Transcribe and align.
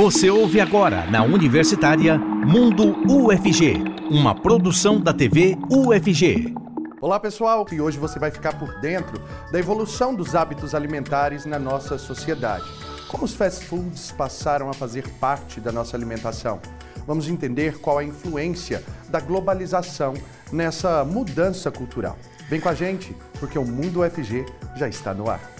Você 0.00 0.30
ouve 0.30 0.62
agora 0.62 1.04
na 1.10 1.22
Universitária 1.22 2.16
Mundo 2.16 2.96
UFG, 3.06 3.84
uma 4.10 4.34
produção 4.34 4.98
da 4.98 5.12
TV 5.12 5.58
UFG. 5.70 6.54
Olá 7.02 7.20
pessoal, 7.20 7.66
e 7.70 7.82
hoje 7.82 7.98
você 7.98 8.18
vai 8.18 8.30
ficar 8.30 8.58
por 8.58 8.80
dentro 8.80 9.20
da 9.52 9.58
evolução 9.58 10.14
dos 10.14 10.34
hábitos 10.34 10.74
alimentares 10.74 11.44
na 11.44 11.58
nossa 11.58 11.98
sociedade. 11.98 12.64
Como 13.08 13.24
os 13.24 13.34
fast 13.34 13.66
foods 13.66 14.10
passaram 14.10 14.70
a 14.70 14.72
fazer 14.72 15.06
parte 15.20 15.60
da 15.60 15.70
nossa 15.70 15.98
alimentação? 15.98 16.60
Vamos 17.06 17.28
entender 17.28 17.78
qual 17.78 17.98
a 17.98 18.04
influência 18.04 18.82
da 19.10 19.20
globalização 19.20 20.14
nessa 20.50 21.04
mudança 21.04 21.70
cultural. 21.70 22.16
Vem 22.48 22.58
com 22.58 22.70
a 22.70 22.74
gente, 22.74 23.14
porque 23.38 23.58
o 23.58 23.66
Mundo 23.66 24.00
UFG 24.00 24.46
já 24.76 24.88
está 24.88 25.12
no 25.12 25.28
ar. 25.28 25.59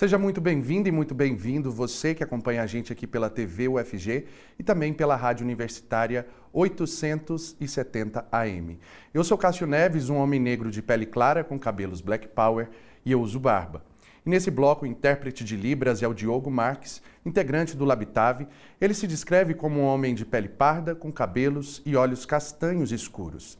Seja 0.00 0.16
muito 0.16 0.40
bem-vindo 0.40 0.88
e 0.88 0.90
muito 0.90 1.14
bem-vindo 1.14 1.70
você 1.70 2.14
que 2.14 2.24
acompanha 2.24 2.62
a 2.62 2.66
gente 2.66 2.90
aqui 2.90 3.06
pela 3.06 3.28
TV 3.28 3.68
UFG 3.68 4.24
e 4.58 4.62
também 4.62 4.94
pela 4.94 5.14
Rádio 5.14 5.44
Universitária 5.44 6.26
870 6.54 8.24
AM. 8.32 8.78
Eu 9.12 9.22
sou 9.22 9.36
Cássio 9.36 9.66
Neves, 9.66 10.08
um 10.08 10.16
homem 10.16 10.40
negro 10.40 10.70
de 10.70 10.80
pele 10.80 11.04
clara 11.04 11.44
com 11.44 11.58
cabelos 11.58 12.00
black 12.00 12.28
power 12.28 12.70
e 13.04 13.12
eu 13.12 13.20
uso 13.20 13.38
barba. 13.38 13.84
E 14.24 14.30
nesse 14.30 14.50
bloco, 14.50 14.86
o 14.86 14.88
intérprete 14.88 15.44
de 15.44 15.54
Libras 15.54 16.02
é 16.02 16.08
o 16.08 16.14
Diogo 16.14 16.50
Marques, 16.50 17.02
integrante 17.22 17.76
do 17.76 17.84
Labitave. 17.84 18.48
Ele 18.80 18.94
se 18.94 19.06
descreve 19.06 19.52
como 19.52 19.80
um 19.80 19.84
homem 19.84 20.14
de 20.14 20.24
pele 20.24 20.48
parda, 20.48 20.94
com 20.94 21.12
cabelos 21.12 21.82
e 21.84 21.94
olhos 21.94 22.24
castanhos 22.24 22.90
escuros. 22.90 23.58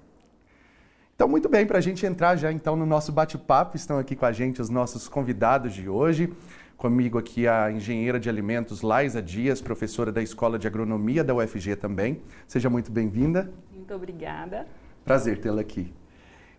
Então, 1.15 1.29
muito 1.29 1.49
bem, 1.49 1.65
para 1.67 1.79
a 1.79 1.81
gente 1.81 2.05
entrar 2.05 2.35
já 2.37 2.51
então 2.51 2.75
no 2.75 2.85
nosso 2.85 3.13
bate-papo, 3.13 3.77
estão 3.77 3.97
aqui 3.99 4.17
com 4.17 4.27
a 4.27 4.33
gente 4.33 4.61
os 4.61 4.69
nossos 4.69 5.09
convidados 5.09 5.73
de 5.73 5.89
hoje. 5.89 6.33
Comigo 6.77 7.19
aqui 7.19 7.47
a 7.47 7.71
engenheira 7.71 8.19
de 8.19 8.29
alimentos 8.29 8.83
Laisa 8.83 9.23
Dias, 9.23 9.61
professora 9.61 10.11
da 10.11 10.21
Escola 10.23 10.59
de 10.59 10.67
Agronomia 10.67 11.23
da 11.23 11.33
UFG 11.35 11.77
também. 11.77 12.21
Seja 12.49 12.69
muito 12.69 12.91
bem-vinda. 12.91 13.49
Muito 13.73 13.95
obrigada. 13.95 14.67
Prazer 15.05 15.39
tê-la 15.39 15.61
aqui. 15.61 15.93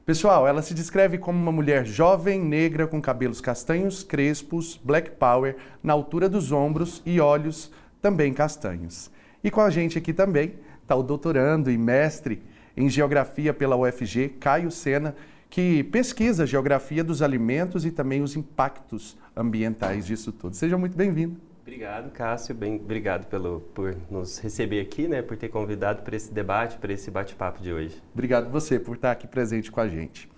Pessoal, 0.06 0.48
ela 0.48 0.61
se 0.61 0.75
descreve 0.75 1.17
como 1.17 1.42
uma 1.42 1.52
mulher 1.52 1.84
jovem, 1.84 2.39
negra, 2.39 2.86
com 2.86 3.02
cabelos 3.02 3.42
castanhos, 3.42 4.03
crespos, 4.03 4.80
black 4.84 5.09
power, 5.12 5.58
na 5.81 5.94
altura 5.94 6.30
dos 6.30 6.52
ombros 6.52 7.02
e 7.03 7.20
olhos 7.20 7.72
também 8.00 8.31
castanhos. 8.31 9.09
E 9.44 9.50
com 9.50 9.62
a 9.62 9.72
gente 9.72 9.97
aqui 9.97 10.14
também 10.14 10.53
está 10.80 10.95
o 10.95 11.02
doutorando 11.02 11.72
e 11.72 11.78
mestre 11.78 12.44
em 12.78 12.88
geografia 12.88 13.52
pela 13.52 13.75
UFG, 13.75 14.36
Caio 14.39 14.70
Sena, 14.70 15.16
que 15.50 15.84
pesquisa 15.86 16.44
a 16.44 16.45
geografia 16.45 17.03
dos 17.03 17.23
alimentos 17.23 17.84
e 17.84 17.90
também 17.90 18.22
os 18.22 18.36
impactos 18.36 19.17
ambientais 19.36 20.06
disso 20.06 20.31
tudo. 20.31 20.56
Seja 20.56 20.78
muito 20.78 20.95
bem-vindo. 20.95 21.38
Obrigado, 21.66 22.11
Cássio. 22.11 22.53
Bem, 22.53 22.75
obrigado 22.75 23.25
pelo, 23.25 23.59
por 23.73 23.97
nos 24.08 24.38
receber 24.38 24.80
aqui, 24.80 25.08
né, 25.08 25.23
por 25.23 25.35
ter 25.35 25.49
convidado 25.49 26.03
para 26.03 26.16
esse 26.16 26.31
debate, 26.31 26.77
para 26.77 26.94
esse 26.94 27.09
bate-papo 27.09 27.59
de 27.59 27.73
hoje. 27.73 28.03
Obrigado 28.13 28.52
você 28.52 28.80
por 28.80 28.97
estar 28.97 29.11
aqui 29.11 29.25
presente 29.25 29.72
com 29.72 29.81
a 29.81 29.88
gente. 29.88 30.30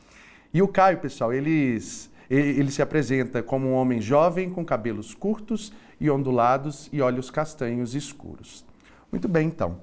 E 0.54 0.62
o 0.62 0.70
Caio, 0.70 1.00
pessoal, 1.00 1.34
eles, 1.34 2.10
ele, 2.30 2.72
se 2.72 2.82
apresenta 2.82 3.44
como 3.44 3.68
um 3.68 3.74
homem 3.74 4.00
jovem 4.00 4.50
com 4.50 4.64
cabelos 4.64 5.14
curtos 5.14 5.74
e 6.00 6.10
ondulados 6.10 6.88
e 6.94 7.02
olhos 7.02 7.30
castanhos 7.30 7.94
escuros. 7.94 8.66
Muito 9.12 9.28
bem, 9.28 9.48
então. 9.48 9.82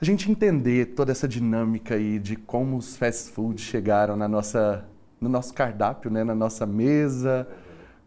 A 0.00 0.04
gente 0.04 0.28
entender 0.28 0.86
toda 0.86 1.12
essa 1.12 1.28
dinâmica 1.28 1.94
aí 1.94 2.18
de 2.18 2.34
como 2.34 2.76
os 2.76 2.96
fast 2.96 3.30
foods 3.30 3.64
chegaram 3.64 4.16
na 4.16 4.26
nossa, 4.26 4.84
no 5.20 5.28
nosso 5.28 5.54
cardápio, 5.54 6.10
né, 6.10 6.24
na 6.24 6.34
nossa 6.34 6.66
mesa, 6.66 7.46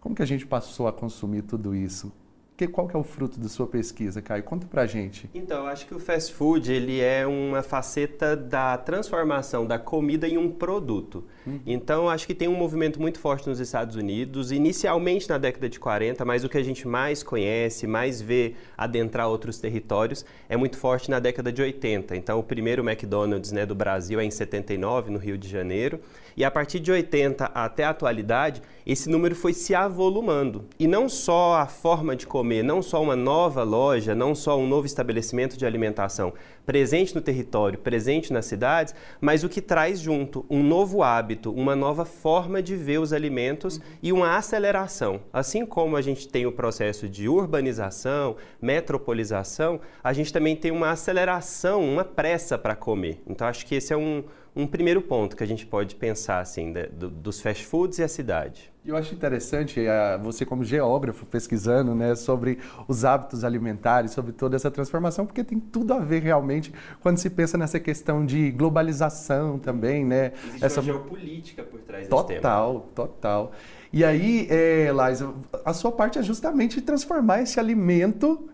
como 0.02 0.14
que 0.14 0.22
a 0.22 0.28
gente 0.28 0.46
passou 0.46 0.86
a 0.86 0.92
consumir 0.92 1.44
tudo 1.44 1.74
isso? 1.74 2.12
Que, 2.58 2.68
qual 2.68 2.88
que 2.88 2.96
é 2.96 3.00
o 3.00 3.04
fruto 3.04 3.40
da 3.40 3.48
sua 3.48 3.68
pesquisa, 3.68 4.20
Caio? 4.20 4.42
Conta 4.42 4.66
pra 4.66 4.88
gente. 4.88 5.30
Então, 5.32 5.60
eu 5.60 5.68
acho 5.68 5.86
que 5.86 5.94
o 5.94 6.00
fast 6.00 6.34
food 6.34 6.74
ele 6.74 7.00
é 7.00 7.28
uma 7.28 7.62
faceta 7.62 8.36
da 8.36 8.76
transformação 8.80 9.64
da 9.64 9.78
comida 9.78 10.28
em 10.28 10.40
um 10.40 10.50
produto. 10.50 11.24
Uhum. 11.46 11.60
Então, 11.68 12.10
acho 12.10 12.26
que 12.26 12.34
tem 12.34 12.48
um 12.48 12.56
movimento 12.56 13.00
muito 13.00 13.20
forte 13.20 13.48
nos 13.48 13.60
Estados 13.60 13.96
Unidos, 13.96 14.52
inicialmente 14.52 15.30
na 15.30 15.38
década 15.38 15.70
de 15.70 15.80
40, 15.80 16.26
mas 16.26 16.44
o 16.44 16.50
que 16.50 16.58
a 16.58 16.64
gente 16.64 16.88
mais 16.88 17.22
conhece, 17.22 17.86
mais 17.86 18.20
vê 18.20 18.56
adentrar 18.76 19.30
outros 19.30 19.60
territórios, 19.60 20.26
é 20.50 20.58
muito 20.58 20.80
forte 20.80 21.12
na 21.12 21.20
década 21.20 21.52
de 21.52 21.62
80. 21.62 22.16
Então, 22.16 22.40
o 22.40 22.44
primeiro 22.44 22.82
McDonald's 22.82 23.52
né, 23.52 23.68
do 23.68 23.76
Brasil 23.76 24.20
é 24.20 24.26
em 24.26 24.32
79, 24.32 25.12
no 25.12 25.20
Rio 25.20 25.38
de 25.38 25.48
Janeiro. 25.48 26.00
E 26.38 26.46
a 26.46 26.52
partir 26.52 26.80
de 26.80 26.92
80 26.92 27.46
até 27.46 27.84
a 27.84 27.90
atualidade, 27.90 28.62
esse 28.86 29.10
número 29.10 29.36
foi 29.36 29.54
se 29.54 29.74
avolumando. 29.74 30.66
E 30.78 30.88
não 30.88 31.10
só 31.10 31.56
a 31.56 31.66
forma 31.66 32.16
de 32.16 32.28
comer, 32.28 32.64
não 32.64 32.80
só 32.80 33.02
uma 33.02 33.16
nova 33.16 33.64
loja, 33.64 34.14
não 34.14 34.36
só 34.36 34.56
um 34.56 34.68
novo 34.68 34.86
estabelecimento 34.86 35.58
de 35.58 35.66
alimentação 35.66 36.34
presente 36.64 37.16
no 37.16 37.22
território, 37.22 37.80
presente 37.80 38.32
nas 38.32 38.46
cidades, 38.46 38.94
mas 39.20 39.44
o 39.44 39.50
que 39.50 39.62
traz 39.62 40.00
junto 40.00 40.46
um 40.50 40.62
novo 40.62 41.02
hábito, 41.02 41.52
uma 41.52 41.76
nova 41.76 42.06
forma 42.06 42.62
de 42.62 42.76
ver 42.76 43.00
os 43.00 43.14
alimentos 43.14 43.80
e 44.04 44.12
uma 44.14 44.36
aceleração. 44.36 45.22
Assim 45.32 45.66
como 45.66 45.96
a 45.96 46.02
gente 46.02 46.28
tem 46.28 46.46
o 46.46 46.52
processo 46.52 47.08
de 47.08 47.28
urbanização, 47.28 48.36
metropolização, 48.62 49.80
a 50.04 50.14
gente 50.14 50.32
também 50.32 50.56
tem 50.56 50.70
uma 50.70 50.92
aceleração, 50.92 51.84
uma 51.84 52.04
pressa 52.04 52.58
para 52.58 52.76
comer. 52.76 53.22
Então 53.26 53.48
acho 53.48 53.66
que 53.66 53.76
esse 53.76 53.94
é 53.94 53.98
um, 53.98 54.26
um 54.58 54.66
primeiro 54.66 55.02
ponto 55.04 55.36
que 55.36 55.44
a 55.44 55.48
gente 55.48 55.68
pode 55.68 55.96
pensar 55.96 56.40
assim 56.40 56.74
de, 56.74 56.88
do, 56.88 57.10
dos 57.10 57.40
fast 57.40 57.64
foods 57.64 58.00
e 58.00 58.04
a 58.04 58.08
cidade. 58.08 58.72
Eu 58.84 58.96
acho 58.96 59.14
interessante 59.14 59.80
uh, 59.82 60.22
você 60.24 60.46
como 60.46 60.64
geógrafo 60.64 61.26
pesquisando 61.28 61.94
né, 61.94 62.16
sobre 62.16 62.58
os 62.88 63.06
hábitos 63.06 63.44
alimentares, 63.44 64.12
sobre 64.12 64.32
toda 64.32 64.56
essa 64.56 64.72
transformação, 64.72 65.28
porque 65.28 65.44
tem 65.44 65.60
tudo 65.60 65.94
a 65.94 66.00
ver 66.00 66.24
realmente 66.24 66.74
quando 67.02 67.18
se 67.18 67.30
pensa 67.30 67.58
nessa 67.58 67.80
questão 67.80 68.26
de 68.26 68.50
globalização 68.50 69.60
também, 69.60 70.04
né? 70.04 70.32
Existe 70.48 70.66
essa 70.66 70.80
uma 70.80 70.86
geopolítica 70.86 71.64
por 71.64 71.82
trás 71.82 72.08
total, 72.08 72.26
desse 72.26 72.42
tema. 72.42 72.42
Total, 72.42 72.80
total. 72.96 73.52
E 73.94 74.04
aí, 74.04 74.48
é, 74.50 74.90
Liza, 74.92 75.34
a 75.64 75.74
sua 75.74 75.92
parte 75.92 76.18
é 76.18 76.24
justamente 76.24 76.82
transformar 76.82 77.42
esse 77.42 77.60
alimento 77.60 78.50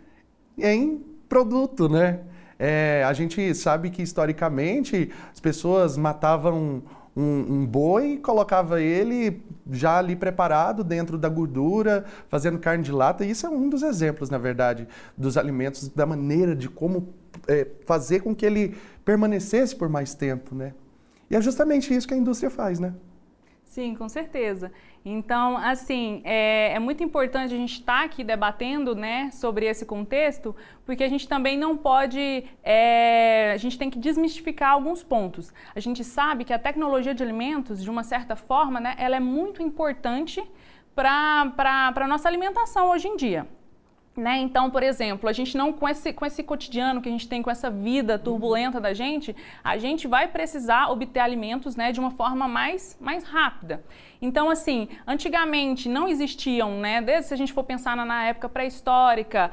em 0.58 1.02
produto, 1.30 1.88
né? 1.88 2.22
É, 2.58 3.04
a 3.08 3.14
gente 3.14 3.54
sabe 3.56 3.90
que 3.90 4.02
historicamente 4.02 5.12
as 5.32 5.40
pessoas 5.40 5.98
matavam 5.98 6.84
um, 7.16 7.22
um, 7.22 7.66
boi, 7.66 8.18
colocava 8.18 8.82
ele 8.82 9.44
já 9.72 10.00
ali 10.00 10.16
preparado 10.16 10.84
dentro 10.84 11.18
da 11.18 11.30
gordura, 11.30 12.06
fazendo 12.28 12.58
carne 12.58 12.84
de 12.84 12.92
lata. 12.92 13.24
Isso 13.24 13.46
é 13.46 13.50
um 13.50 13.70
dos 13.70 13.84
exemplos, 13.84 14.30
na 14.30 14.38
verdade, 14.38 14.88
dos 15.18 15.38
alimentos, 15.38 15.88
da 15.90 16.06
maneira 16.06 16.56
de 16.56 16.68
como 16.68 17.14
é, 17.48 17.68
fazer 17.86 18.22
com 18.22 18.36
que 18.36 18.46
ele 18.46 18.76
permanecesse 19.06 19.76
por 19.76 19.90
mais 19.90 20.14
tempo, 20.14 20.56
né? 20.56 20.74
E 21.30 21.36
é 21.36 21.42
justamente 21.42 21.94
isso 21.94 22.08
que 22.08 22.14
a 22.14 22.18
indústria 22.18 22.50
faz, 22.50 22.80
né? 22.80 22.94
Sim, 23.74 23.96
com 23.96 24.08
certeza. 24.08 24.72
Então, 25.04 25.58
assim, 25.58 26.22
é, 26.24 26.74
é, 26.74 26.80
muito 26.80 27.04
importante 27.04 27.56
a 27.56 27.58
gente 27.58 27.80
estar 27.80 28.02
tá 28.02 28.06
aqui 28.06 28.24
debatendo 28.24 28.94
né, 28.94 29.32
sobre 29.32 29.66
esse 29.66 29.84
contexto, 29.84 30.56
porque 30.86 31.04
a 31.04 31.10
gente 31.10 31.28
também 31.28 31.58
não 31.58 31.76
pode, 31.76 32.44
é, 32.62 33.52
a 33.52 33.58
gente 33.58 33.76
tem 33.76 33.90
que 33.90 33.98
desmistificar 33.98 34.74
alguns 34.74 35.02
pontos. 35.02 35.52
A 35.74 35.80
gente 35.80 36.04
sabe 36.04 36.46
que 36.46 36.54
a 36.54 36.60
tecnologia 36.60 37.16
de 37.16 37.24
alimentos, 37.24 37.82
de 37.82 37.90
uma 37.90 38.04
certa 38.04 38.36
forma, 38.36 38.80
né, 38.80 38.94
ela 39.00 39.16
é 39.16 39.20
muito 39.20 39.64
importante 39.64 40.44
para 40.94 41.52
a 41.96 42.08
nossa 42.08 42.28
alimentação 42.28 42.92
hoje 42.92 43.08
em 43.08 43.16
dia. 43.16 43.48
Né? 44.16 44.38
Então, 44.38 44.70
por 44.70 44.84
exemplo, 44.84 45.28
a 45.28 45.34
gente 45.34 45.58
não 45.58 45.74
com 45.74 45.90
esse, 45.90 46.14
com 46.14 46.24
esse 46.24 46.44
cotidiano 46.44 47.02
que 47.02 47.10
a 47.10 47.12
gente 47.12 47.28
tem, 47.28 47.42
com 47.42 47.50
essa 47.50 47.72
vida 47.72 48.20
turbulenta 48.20 48.80
da 48.80 48.94
gente, 48.94 49.36
a 49.64 49.76
gente 49.80 50.08
vai 50.08 50.28
precisar 50.28 50.92
obter 50.92 51.20
alimentos 51.20 51.76
né, 51.76 51.92
de 51.92 52.00
uma 52.00 52.12
forma 52.12 52.48
mais, 52.48 52.96
mais 53.02 53.24
rápida. 53.24 53.84
Então, 54.24 54.50
assim, 54.50 54.88
antigamente 55.06 55.90
não 55.90 56.08
existiam, 56.08 56.80
né? 56.80 57.02
Desde 57.02 57.28
se 57.28 57.34
a 57.34 57.38
gente 57.38 57.52
for 57.52 57.64
pensar 57.64 57.94
na, 57.98 58.06
na 58.06 58.24
época 58.24 58.48
pré-histórica, 58.48 59.52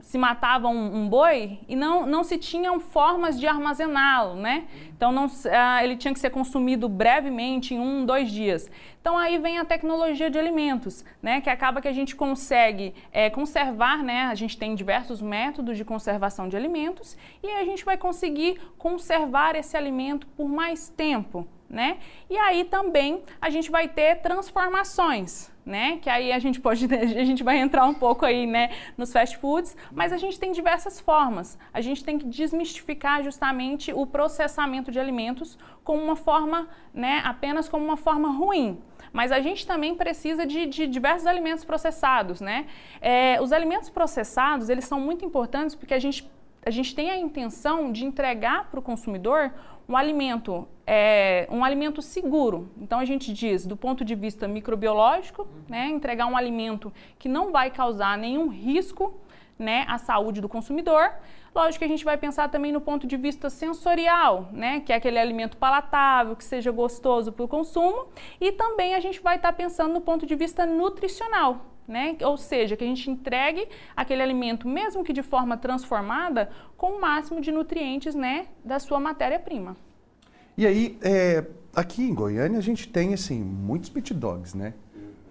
se 0.00 0.18
matava 0.18 0.68
um, 0.68 0.94
um, 0.94 1.08
boi 1.08 1.58
e 1.66 1.74
não, 1.74 2.04
não 2.04 2.22
se 2.22 2.36
tinham 2.36 2.78
formas 2.78 3.40
de 3.40 3.46
armazená-lo, 3.46 4.34
né? 4.34 4.66
Então 4.94 5.10
não, 5.10 5.26
ah, 5.50 5.82
ele 5.82 5.96
tinha 5.96 6.12
que 6.12 6.20
ser 6.20 6.28
consumido 6.28 6.86
brevemente, 6.86 7.74
em 7.74 7.80
um, 7.80 8.04
dois 8.04 8.30
dias. 8.30 8.70
Então 9.06 9.16
aí 9.16 9.38
vem 9.38 9.56
a 9.56 9.64
tecnologia 9.64 10.28
de 10.28 10.36
alimentos, 10.36 11.04
né? 11.22 11.40
Que 11.40 11.48
acaba 11.48 11.80
que 11.80 11.86
a 11.86 11.92
gente 11.92 12.16
consegue 12.16 12.92
é, 13.12 13.30
conservar, 13.30 14.02
né? 14.02 14.22
A 14.22 14.34
gente 14.34 14.58
tem 14.58 14.74
diversos 14.74 15.22
métodos 15.22 15.76
de 15.76 15.84
conservação 15.84 16.48
de 16.48 16.56
alimentos 16.56 17.16
e 17.40 17.48
a 17.48 17.64
gente 17.64 17.84
vai 17.84 17.96
conseguir 17.96 18.60
conservar 18.76 19.54
esse 19.54 19.76
alimento 19.76 20.26
por 20.26 20.48
mais 20.48 20.88
tempo 20.88 21.46
né? 21.68 21.98
E 22.30 22.36
aí 22.36 22.64
também 22.64 23.22
a 23.40 23.50
gente 23.50 23.70
vai 23.70 23.88
ter 23.88 24.16
transformações, 24.16 25.50
né? 25.66 25.98
Que 26.00 26.08
aí 26.08 26.32
a 26.32 26.38
gente 26.38 26.60
pode, 26.60 26.86
a 26.94 27.24
gente 27.24 27.42
vai 27.42 27.58
entrar 27.58 27.84
um 27.84 27.92
pouco 27.92 28.24
aí, 28.24 28.46
né, 28.46 28.70
nos 28.96 29.12
fast 29.12 29.36
foods, 29.38 29.76
mas 29.92 30.12
a 30.12 30.16
gente 30.16 30.38
tem 30.38 30.52
diversas 30.52 31.00
formas. 31.00 31.58
A 31.74 31.80
gente 31.80 32.04
tem 32.04 32.16
que 32.16 32.24
desmistificar 32.24 33.24
justamente 33.24 33.92
o 33.92 34.06
processamento 34.06 34.92
de 34.92 35.00
alimentos 35.00 35.58
como 35.82 36.00
uma 36.00 36.14
forma, 36.14 36.68
né, 36.94 37.20
apenas 37.24 37.68
como 37.68 37.84
uma 37.84 37.96
forma 37.96 38.30
ruim. 38.30 38.78
Mas 39.12 39.32
a 39.32 39.40
gente 39.40 39.66
também 39.66 39.96
precisa 39.96 40.46
de, 40.46 40.66
de 40.66 40.86
diversos 40.86 41.26
alimentos 41.26 41.64
processados, 41.64 42.40
né? 42.40 42.66
É, 43.00 43.40
os 43.40 43.50
alimentos 43.50 43.88
processados, 43.88 44.68
eles 44.68 44.84
são 44.84 45.00
muito 45.00 45.24
importantes 45.24 45.74
porque 45.74 45.94
a 45.94 45.98
gente, 45.98 46.30
a 46.64 46.70
gente 46.70 46.94
tem 46.94 47.10
a 47.10 47.16
intenção 47.16 47.90
de 47.90 48.04
entregar 48.04 48.68
para 48.70 48.78
o 48.78 48.82
consumidor 48.82 49.52
um 49.88 49.96
alimento, 49.96 50.66
é, 50.86 51.46
um 51.50 51.64
alimento 51.64 52.02
seguro. 52.02 52.70
Então 52.80 52.98
a 52.98 53.04
gente 53.04 53.32
diz, 53.32 53.66
do 53.66 53.76
ponto 53.76 54.04
de 54.04 54.14
vista 54.14 54.48
microbiológico, 54.48 55.46
né, 55.68 55.88
entregar 55.88 56.26
um 56.26 56.36
alimento 56.36 56.92
que 57.18 57.28
não 57.28 57.52
vai 57.52 57.70
causar 57.70 58.18
nenhum 58.18 58.48
risco 58.48 59.20
né, 59.58 59.84
à 59.88 59.98
saúde 59.98 60.40
do 60.40 60.48
consumidor. 60.48 61.12
Lógico 61.54 61.78
que 61.78 61.84
a 61.86 61.88
gente 61.88 62.04
vai 62.04 62.18
pensar 62.18 62.50
também 62.50 62.70
no 62.70 62.80
ponto 62.80 63.06
de 63.06 63.16
vista 63.16 63.48
sensorial, 63.48 64.48
né, 64.52 64.80
que 64.80 64.92
é 64.92 64.96
aquele 64.96 65.18
alimento 65.18 65.56
palatável, 65.56 66.36
que 66.36 66.44
seja 66.44 66.70
gostoso 66.70 67.32
para 67.32 67.44
o 67.44 67.48
consumo. 67.48 68.08
E 68.40 68.52
também 68.52 68.94
a 68.94 69.00
gente 69.00 69.20
vai 69.20 69.36
estar 69.36 69.52
pensando 69.54 69.94
no 69.94 70.00
ponto 70.00 70.26
de 70.26 70.34
vista 70.34 70.66
nutricional, 70.66 71.64
né? 71.86 72.16
Ou 72.22 72.36
seja, 72.36 72.76
que 72.76 72.84
a 72.84 72.86
gente 72.86 73.10
entregue 73.10 73.68
aquele 73.96 74.22
alimento, 74.22 74.68
mesmo 74.68 75.04
que 75.04 75.12
de 75.12 75.22
forma 75.22 75.56
transformada, 75.56 76.50
com 76.76 76.92
o 76.92 77.00
máximo 77.00 77.40
de 77.40 77.50
nutrientes 77.50 78.14
né, 78.14 78.46
da 78.64 78.78
sua 78.78 79.00
matéria-prima. 79.00 79.76
E 80.56 80.66
aí, 80.66 80.98
é, 81.02 81.44
aqui 81.74 82.02
em 82.02 82.14
Goiânia, 82.14 82.58
a 82.58 82.62
gente 82.62 82.88
tem 82.88 83.12
assim, 83.12 83.40
muitos 83.40 83.90
pit 83.90 84.14
dogs, 84.14 84.56
né? 84.56 84.72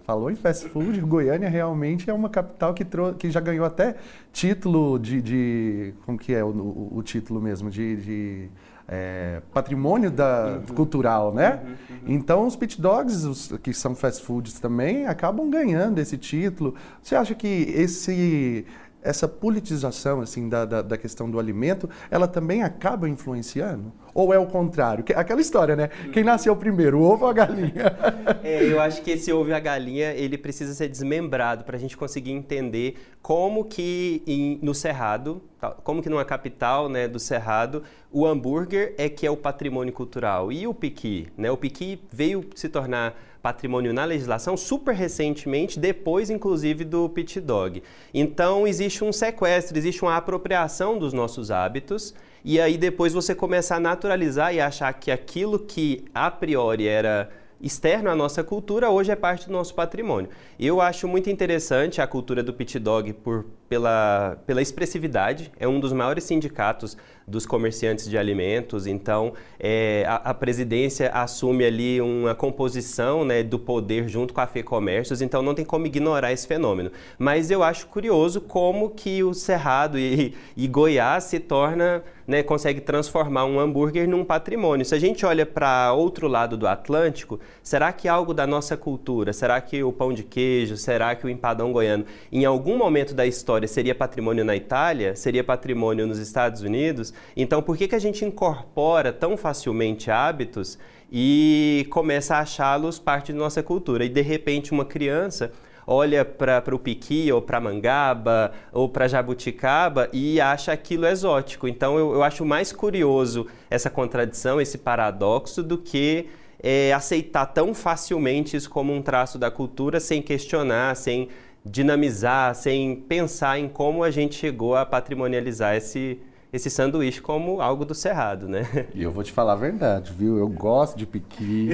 Falou 0.06 0.30
em 0.30 0.36
fast 0.36 0.68
food, 0.68 1.00
Goiânia 1.00 1.48
realmente 1.48 2.08
é 2.08 2.12
uma 2.12 2.30
capital 2.30 2.72
que, 2.72 2.86
que 3.18 3.28
já 3.28 3.40
ganhou 3.40 3.66
até 3.66 3.96
título 4.32 5.00
de, 5.00 5.20
de 5.20 5.94
Como 6.04 6.16
que 6.16 6.32
é 6.32 6.44
o, 6.44 6.90
o, 6.92 7.02
título 7.02 7.40
mesmo? 7.40 7.68
De, 7.68 7.96
de 7.96 8.48
é, 8.88 9.42
patrimônio 9.52 10.10
da, 10.10 10.60
uhum. 10.68 10.74
cultural, 10.74 11.34
né? 11.34 11.60
Uhum, 11.62 11.70
uhum. 11.70 11.98
Então, 12.06 12.46
os 12.46 12.54
pit 12.54 12.80
dogs, 12.80 13.24
os, 13.24 13.52
que 13.62 13.72
são 13.72 13.94
fast 13.94 14.22
foods 14.22 14.60
também, 14.60 15.06
acabam 15.06 15.50
ganhando 15.50 15.98
esse 15.98 16.16
título. 16.16 16.74
Você 17.02 17.16
acha 17.16 17.34
que 17.34 17.46
esse, 17.46 18.64
essa 19.02 19.28
politização 19.28 20.20
assim, 20.20 20.48
da, 20.48 20.64
da, 20.64 20.82
da 20.82 20.96
questão 20.96 21.30
do 21.30 21.38
alimento, 21.38 21.88
ela 22.10 22.26
também 22.26 22.62
acaba 22.62 23.08
influenciando? 23.08 23.92
Ou 24.12 24.32
é 24.32 24.38
o 24.38 24.46
contrário? 24.46 25.04
Aquela 25.14 25.40
história, 25.40 25.76
né? 25.76 25.88
Quem 26.12 26.24
nasceu 26.24 26.56
primeiro, 26.56 26.98
o 26.98 27.02
ovo 27.02 27.24
ou 27.24 27.30
a 27.30 27.32
galinha? 27.32 27.96
É, 28.42 28.64
eu 28.64 28.80
acho 28.80 29.02
que 29.02 29.10
esse 29.10 29.32
ovo 29.32 29.50
e 29.50 29.52
a 29.52 29.58
galinha, 29.58 30.12
ele 30.12 30.38
precisa 30.38 30.72
ser 30.72 30.88
desmembrado 30.88 31.64
para 31.64 31.76
a 31.76 31.80
gente 31.80 31.96
conseguir 31.96 32.30
entender 32.30 32.96
como 33.20 33.64
que 33.64 34.22
em, 34.26 34.58
no 34.62 34.72
Cerrado, 34.72 35.42
como 35.82 36.00
que 36.02 36.08
numa 36.08 36.24
capital 36.24 36.88
né, 36.88 37.08
do 37.08 37.18
Cerrado, 37.18 37.82
o 38.10 38.24
hambúrguer 38.24 38.94
é 38.98 39.08
que 39.08 39.26
é 39.26 39.30
o 39.30 39.36
patrimônio 39.36 39.92
cultural. 39.92 40.52
E 40.52 40.66
o 40.66 40.72
piqui? 40.72 41.28
Né? 41.36 41.50
O 41.50 41.56
piqui 41.56 42.00
veio 42.12 42.48
se 42.54 42.68
tornar 42.68 43.14
patrimônio 43.46 43.92
na 43.92 44.04
legislação 44.04 44.56
super 44.56 44.92
recentemente, 44.92 45.78
depois 45.78 46.30
inclusive 46.30 46.84
do 46.84 47.08
pit 47.08 47.40
dog. 47.40 47.80
Então 48.12 48.66
existe 48.66 49.04
um 49.04 49.12
sequestro, 49.12 49.78
existe 49.78 50.02
uma 50.02 50.16
apropriação 50.16 50.98
dos 50.98 51.12
nossos 51.12 51.52
hábitos 51.52 52.12
e 52.44 52.60
aí 52.60 52.76
depois 52.76 53.12
você 53.12 53.36
começa 53.36 53.76
a 53.76 53.78
naturalizar 53.78 54.52
e 54.52 54.60
achar 54.60 54.92
que 54.94 55.12
aquilo 55.12 55.60
que 55.60 56.04
a 56.12 56.28
priori 56.28 56.88
era 56.88 57.30
externo 57.60 58.10
à 58.10 58.16
nossa 58.16 58.42
cultura, 58.42 58.90
hoje 58.90 59.12
é 59.12 59.16
parte 59.16 59.46
do 59.46 59.52
nosso 59.52 59.76
patrimônio. 59.76 60.28
Eu 60.58 60.80
acho 60.80 61.06
muito 61.06 61.30
interessante 61.30 62.00
a 62.00 62.06
cultura 62.06 62.42
do 62.42 62.52
pit 62.52 62.80
dog 62.80 63.12
por, 63.12 63.46
pela, 63.68 64.36
pela 64.44 64.60
expressividade, 64.60 65.52
é 65.56 65.68
um 65.68 65.78
dos 65.78 65.92
maiores 65.92 66.24
sindicatos 66.24 66.96
dos 67.26 67.44
comerciantes 67.44 68.08
de 68.08 68.16
alimentos, 68.16 68.86
então 68.86 69.32
é, 69.58 70.04
a, 70.06 70.16
a, 70.16 70.34
presidência 70.34 71.10
assume 71.10 71.64
ali 71.64 72.00
uma 72.00 72.34
composição 72.36 73.24
né, 73.24 73.42
do 73.42 73.58
poder 73.58 74.08
junto 74.08 74.32
com 74.32 74.40
a 74.40 74.46
FEComércios, 74.46 75.20
então 75.20 75.42
não 75.42 75.54
tem 75.54 75.64
como 75.64 75.86
ignorar 75.86 76.32
esse 76.32 76.46
fenômeno. 76.46 76.92
Mas 77.18 77.50
eu 77.50 77.64
acho 77.64 77.88
curioso 77.88 78.40
como 78.40 78.90
que 78.90 79.24
o 79.24 79.34
Cerrado 79.34 79.98
e, 79.98 80.34
e 80.56 80.68
Goiás 80.68 81.24
se 81.24 81.40
torna, 81.40 82.04
né, 82.26 82.42
consegue 82.42 82.80
transformar 82.80 83.44
um 83.44 83.60
hambúrguer 83.60 84.08
num 84.08 84.24
patrimônio. 84.24 84.84
Se 84.84 84.94
a 84.94 84.98
gente 84.98 85.24
olha 85.24 85.46
para 85.46 85.92
outro 85.92 86.26
lado 86.26 86.56
do 86.56 86.66
Atlântico, 86.66 87.38
será 87.62 87.92
que 87.92 88.08
algo 88.08 88.34
da 88.34 88.46
nossa 88.46 88.76
cultura, 88.76 89.32
será 89.32 89.60
que 89.60 89.82
o 89.82 89.92
pão 89.92 90.12
de 90.12 90.22
queijo, 90.22 90.76
será 90.76 91.14
que 91.14 91.26
o 91.26 91.28
empadão 91.28 91.72
goiano, 91.72 92.04
em 92.32 92.44
algum 92.44 92.76
momento 92.76 93.14
da 93.14 93.26
história 93.26 93.68
seria 93.68 93.94
patrimônio 93.94 94.44
na 94.44 94.56
Itália, 94.56 95.14
seria 95.14 95.44
patrimônio 95.44 96.06
nos 96.06 96.18
Estados 96.18 96.62
Unidos? 96.62 97.14
Então, 97.36 97.62
por 97.62 97.76
que, 97.76 97.86
que 97.86 97.94
a 97.94 98.00
gente 98.00 98.24
incorpora 98.24 99.12
tão 99.12 99.36
facilmente 99.36 100.10
hábitos 100.10 100.78
e 101.12 101.86
começa 101.90 102.34
a 102.36 102.40
achá-los 102.40 102.98
parte 102.98 103.32
de 103.32 103.38
nossa 103.38 103.62
cultura? 103.62 104.04
E 104.04 104.08
de 104.08 104.22
repente, 104.22 104.72
uma 104.72 104.84
criança 104.84 105.52
olha 105.86 106.24
para 106.24 106.74
o 106.74 106.78
piqui 106.78 107.30
ou 107.30 107.40
para 107.40 107.60
mangaba 107.60 108.52
ou 108.72 108.88
para 108.88 109.06
jabuticaba 109.06 110.08
e 110.12 110.40
acha 110.40 110.72
aquilo 110.72 111.06
exótico. 111.06 111.68
Então, 111.68 111.98
eu, 111.98 112.14
eu 112.14 112.22
acho 112.22 112.44
mais 112.44 112.72
curioso 112.72 113.46
essa 113.70 113.88
contradição, 113.88 114.60
esse 114.60 114.78
paradoxo, 114.78 115.62
do 115.62 115.78
que 115.78 116.26
é, 116.62 116.92
aceitar 116.92 117.46
tão 117.46 117.74
facilmente 117.74 118.56
isso 118.56 118.68
como 118.68 118.92
um 118.92 119.02
traço 119.02 119.38
da 119.38 119.50
cultura 119.50 120.00
sem 120.00 120.20
questionar, 120.20 120.96
sem 120.96 121.28
dinamizar, 121.64 122.54
sem 122.54 122.96
pensar 122.96 123.58
em 123.58 123.68
como 123.68 124.02
a 124.02 124.10
gente 124.10 124.34
chegou 124.36 124.76
a 124.76 124.86
patrimonializar 124.86 125.76
esse, 125.76 126.20
esse 126.56 126.70
sanduíche 126.70 127.20
como 127.20 127.60
algo 127.60 127.84
do 127.84 127.94
cerrado, 127.94 128.48
né? 128.48 128.86
E 128.94 129.02
eu 129.02 129.10
vou 129.10 129.22
te 129.22 129.30
falar 129.30 129.52
a 129.52 129.56
verdade, 129.56 130.12
viu? 130.16 130.38
Eu 130.38 130.48
gosto 130.48 130.96
de 130.96 131.06
piqui. 131.06 131.68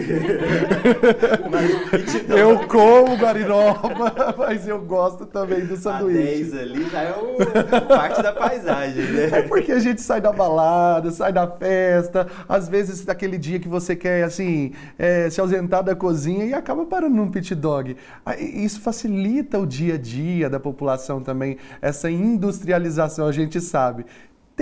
eu 2.29 2.67
como 2.67 3.17
gariroba, 3.17 4.13
mas 4.37 4.67
eu 4.67 4.81
gosto 4.81 5.25
também 5.25 5.65
do 5.65 5.77
sanduíche. 5.77 6.19
A 6.19 6.23
10 6.23 6.55
ali 6.55 6.89
já 6.91 7.03
é 7.03 7.13
o, 7.13 7.87
parte 7.87 8.23
da 8.23 8.33
paisagem, 8.33 9.05
né? 9.05 9.31
É 9.33 9.43
porque 9.43 9.73
a 9.73 9.79
gente 9.79 10.01
sai 10.01 10.21
da 10.21 10.33
balada, 10.33 11.11
sai 11.11 11.33
da 11.33 11.47
festa, 11.47 12.27
às 12.49 12.69
vezes 12.69 13.05
daquele 13.05 13.39
dia 13.39 13.61
que 13.61 13.69
você 13.69 13.95
quer, 13.95 14.25
assim, 14.25 14.73
é, 14.99 15.31
se 15.31 15.41
ausentar 15.41 15.85
da 15.85 15.95
cozinha 15.95 16.45
e 16.45 16.53
acaba 16.53 16.85
parando 16.85 17.15
num 17.15 17.31
pit 17.31 17.55
dog. 17.55 17.97
Isso 18.39 18.81
facilita 18.81 19.59
o 19.59 19.67
dia 19.67 19.95
a 19.95 19.99
dia 19.99 20.51
da 20.51 20.59
população 20.59 21.23
também, 21.23 21.57
essa 21.81 22.11
industrialização, 22.11 23.27
a 23.27 23.33
gente 23.33 23.61
sabe 23.61 24.05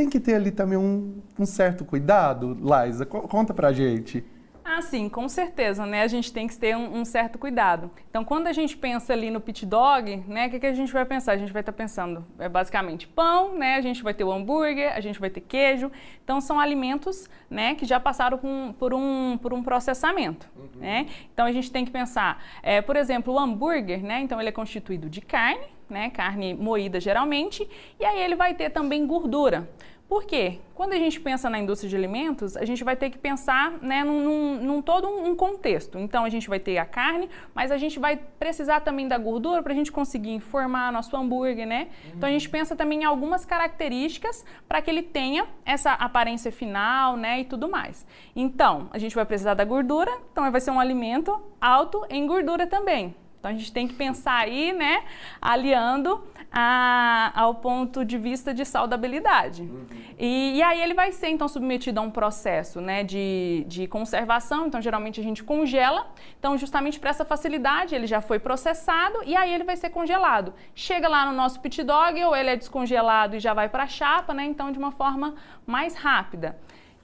tem 0.01 0.09
que 0.09 0.19
ter 0.19 0.35
ali 0.35 0.51
também 0.51 0.79
um, 0.79 1.21
um 1.39 1.45
certo 1.45 1.85
cuidado, 1.85 2.57
Liza? 2.59 3.05
Conta 3.05 3.53
pra 3.53 3.71
gente. 3.71 4.25
Ah, 4.65 4.81
sim, 4.81 5.11
com 5.11 5.29
certeza, 5.29 5.85
né? 5.85 6.03
A 6.03 6.07
gente 6.07 6.33
tem 6.33 6.47
que 6.47 6.57
ter 6.57 6.75
um, 6.75 7.01
um, 7.01 7.05
certo 7.05 7.39
cuidado. 7.39 7.91
Então, 8.09 8.25
quando 8.25 8.47
a 8.47 8.53
gente 8.53 8.77
pensa 8.77 9.13
ali 9.13 9.31
no 9.31 9.41
pit 9.41 9.67
dog, 9.67 10.25
né? 10.27 10.47
O 10.47 10.51
que, 10.51 10.61
que 10.61 10.67
a 10.67 10.73
gente 10.73 10.91
vai 10.93 11.05
pensar? 11.05 11.33
A 11.33 11.37
gente 11.37 11.53
vai 11.53 11.61
estar 11.61 11.73
tá 11.73 11.77
pensando, 11.77 12.25
é 12.39 12.49
basicamente 12.49 13.07
pão, 13.07 13.59
né? 13.59 13.75
A 13.75 13.81
gente 13.83 14.03
vai 14.03 14.15
ter 14.15 14.25
o 14.25 14.33
hambúrguer, 14.33 14.95
a 14.95 15.01
gente 15.01 15.21
vai 15.21 15.29
ter 15.29 15.41
queijo. 15.41 15.91
Então, 16.25 16.41
são 16.41 16.59
alimentos, 16.59 17.29
né? 17.51 17.75
Que 17.75 17.85
já 17.85 18.01
passaram 18.01 18.39
por 18.39 18.49
um, 18.49 18.73
por 18.73 18.95
um, 18.95 19.39
por 19.39 19.53
um 19.53 19.63
processamento, 19.63 20.49
uhum. 20.57 20.81
né? 20.81 21.07
Então, 21.35 21.45
a 21.45 21.53
gente 21.53 21.71
tem 21.71 21.85
que 21.85 21.91
pensar, 21.91 22.43
é, 22.63 22.81
por 22.81 22.97
exemplo, 22.97 23.35
o 23.35 23.39
hambúrguer, 23.39 24.03
né? 24.03 24.21
Então, 24.21 24.41
ele 24.41 24.49
é 24.49 24.53
constituído 24.53 25.11
de 25.11 25.21
carne, 25.21 25.67
né? 25.91 26.11
Carne 26.11 26.55
moída 26.55 27.01
geralmente, 27.01 27.69
e 27.99 28.05
aí 28.05 28.23
ele 28.23 28.37
vai 28.37 28.55
ter 28.55 28.71
também 28.71 29.07
gordura. 29.07 29.69
Por 30.11 30.25
quê? 30.25 30.59
Quando 30.75 30.93
a 30.93 30.97
gente 30.97 31.21
pensa 31.21 31.49
na 31.49 31.57
indústria 31.57 31.89
de 31.89 31.95
alimentos, 31.95 32.57
a 32.57 32.65
gente 32.65 32.83
vai 32.83 32.97
ter 32.97 33.11
que 33.11 33.17
pensar 33.17 33.75
né, 33.81 34.03
num, 34.03 34.25
num, 34.25 34.57
num 34.57 34.83
todo 34.83 35.07
um 35.09 35.37
contexto. 35.37 36.01
Então, 36.01 36.25
a 36.25 36.29
gente 36.29 36.49
vai 36.49 36.59
ter 36.59 36.79
a 36.79 36.85
carne, 36.85 37.31
mas 37.55 37.71
a 37.71 37.79
gente 37.79 37.97
vai 38.01 38.17
precisar 38.17 38.81
também 38.81 39.07
da 39.07 39.17
gordura 39.17 39.63
para 39.63 39.73
a 39.73 39.77
gente 39.77 39.93
conseguir 39.93 40.41
formar 40.41 40.93
nosso 40.93 41.17
hambúrguer, 41.17 41.65
né? 41.65 41.83
Uhum. 41.83 42.13
Então, 42.17 42.29
a 42.29 42.33
gente 42.33 42.49
pensa 42.49 42.75
também 42.75 43.03
em 43.03 43.05
algumas 43.05 43.45
características 43.45 44.45
para 44.67 44.83
que 44.83 44.91
ele 44.91 45.03
tenha 45.05 45.47
essa 45.65 45.93
aparência 45.93 46.51
final, 46.51 47.17
né, 47.17 47.43
e 47.43 47.45
tudo 47.45 47.71
mais. 47.71 48.05
Então, 48.35 48.89
a 48.93 48.99
gente 48.99 49.15
vai 49.15 49.25
precisar 49.25 49.55
da 49.55 49.65
gordura, 49.65 50.11
então 50.33 50.51
vai 50.51 50.61
ser 50.61 50.73
um 50.73 50.81
alimento 50.81 51.41
alto 51.61 52.05
em 52.11 52.27
gordura 52.27 52.67
também. 52.67 53.15
Então 53.41 53.51
a 53.51 53.55
gente 53.55 53.73
tem 53.73 53.89
que 53.89 53.95
pensar 53.95 54.37
aí, 54.37 54.71
né, 54.71 55.03
aliando 55.41 56.23
a, 56.53 57.33
ao 57.35 57.55
ponto 57.55 58.05
de 58.05 58.19
vista 58.19 58.53
de 58.53 58.65
saudabilidade. 58.65 59.63
Uhum. 59.63 59.87
E, 60.19 60.57
e, 60.57 60.63
aí 60.63 60.81
ele 60.83 60.95
vai 60.95 61.13
ser 61.13 61.29
então 61.29 61.47
submetido 61.47 62.01
a 62.01 62.03
um 62.03 62.11
processo, 62.11 62.81
né, 62.81 63.05
de, 63.05 63.65
de 63.69 63.87
conservação. 63.87 64.67
Então 64.67 64.81
geralmente 64.81 65.21
a 65.21 65.23
gente 65.23 65.45
congela. 65.45 66.09
Então 66.39 66.59
justamente 66.59 66.99
para 66.99 67.11
essa 67.11 67.25
facilidade 67.25 67.95
ele 67.95 68.07
já 68.07 68.21
foi 68.21 68.39
processado 68.39 69.19
e 69.25 69.37
aí 69.37 69.53
ele 69.55 69.65
vai 69.65 69.77
ser 69.77 69.91
congelado. 69.91 70.53
Chega 70.75 71.09
lá 71.09 71.25
no 71.27 71.33
nosso 71.33 71.61
pit 71.61 71.83
dog 71.83 72.23
ou 72.25 72.35
ele 72.35 72.51
é 72.51 72.57
descongelado 72.57 73.37
e 73.37 73.41
já 73.41 73.55
vai 73.55 73.69
para 73.69 73.85
a 73.85 73.89
chapa, 73.89 74.35
né? 74.35 74.45
Então 74.45 74.73
de 74.73 74.79
uma 74.79 74.91
forma 74.91 75.35
mais 75.67 75.95
rápida. 75.95 76.59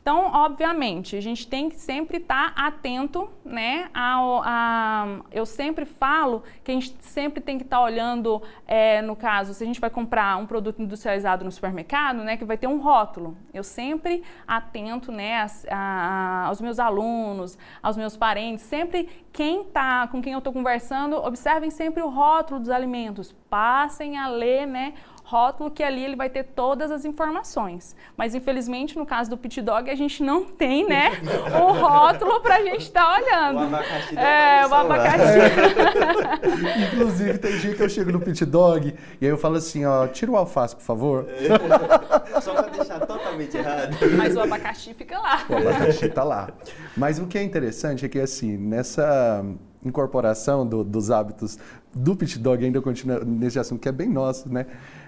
Então, 0.07 0.31
obviamente, 0.33 1.17
a 1.17 1.21
gente 1.21 1.49
tem 1.49 1.69
que 1.69 1.75
sempre 1.81 2.19
estar 2.19 2.55
tá 2.55 2.67
atento, 2.69 3.29
né? 3.45 3.91
Ao, 3.93 4.41
a, 4.45 5.19
eu 5.33 5.45
sempre 5.45 5.85
falo 5.85 6.45
que 6.63 6.71
a 6.71 6.75
gente 6.75 6.95
sempre 7.01 7.41
tem 7.41 7.59
que 7.59 7.65
estar 7.65 7.79
tá 7.79 7.83
olhando, 7.83 8.41
é, 8.69 9.03
no 9.03 9.17
caso, 9.17 9.53
se 9.53 9.65
a 9.65 9.67
gente 9.67 9.81
vai 9.81 9.91
comprar 9.91 10.37
um 10.37 10.47
produto 10.47 10.81
industrializado 10.81 11.45
no 11.45 11.51
supermercado, 11.51 12.19
né? 12.19 12.37
Que 12.37 12.45
vai 12.45 12.57
ter 12.57 12.69
um 12.69 12.79
rótulo. 12.79 13.37
Eu 13.53 13.65
sempre 13.65 14.23
atento, 14.47 15.11
né? 15.11 15.43
A, 15.43 15.49
a, 15.73 16.47
aos 16.47 16.61
meus 16.61 16.79
alunos, 16.79 17.59
aos 17.83 17.97
meus 17.97 18.17
parentes, 18.17 18.65
sempre 18.65 19.09
quem 19.33 19.65
tá, 19.65 20.07
com 20.07 20.23
quem 20.23 20.35
eu 20.35 20.39
estou 20.39 20.53
conversando, 20.53 21.17
observem 21.17 21.69
sempre 21.69 22.01
o 22.01 22.09
rótulo 22.09 22.61
dos 22.61 22.71
alimentos. 22.71 23.35
Passem 23.51 24.17
a 24.17 24.29
ler, 24.29 24.69
né? 24.69 24.95
Rótulo 25.27 25.73
que 25.73 25.83
ali 25.83 26.05
ele 26.05 26.15
vai 26.15 26.31
ter 26.31 26.45
todas 26.45 26.93
as 26.93 27.05
informações. 27.05 27.97
Mas 28.17 28.33
infelizmente 28.35 28.97
no 28.97 29.05
caso 29.05 29.29
do 29.29 29.37
pit 29.37 29.61
dog 29.61 29.91
a 29.91 29.95
gente 29.97 30.23
não 30.23 30.45
tem, 30.45 30.89
né, 30.89 31.11
o 31.61 31.73
rótulo 31.73 32.41
para 32.41 32.57
a 32.57 32.63
gente 32.63 32.83
estar 32.83 33.05
tá 33.05 33.17
olhando. 33.17 33.59
O 33.59 33.63
abacaxi. 33.65 34.17
É, 34.17 34.67
o 34.67 34.75
abacaxi. 34.75 35.39
É. 35.41 36.87
Inclusive 36.95 37.39
tem 37.39 37.59
dia 37.59 37.75
que 37.75 37.83
eu 37.83 37.89
chego 37.89 38.13
no 38.13 38.21
pit 38.21 38.45
dog 38.45 38.95
e 39.21 39.25
aí 39.25 39.31
eu 39.31 39.37
falo 39.37 39.57
assim, 39.57 39.85
ó, 39.85 40.07
tira 40.07 40.31
o 40.31 40.37
alface, 40.37 40.77
por 40.77 40.83
favor. 40.83 41.27
É. 41.29 42.41
Só 42.41 42.55
para 42.55 42.71
deixar 42.71 43.01
totalmente 43.01 43.57
errado. 43.57 43.97
Mas 44.17 44.37
o 44.37 44.41
abacaxi 44.41 44.95
fica 44.95 45.19
lá. 45.19 45.45
O 45.49 45.57
abacaxi 45.57 46.09
tá 46.09 46.23
lá. 46.23 46.51
Mas 46.97 47.19
o 47.19 47.27
que 47.27 47.37
é 47.37 47.43
interessante 47.43 48.07
é 48.07 48.09
que 48.09 48.21
assim, 48.21 48.57
nessa 48.57 49.45
incorporação 49.85 50.65
do, 50.65 50.85
dos 50.85 51.11
hábitos 51.11 51.59
do 51.93 52.15
pit 52.15 52.39
dog 52.39 52.65
ainda 52.65 52.81
continua 52.81 53.25
nesse 53.25 53.59
assunto 53.59 53.81
que 53.81 53.89
é 53.89 53.93
bem 53.93 54.09
nosso, 54.09 54.49
né? 54.53 54.67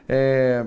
É, 0.09 0.65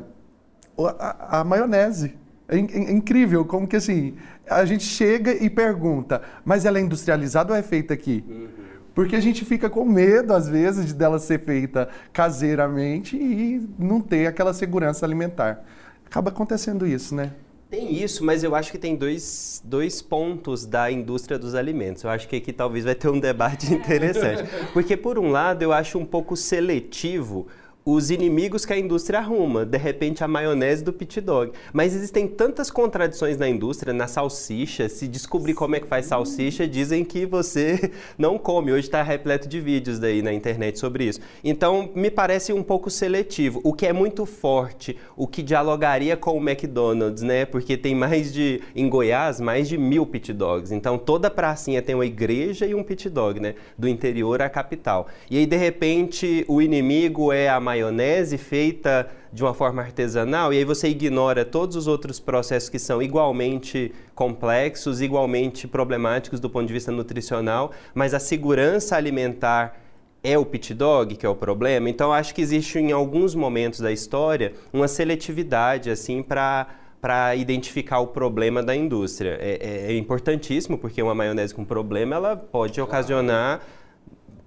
a, 0.99 1.39
a, 1.39 1.43
maionese. 1.43 2.15
É, 2.47 2.57
incrível 2.57 3.45
como 3.45 3.67
que 3.67 3.77
assim, 3.77 4.15
a 4.49 4.65
gente 4.65 4.83
chega 4.83 5.31
e 5.31 5.49
pergunta, 5.49 6.21
mas 6.43 6.65
ela 6.65 6.77
é 6.77 6.81
industrializada 6.81 7.53
ou 7.53 7.57
é 7.57 7.63
feita 7.63 7.93
aqui? 7.93 8.23
Uhum. 8.27 8.47
Porque 8.93 9.15
a 9.15 9.21
gente 9.21 9.45
fica 9.45 9.69
com 9.69 9.85
medo, 9.85 10.33
às 10.33 10.49
vezes, 10.49 10.85
de 10.85 10.93
dela 10.93 11.17
ser 11.17 11.39
feita 11.39 11.87
caseiramente 12.11 13.15
e 13.15 13.67
não 13.79 14.01
ter 14.01 14.27
aquela 14.27 14.53
segurança 14.53 15.05
alimentar. 15.05 15.63
Acaba 16.05 16.29
acontecendo 16.29 16.85
isso, 16.85 17.15
né? 17.15 17.31
Tem 17.69 18.03
isso, 18.03 18.25
mas 18.25 18.43
eu 18.43 18.53
acho 18.53 18.69
que 18.69 18.77
tem 18.77 18.97
dois, 18.97 19.61
dois 19.63 20.01
pontos 20.01 20.65
da 20.65 20.91
indústria 20.91 21.39
dos 21.39 21.55
alimentos. 21.55 22.03
Eu 22.03 22.09
acho 22.09 22.27
que 22.27 22.35
aqui 22.35 22.51
talvez 22.51 22.83
vai 22.83 22.93
ter 22.93 23.07
um 23.07 23.17
debate 23.17 23.71
interessante. 23.73 24.43
Porque, 24.73 24.97
por 24.97 25.17
um 25.17 25.31
lado, 25.31 25.63
eu 25.63 25.71
acho 25.71 25.97
um 25.97 26.05
pouco 26.05 26.35
seletivo 26.35 27.47
os 27.83 28.11
inimigos 28.11 28.63
que 28.63 28.73
a 28.73 28.77
indústria 28.77 29.19
arruma, 29.19 29.65
de 29.65 29.77
repente 29.77 30.23
a 30.23 30.27
maionese 30.27 30.83
do 30.83 30.93
pit 30.93 31.19
dog. 31.19 31.51
Mas 31.73 31.95
existem 31.95 32.27
tantas 32.27 32.69
contradições 32.69 33.37
na 33.37 33.49
indústria, 33.49 33.93
na 33.93 34.07
salsicha, 34.07 34.87
se 34.87 35.07
descobrir 35.07 35.55
como 35.55 35.75
é 35.75 35.79
que 35.79 35.87
faz 35.87 36.05
salsicha, 36.05 36.67
dizem 36.67 37.03
que 37.03 37.25
você 37.25 37.91
não 38.17 38.37
come. 38.37 38.71
Hoje 38.71 38.85
está 38.85 39.01
repleto 39.01 39.47
de 39.47 39.59
vídeos 39.59 39.97
daí 39.97 40.21
na 40.21 40.31
internet 40.31 40.77
sobre 40.77 41.05
isso. 41.05 41.19
Então, 41.43 41.89
me 41.95 42.11
parece 42.11 42.53
um 42.53 42.61
pouco 42.61 42.89
seletivo, 42.89 43.59
o 43.63 43.73
que 43.73 43.87
é 43.87 43.93
muito 43.93 44.25
forte, 44.25 44.97
o 45.17 45.25
que 45.25 45.41
dialogaria 45.41 46.15
com 46.15 46.37
o 46.37 46.49
McDonald's, 46.49 47.23
né? 47.23 47.45
Porque 47.45 47.75
tem 47.75 47.95
mais 47.95 48.31
de, 48.31 48.61
em 48.75 48.87
Goiás, 48.87 49.39
mais 49.39 49.67
de 49.67 49.77
mil 49.77 50.05
pit 50.05 50.31
dogs. 50.33 50.71
Então, 50.71 50.97
toda 50.97 51.31
pracinha 51.31 51.81
tem 51.81 51.95
uma 51.95 52.05
igreja 52.05 52.67
e 52.67 52.75
um 52.75 52.83
pit 52.83 53.09
dog, 53.09 53.39
né? 53.39 53.55
Do 53.75 53.87
interior 53.87 54.41
à 54.41 54.49
capital. 54.49 55.07
E 55.29 55.37
aí, 55.37 55.45
de 55.47 55.57
repente, 55.57 56.45
o 56.47 56.61
inimigo 56.61 57.31
é 57.33 57.49
a 57.49 57.59
maionese 57.71 58.37
feita 58.37 59.07
de 59.31 59.41
uma 59.41 59.53
forma 59.53 59.81
artesanal 59.81 60.53
e 60.53 60.57
aí 60.57 60.65
você 60.65 60.89
ignora 60.89 61.45
todos 61.45 61.77
os 61.77 61.87
outros 61.87 62.19
processos 62.19 62.67
que 62.67 62.77
são 62.77 63.01
igualmente 63.01 63.93
complexos, 64.13 64.99
igualmente 64.99 65.67
problemáticos 65.67 66.39
do 66.41 66.49
ponto 66.49 66.67
de 66.67 66.73
vista 66.73 66.91
nutricional, 66.91 67.71
mas 67.93 68.13
a 68.13 68.19
segurança 68.19 68.97
alimentar 68.97 69.77
é 70.21 70.37
o 70.37 70.45
pit 70.45 70.73
dog 70.73 71.15
que 71.15 71.25
é 71.25 71.29
o 71.29 71.35
problema. 71.35 71.89
Então 71.89 72.11
acho 72.11 72.35
que 72.35 72.41
existe 72.41 72.77
em 72.77 72.91
alguns 72.91 73.33
momentos 73.33 73.79
da 73.79 73.91
história 73.91 74.53
uma 74.73 74.87
seletividade 74.87 75.89
assim 75.89 76.21
para 76.21 76.67
para 76.99 77.35
identificar 77.35 77.99
o 77.99 78.05
problema 78.05 78.61
da 78.61 78.75
indústria. 78.75 79.35
É, 79.41 79.57
é, 79.59 79.91
é, 79.91 79.97
importantíssimo 79.97 80.77
porque 80.77 81.01
uma 81.01 81.15
maionese 81.15 81.51
com 81.51 81.65
problema 81.65 82.15
ela 82.15 82.35
pode 82.35 82.79
ocasionar 82.79 83.59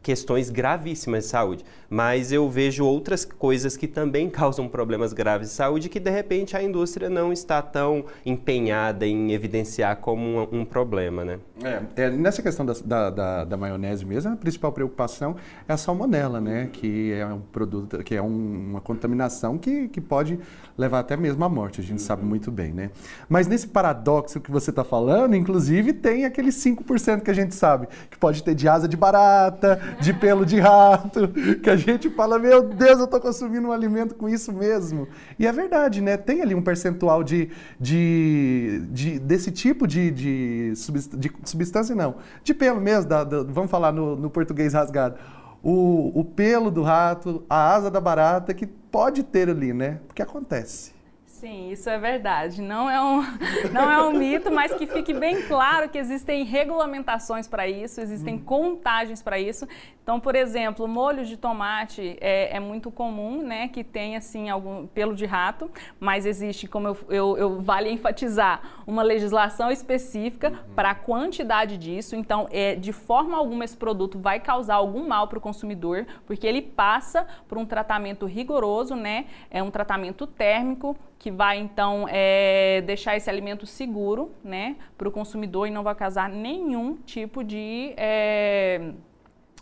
questões 0.05 0.51
gravíssimas 0.51 1.25
de 1.25 1.31
saúde, 1.31 1.65
mas 1.95 2.33
eu 2.33 2.51
vejo 2.51 2.85
outras 2.85 3.25
coisas 3.25 3.77
que 3.77 3.87
também 3.87 4.29
causam 4.29 4.67
problemas 4.67 5.13
graves 5.13 5.51
de 5.51 5.55
saúde 5.55 5.89
que 5.89 6.01
de 6.01 6.11
repente 6.11 6.57
a 6.57 6.63
indústria 6.63 7.09
não 7.09 7.33
está 7.33 7.63
tão 7.63 8.05
empenhada 8.27 9.07
em 9.07 9.31
evidenciar 9.31 9.99
como 9.99 10.49
um, 10.53 10.61
um 10.61 10.65
problema, 10.65 11.25
né? 11.25 11.39
É, 11.63 12.03
é, 12.03 12.11
nessa 12.11 12.43
questão 12.43 12.67
da, 12.67 12.73
da, 12.85 13.11
da, 13.11 13.45
da, 13.45 13.57
maionese 13.57 14.05
mesmo, 14.05 14.33
a 14.33 14.37
principal 14.37 14.73
preocupação 14.73 15.37
é 15.69 15.73
a 15.73 15.77
salmonela, 15.77 16.41
né? 16.41 16.69
Que 16.73 17.13
é 17.13 17.25
um 17.27 17.41
produto, 17.41 17.99
que 17.99 18.17
é 18.17 18.21
um, 18.21 18.71
uma 18.71 18.81
contaminação 18.81 19.57
que, 19.57 19.87
que 19.87 20.01
pode 20.01 20.41
levar 20.77 20.99
até 20.99 21.17
mesmo 21.17 21.45
à 21.45 21.49
morte, 21.49 21.81
a 21.81 21.85
gente 21.85 22.01
uhum. 22.01 22.07
sabe 22.07 22.25
muito 22.25 22.51
bem, 22.51 22.73
né? 22.73 22.91
Mas 23.29 23.47
nesse 23.47 23.69
paradoxo 23.69 24.41
que 24.41 24.51
você 24.51 24.71
está 24.71 24.83
falando, 24.83 25.37
inclusive 25.37 25.93
tem 25.93 26.25
aqueles 26.25 26.57
5% 26.57 27.21
que 27.21 27.31
a 27.31 27.35
gente 27.35 27.55
sabe, 27.55 27.87
que 28.11 28.19
pode 28.19 28.43
ter 28.43 28.57
de 28.57 28.69
asa 28.69 28.89
de 28.89 28.97
barata, 28.97 29.81
de 30.01 30.13
pelo 30.13 30.45
de 30.45 30.59
rato, 30.59 31.29
que 31.63 31.71
a 31.71 31.77
gente 31.93 32.09
fala, 32.11 32.39
meu 32.39 32.63
Deus, 32.63 32.99
eu 32.99 33.05
estou 33.05 33.21
consumindo 33.21 33.69
um 33.69 33.73
alimento 33.73 34.15
com 34.15 34.29
isso 34.29 34.53
mesmo. 34.53 35.07
E 35.39 35.47
é 35.47 35.53
verdade, 35.53 36.01
né? 36.01 36.17
Tem 36.17 36.41
ali 36.41 36.55
um 36.55 36.63
percentual 36.63 37.23
de, 37.23 37.51
de, 37.79 38.83
de 38.91 39.19
desse 39.19 39.51
tipo 39.51 39.87
de, 39.87 40.11
de, 40.11 40.73
de, 41.17 41.33
substância, 41.45 41.95
não, 41.95 42.17
de 42.43 42.55
pelo 42.55 42.81
mesmo, 42.81 43.09
da, 43.09 43.25
da, 43.25 43.43
vamos 43.43 43.71
falar 43.71 43.93
no, 43.93 44.17
no 44.17 44.31
português 44.31 44.73
rasgado. 44.73 45.17
O, 45.63 46.19
o 46.19 46.25
pelo 46.25 46.71
do 46.71 46.83
rato, 46.83 47.45
a 47.49 47.75
asa 47.75 47.91
da 47.91 48.01
barata, 48.01 48.55
que 48.55 48.67
pode 48.67 49.23
ter 49.23 49.49
ali, 49.49 49.73
né? 49.73 50.01
Porque 50.07 50.23
acontece. 50.23 50.94
Sim, 51.35 51.73
isso 51.73 51.91
é 51.91 51.99
verdade. 51.99 52.63
Não 52.63 52.89
é 52.89 53.03
um, 53.03 53.21
não 53.75 53.91
é 53.91 54.01
um 54.07 54.13
mito, 54.13 54.53
mas 54.53 54.73
que 54.73 54.87
fique 54.87 55.13
bem 55.13 55.43
claro 55.43 55.89
que 55.89 55.99
existem 55.99 56.45
regulamentações 56.45 57.49
para 57.49 57.67
isso, 57.67 58.01
existem 58.01 58.37
hum. 58.37 58.45
contagens 58.45 59.21
para 59.21 59.37
isso. 59.37 59.67
Então, 60.01 60.21
por 60.21 60.37
exemplo, 60.37 60.87
molho 60.87 61.25
de 61.25 61.37
tomate 61.37 62.17
é, 62.21 62.55
é, 62.57 62.61
muito 62.61 62.91
comum, 62.91 63.43
né, 63.43 63.69
que 63.69 63.83
tenha 63.83 64.19
assim 64.19 64.49
algum 64.49 64.87
pelo 64.87 65.15
de 65.15 65.25
rato, 65.25 65.69
mas 65.99 66.25
existe, 66.25 66.69
como 66.69 66.89
eu, 66.89 66.97
eu, 67.09 67.39
eu 67.39 67.61
vale 67.61 67.91
enfatizar, 67.91 68.85
uma 68.87 69.03
legislação 69.03 69.71
específica 69.71 70.51
uhum. 70.51 70.75
para 70.77 70.91
a 70.91 70.95
quantidade 70.95 71.79
disso. 71.79 72.15
Então, 72.15 72.47
é, 72.53 72.77
de 72.77 72.93
forma 72.93 73.37
alguma 73.37 73.65
esse 73.65 73.77
produto 73.77 74.19
vai 74.19 74.39
causar 74.39 74.75
algum 74.75 75.09
mal 75.09 75.27
para 75.27 75.39
o 75.39 75.41
consumidor, 75.41 76.07
porque 76.27 76.47
ele 76.47 76.63
passa 76.63 77.27
por 77.49 77.59
um 77.59 77.67
tratamento 77.67 78.25
rigoroso, 78.25 78.95
né, 78.95 79.25
é 79.51 79.63
um 79.63 79.71
tratamento 79.71 80.27
térmico 80.27 80.95
que 81.25 81.31
vai 81.31 81.59
então 81.59 82.07
é, 82.11 82.83
deixar 82.83 83.17
esse 83.17 83.31
alimento 83.31 83.65
seguro, 83.65 84.33
né, 84.45 84.77
para 84.99 85.09
o 85.09 85.11
consumidor 85.11 85.67
e 85.67 85.71
não 85.71 85.83
vai 85.83 85.95
causar 85.95 86.29
nenhum 86.29 86.97
tipo 86.97 87.43
de 87.43 87.95
é, 87.97 88.93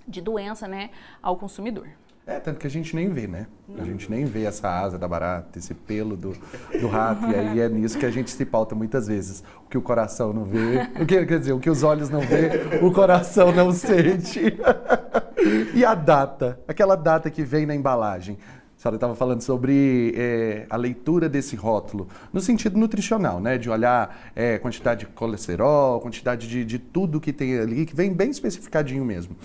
de 0.09 0.21
doença 0.21 0.67
né, 0.67 0.91
ao 1.23 1.37
consumidor. 1.37 1.87
É, 2.27 2.41
tanto 2.41 2.59
que 2.59 2.67
a 2.67 2.71
gente 2.71 2.97
nem 2.97 3.09
vê, 3.09 3.29
né? 3.29 3.47
A 3.79 3.85
gente 3.85 4.11
nem 4.11 4.25
vê 4.25 4.45
essa 4.45 4.69
asa 4.69 4.99
da 4.99 5.07
barata, 5.07 5.57
esse 5.57 5.73
pelo 5.73 6.17
do, 6.17 6.37
do 6.81 6.89
rato, 6.89 7.27
e 7.29 7.35
aí 7.35 7.61
é 7.61 7.69
nisso 7.69 7.97
que 7.97 8.07
a 8.07 8.11
gente 8.11 8.33
se 8.33 8.45
pauta 8.45 8.75
muitas 8.75 9.07
vezes. 9.07 9.45
O 9.65 9.69
que 9.69 9.79
o 9.79 9.83
coração 9.83 10.33
não 10.33 10.45
vê, 10.45 10.89
o 11.01 11.07
que, 11.07 11.25
quer 11.25 11.39
dizer, 11.39 11.53
o 11.53 11.61
que 11.61 11.71
os 11.71 11.85
olhos 11.85 12.11
não 12.11 12.21
vê, 12.21 12.79
o 12.83 12.93
coração 12.93 13.53
não 13.53 13.71
sente. 13.73 14.41
e 15.75 15.85
a 15.85 15.95
data, 15.95 16.59
aquela 16.67 16.97
data 16.97 17.31
que 17.31 17.45
vem 17.45 17.67
na 17.67 17.75
embalagem. 17.75 18.37
A 18.83 18.91
senhora 18.91 18.97
estava 18.97 19.15
falando 19.15 19.41
sobre 19.43 20.13
é, 20.17 20.67
a 20.69 20.77
leitura 20.77 21.29
desse 21.29 21.55
rótulo, 21.55 22.09
no 22.33 22.41
sentido 22.41 22.77
nutricional, 22.77 23.39
né? 23.39 23.57
De 23.57 23.71
olhar 23.71 24.33
é, 24.35 24.59
quantidade 24.59 25.07
de 25.07 25.07
colesterol, 25.07 26.01
quantidade 26.01 26.49
de, 26.49 26.65
de 26.65 26.81
tudo 26.81 27.21
que 27.21 27.33
tem 27.33 27.61
ali, 27.61 27.87
que 27.87 27.95
vem 27.95 28.13
bem 28.13 28.31
especificadinho 28.31 29.05
mesmo. 29.05 29.37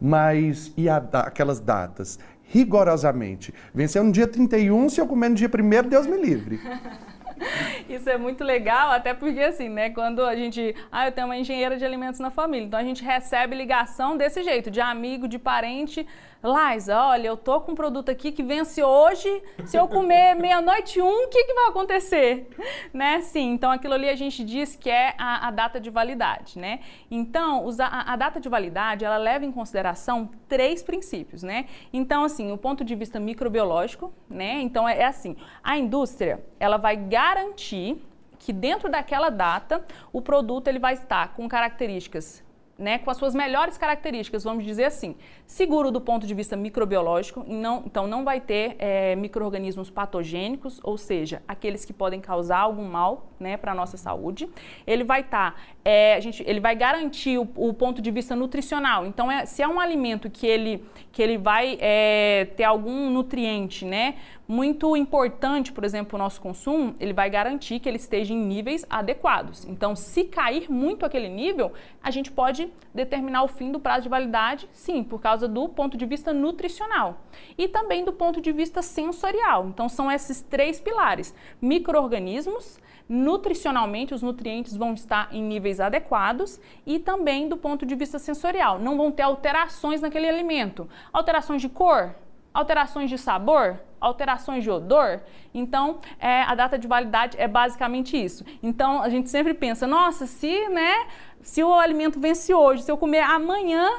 Mas 0.00 0.72
e 0.76 0.88
a, 0.88 0.98
aquelas 0.98 1.58
datas? 1.58 2.20
Rigorosamente. 2.44 3.52
Venceu 3.74 4.04
no 4.04 4.12
dia 4.12 4.28
31, 4.28 4.88
se 4.88 5.00
eu 5.00 5.08
comer 5.08 5.30
no 5.30 5.34
dia 5.34 5.48
1 5.48 5.88
Deus 5.88 6.06
me 6.06 6.16
livre. 6.16 6.60
Isso 7.88 8.08
é 8.08 8.16
muito 8.16 8.44
legal, 8.44 8.92
até 8.92 9.12
porque 9.12 9.40
assim, 9.40 9.68
né, 9.68 9.90
quando 9.90 10.22
a 10.22 10.36
gente, 10.36 10.74
ah, 10.90 11.08
eu 11.08 11.12
tenho 11.12 11.26
uma 11.26 11.36
engenheira 11.36 11.76
de 11.76 11.84
alimentos 11.84 12.20
na 12.20 12.30
família, 12.30 12.66
então 12.66 12.78
a 12.78 12.84
gente 12.84 13.04
recebe 13.04 13.56
ligação 13.56 14.16
desse 14.16 14.42
jeito, 14.44 14.70
de 14.70 14.80
amigo, 14.80 15.26
de 15.26 15.38
parente, 15.38 16.06
Laisa, 16.44 17.00
olha, 17.00 17.28
eu 17.28 17.38
tô 17.38 17.58
com 17.62 17.72
um 17.72 17.74
produto 17.74 18.10
aqui 18.10 18.30
que 18.30 18.42
vence 18.42 18.84
hoje. 18.84 19.42
Se 19.64 19.78
eu 19.78 19.88
comer 19.88 20.34
meia-noite 20.36 21.00
um, 21.00 21.24
o 21.24 21.28
que, 21.28 21.42
que 21.44 21.54
vai 21.54 21.68
acontecer? 21.68 22.50
Né? 22.92 23.22
Sim, 23.22 23.52
então 23.52 23.70
aquilo 23.70 23.94
ali 23.94 24.10
a 24.10 24.14
gente 24.14 24.44
diz 24.44 24.76
que 24.76 24.90
é 24.90 25.14
a, 25.16 25.48
a 25.48 25.50
data 25.50 25.80
de 25.80 25.88
validade, 25.88 26.58
né? 26.58 26.80
Então, 27.10 27.66
a, 27.80 28.12
a, 28.12 28.16
data 28.16 28.38
de 28.38 28.46
validade, 28.50 29.06
ela 29.06 29.16
leva 29.16 29.46
em 29.46 29.50
consideração 29.50 30.30
três 30.46 30.82
princípios, 30.82 31.42
né? 31.42 31.64
Então, 31.90 32.24
assim, 32.24 32.52
o 32.52 32.58
ponto 32.58 32.84
de 32.84 32.94
vista 32.94 33.18
microbiológico, 33.18 34.12
né? 34.28 34.60
Então, 34.60 34.86
é, 34.86 34.98
é 34.98 35.06
assim, 35.06 35.38
a 35.62 35.78
indústria, 35.78 36.44
ela 36.60 36.76
vai 36.76 36.94
garantir 36.94 37.96
que 38.38 38.52
dentro 38.52 38.90
daquela 38.90 39.30
data 39.30 39.82
o 40.12 40.20
produto 40.20 40.68
ele 40.68 40.78
vai 40.78 40.92
estar 40.92 41.32
com 41.32 41.48
características 41.48 42.44
né, 42.78 42.98
com 42.98 43.10
as 43.10 43.16
suas 43.16 43.34
melhores 43.34 43.78
características, 43.78 44.44
vamos 44.44 44.64
dizer 44.64 44.84
assim. 44.84 45.16
Seguro 45.46 45.90
do 45.90 46.00
ponto 46.00 46.26
de 46.26 46.34
vista 46.34 46.56
microbiológico, 46.56 47.44
não, 47.46 47.82
então 47.86 48.06
não 48.06 48.24
vai 48.24 48.40
ter 48.40 48.76
é, 48.78 49.14
micro-organismos 49.16 49.90
patogênicos, 49.90 50.80
ou 50.82 50.98
seja, 50.98 51.42
aqueles 51.46 51.84
que 51.84 51.92
podem 51.92 52.20
causar 52.20 52.58
algum 52.58 52.84
mal 52.84 53.30
né, 53.38 53.56
para 53.56 53.72
a 53.72 53.74
nossa 53.74 53.96
saúde. 53.96 54.48
Ele 54.86 55.04
vai 55.04 55.20
estar, 55.20 55.52
tá, 55.52 55.60
é, 55.84 56.14
a 56.14 56.20
gente, 56.20 56.42
ele 56.46 56.60
vai 56.60 56.74
garantir 56.74 57.36
o, 57.36 57.46
o, 57.56 57.74
ponto 57.74 58.00
de 58.00 58.10
vista 58.10 58.34
nutricional. 58.34 59.06
Então, 59.06 59.30
é, 59.30 59.44
se 59.44 59.62
é 59.62 59.68
um 59.68 59.78
alimento 59.78 60.30
que 60.30 60.46
ele, 60.46 60.82
que 61.12 61.22
ele 61.22 61.36
vai 61.36 61.76
é, 61.78 62.48
ter 62.56 62.64
algum 62.64 63.10
nutriente, 63.10 63.84
né, 63.84 64.14
muito 64.48 64.96
importante, 64.96 65.72
por 65.72 65.84
exemplo, 65.84 66.18
o 66.18 66.18
nosso 66.18 66.40
consumo, 66.40 66.94
ele 66.98 67.12
vai 67.12 67.28
garantir 67.28 67.80
que 67.80 67.88
ele 67.88 67.98
esteja 67.98 68.32
em 68.32 68.38
níveis 68.38 68.86
adequados. 68.88 69.66
Então, 69.66 69.94
se 69.94 70.24
cair 70.24 70.70
muito 70.70 71.04
aquele 71.04 71.28
nível, 71.28 71.72
a 72.02 72.10
gente 72.10 72.30
pode 72.30 72.72
determinar 72.94 73.42
o 73.42 73.48
fim 73.48 73.70
do 73.70 73.78
prazo 73.78 74.04
de 74.04 74.08
validade, 74.08 74.68
sim, 74.72 75.02
por 75.02 75.20
causa 75.20 75.46
do 75.46 75.68
ponto 75.68 75.98
de 75.98 76.06
vista 76.06 76.32
nutricional 76.32 77.20
e 77.58 77.68
também 77.68 78.04
do 78.04 78.12
ponto 78.12 78.40
de 78.40 78.52
vista 78.52 78.80
sensorial. 78.80 79.66
Então, 79.68 79.88
são 79.88 80.10
esses 80.10 80.40
três 80.40 80.80
pilares: 80.80 81.34
microorganismos, 81.60 82.78
nutricionalmente 83.08 84.14
os 84.14 84.22
nutrientes 84.22 84.76
vão 84.76 84.94
estar 84.94 85.28
em 85.32 85.42
níveis 85.42 85.80
adequados 85.80 86.60
e 86.86 86.98
também 86.98 87.48
do 87.48 87.56
ponto 87.56 87.84
de 87.84 87.94
vista 87.94 88.18
sensorial, 88.18 88.78
não 88.78 88.96
vão 88.96 89.10
ter 89.10 89.22
alterações 89.22 90.00
naquele 90.00 90.28
alimento. 90.28 90.88
Alterações 91.12 91.60
de 91.60 91.68
cor, 91.68 92.14
alterações 92.52 93.10
de 93.10 93.18
sabor, 93.18 93.80
alterações 94.00 94.62
de 94.62 94.70
odor. 94.70 95.20
Então, 95.52 95.98
é, 96.18 96.42
a 96.42 96.54
data 96.54 96.78
de 96.78 96.86
validade 96.86 97.36
é 97.38 97.48
basicamente 97.48 98.22
isso. 98.22 98.44
Então, 98.62 99.02
a 99.02 99.08
gente 99.08 99.28
sempre 99.28 99.54
pensa, 99.54 99.86
nossa, 99.86 100.26
se, 100.26 100.68
né, 100.68 101.06
se 101.42 101.62
o 101.62 101.74
alimento 101.74 102.20
vence 102.20 102.54
hoje, 102.54 102.82
se 102.82 102.90
eu 102.90 102.96
comer 102.96 103.20
amanhã, 103.20 103.90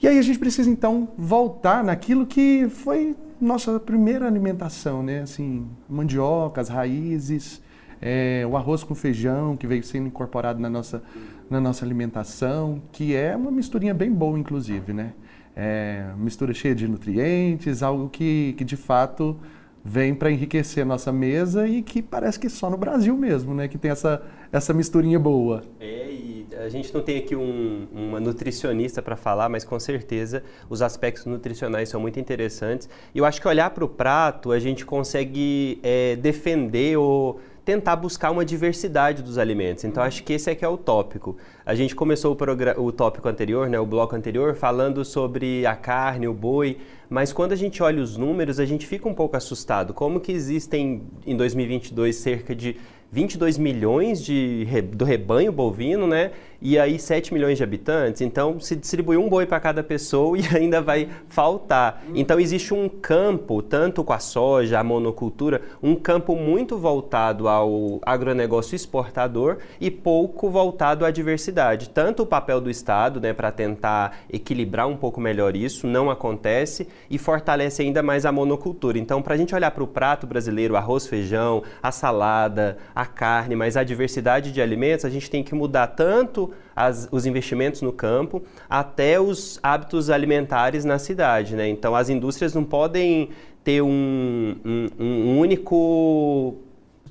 E 0.00 0.08
aí 0.08 0.18
a 0.18 0.22
gente 0.22 0.38
precisa 0.38 0.70
então 0.70 1.10
voltar 1.18 1.84
naquilo 1.84 2.24
que 2.24 2.66
foi 2.70 3.14
nossa 3.38 3.78
primeira 3.78 4.26
alimentação, 4.26 5.02
né? 5.02 5.20
Assim, 5.20 5.68
mandioca, 5.86 6.62
as 6.62 6.70
raízes, 6.70 7.60
é, 8.00 8.42
o 8.50 8.56
arroz 8.56 8.82
com 8.82 8.94
feijão 8.94 9.54
que 9.54 9.66
veio 9.66 9.84
sendo 9.84 10.06
incorporado 10.06 10.58
na 10.60 10.70
nossa, 10.70 11.02
na 11.50 11.60
nossa 11.60 11.84
alimentação, 11.84 12.80
que 12.90 13.14
é 13.14 13.36
uma 13.36 13.50
misturinha 13.50 13.92
bem 13.92 14.10
boa, 14.10 14.38
inclusive, 14.38 14.94
né? 14.94 15.12
É, 15.60 16.12
mistura 16.16 16.54
cheia 16.54 16.72
de 16.72 16.86
nutrientes, 16.86 17.82
algo 17.82 18.08
que, 18.08 18.54
que 18.56 18.64
de 18.64 18.76
fato 18.76 19.36
vem 19.84 20.14
para 20.14 20.30
enriquecer 20.30 20.82
a 20.82 20.86
nossa 20.86 21.10
mesa 21.10 21.66
e 21.66 21.82
que 21.82 22.00
parece 22.00 22.38
que 22.38 22.48
só 22.48 22.70
no 22.70 22.76
Brasil 22.76 23.16
mesmo, 23.16 23.54
né? 23.54 23.66
Que 23.66 23.76
tem 23.76 23.90
essa, 23.90 24.22
essa 24.52 24.72
misturinha 24.72 25.18
boa. 25.18 25.62
É, 25.80 26.10
e 26.10 26.46
A 26.60 26.68
gente 26.68 26.92
não 26.92 27.02
tem 27.02 27.18
aqui 27.18 27.34
um, 27.34 27.88
uma 27.92 28.20
nutricionista 28.20 29.00
para 29.00 29.16
falar, 29.16 29.48
mas 29.48 29.64
com 29.64 29.80
certeza 29.80 30.42
os 30.68 30.82
aspectos 30.82 31.24
nutricionais 31.26 31.88
são 31.88 32.00
muito 32.00 32.20
interessantes. 32.20 32.88
E 33.14 33.18
eu 33.18 33.24
acho 33.24 33.40
que 33.40 33.48
olhar 33.48 33.70
para 33.70 33.84
o 33.84 33.88
prato, 33.88 34.52
a 34.52 34.58
gente 34.58 34.84
consegue 34.84 35.80
é, 35.82 36.16
defender 36.16 36.96
ou 36.98 37.40
tentar 37.68 37.96
buscar 37.96 38.30
uma 38.30 38.46
diversidade 38.46 39.22
dos 39.22 39.36
alimentos. 39.36 39.84
Então, 39.84 40.02
acho 40.02 40.24
que 40.24 40.32
esse 40.32 40.50
é 40.50 40.54
que 40.54 40.64
é 40.64 40.68
o 40.68 40.78
tópico. 40.78 41.36
A 41.66 41.74
gente 41.74 41.94
começou 41.94 42.34
o, 42.34 42.82
o 42.82 42.90
tópico 42.90 43.28
anterior, 43.28 43.68
né, 43.68 43.78
o 43.78 43.84
bloco 43.84 44.16
anterior, 44.16 44.54
falando 44.54 45.04
sobre 45.04 45.66
a 45.66 45.76
carne, 45.76 46.26
o 46.26 46.32
boi, 46.32 46.78
mas 47.10 47.30
quando 47.30 47.52
a 47.52 47.56
gente 47.56 47.82
olha 47.82 48.02
os 48.02 48.16
números, 48.16 48.58
a 48.58 48.64
gente 48.64 48.86
fica 48.86 49.06
um 49.06 49.12
pouco 49.12 49.36
assustado. 49.36 49.92
Como 49.92 50.18
que 50.18 50.32
existem, 50.32 51.02
em 51.26 51.36
2022, 51.36 52.16
cerca 52.16 52.54
de 52.54 52.74
22 53.12 53.58
milhões 53.58 54.24
de, 54.24 54.66
do 54.94 55.04
rebanho 55.04 55.52
bovino, 55.52 56.06
né? 56.06 56.30
E 56.60 56.76
aí 56.76 56.98
7 56.98 57.32
milhões 57.32 57.56
de 57.56 57.62
habitantes, 57.62 58.20
então 58.20 58.58
se 58.58 58.74
distribui 58.74 59.16
um 59.16 59.28
boi 59.28 59.46
para 59.46 59.60
cada 59.60 59.80
pessoa 59.80 60.36
e 60.38 60.42
ainda 60.56 60.80
vai 60.80 61.08
faltar. 61.28 62.02
Então 62.14 62.40
existe 62.40 62.74
um 62.74 62.88
campo, 62.88 63.62
tanto 63.62 64.02
com 64.02 64.12
a 64.12 64.18
soja, 64.18 64.80
a 64.80 64.82
monocultura, 64.84 65.62
um 65.80 65.94
campo 65.94 66.34
muito 66.34 66.76
voltado 66.76 67.46
ao 67.46 68.00
agronegócio 68.02 68.74
exportador 68.74 69.58
e 69.80 69.88
pouco 69.88 70.50
voltado 70.50 71.04
à 71.04 71.12
diversidade. 71.12 71.90
Tanto 71.90 72.24
o 72.24 72.26
papel 72.26 72.60
do 72.60 72.68
Estado, 72.68 73.20
né, 73.20 73.32
para 73.32 73.52
tentar 73.52 74.18
equilibrar 74.28 74.88
um 74.88 74.96
pouco 74.96 75.20
melhor 75.20 75.54
isso, 75.54 75.86
não 75.86 76.10
acontece 76.10 76.88
e 77.08 77.18
fortalece 77.18 77.82
ainda 77.82 78.02
mais 78.02 78.26
a 78.26 78.32
monocultura. 78.32 78.98
Então, 78.98 79.22
para 79.22 79.34
a 79.34 79.36
gente 79.36 79.54
olhar 79.54 79.70
para 79.70 79.84
o 79.84 79.86
prato 79.86 80.26
brasileiro, 80.26 80.74
arroz, 80.74 81.06
feijão, 81.06 81.62
a 81.80 81.92
salada, 81.92 82.78
a 82.92 83.06
carne, 83.06 83.54
mas 83.54 83.76
a 83.76 83.84
diversidade 83.84 84.50
de 84.50 84.60
alimentos, 84.60 85.04
a 85.04 85.10
gente 85.10 85.30
tem 85.30 85.44
que 85.44 85.54
mudar 85.54 85.86
tanto 85.88 86.47
as, 86.74 87.08
os 87.10 87.26
investimentos 87.26 87.82
no 87.82 87.92
campo 87.92 88.42
até 88.68 89.20
os 89.20 89.58
hábitos 89.62 90.10
alimentares 90.10 90.84
na 90.84 90.98
cidade. 90.98 91.56
Né? 91.56 91.68
Então, 91.68 91.94
as 91.94 92.08
indústrias 92.08 92.54
não 92.54 92.64
podem 92.64 93.30
ter 93.64 93.82
um, 93.82 94.56
um, 94.64 94.86
um 94.98 95.38
único 95.38 96.56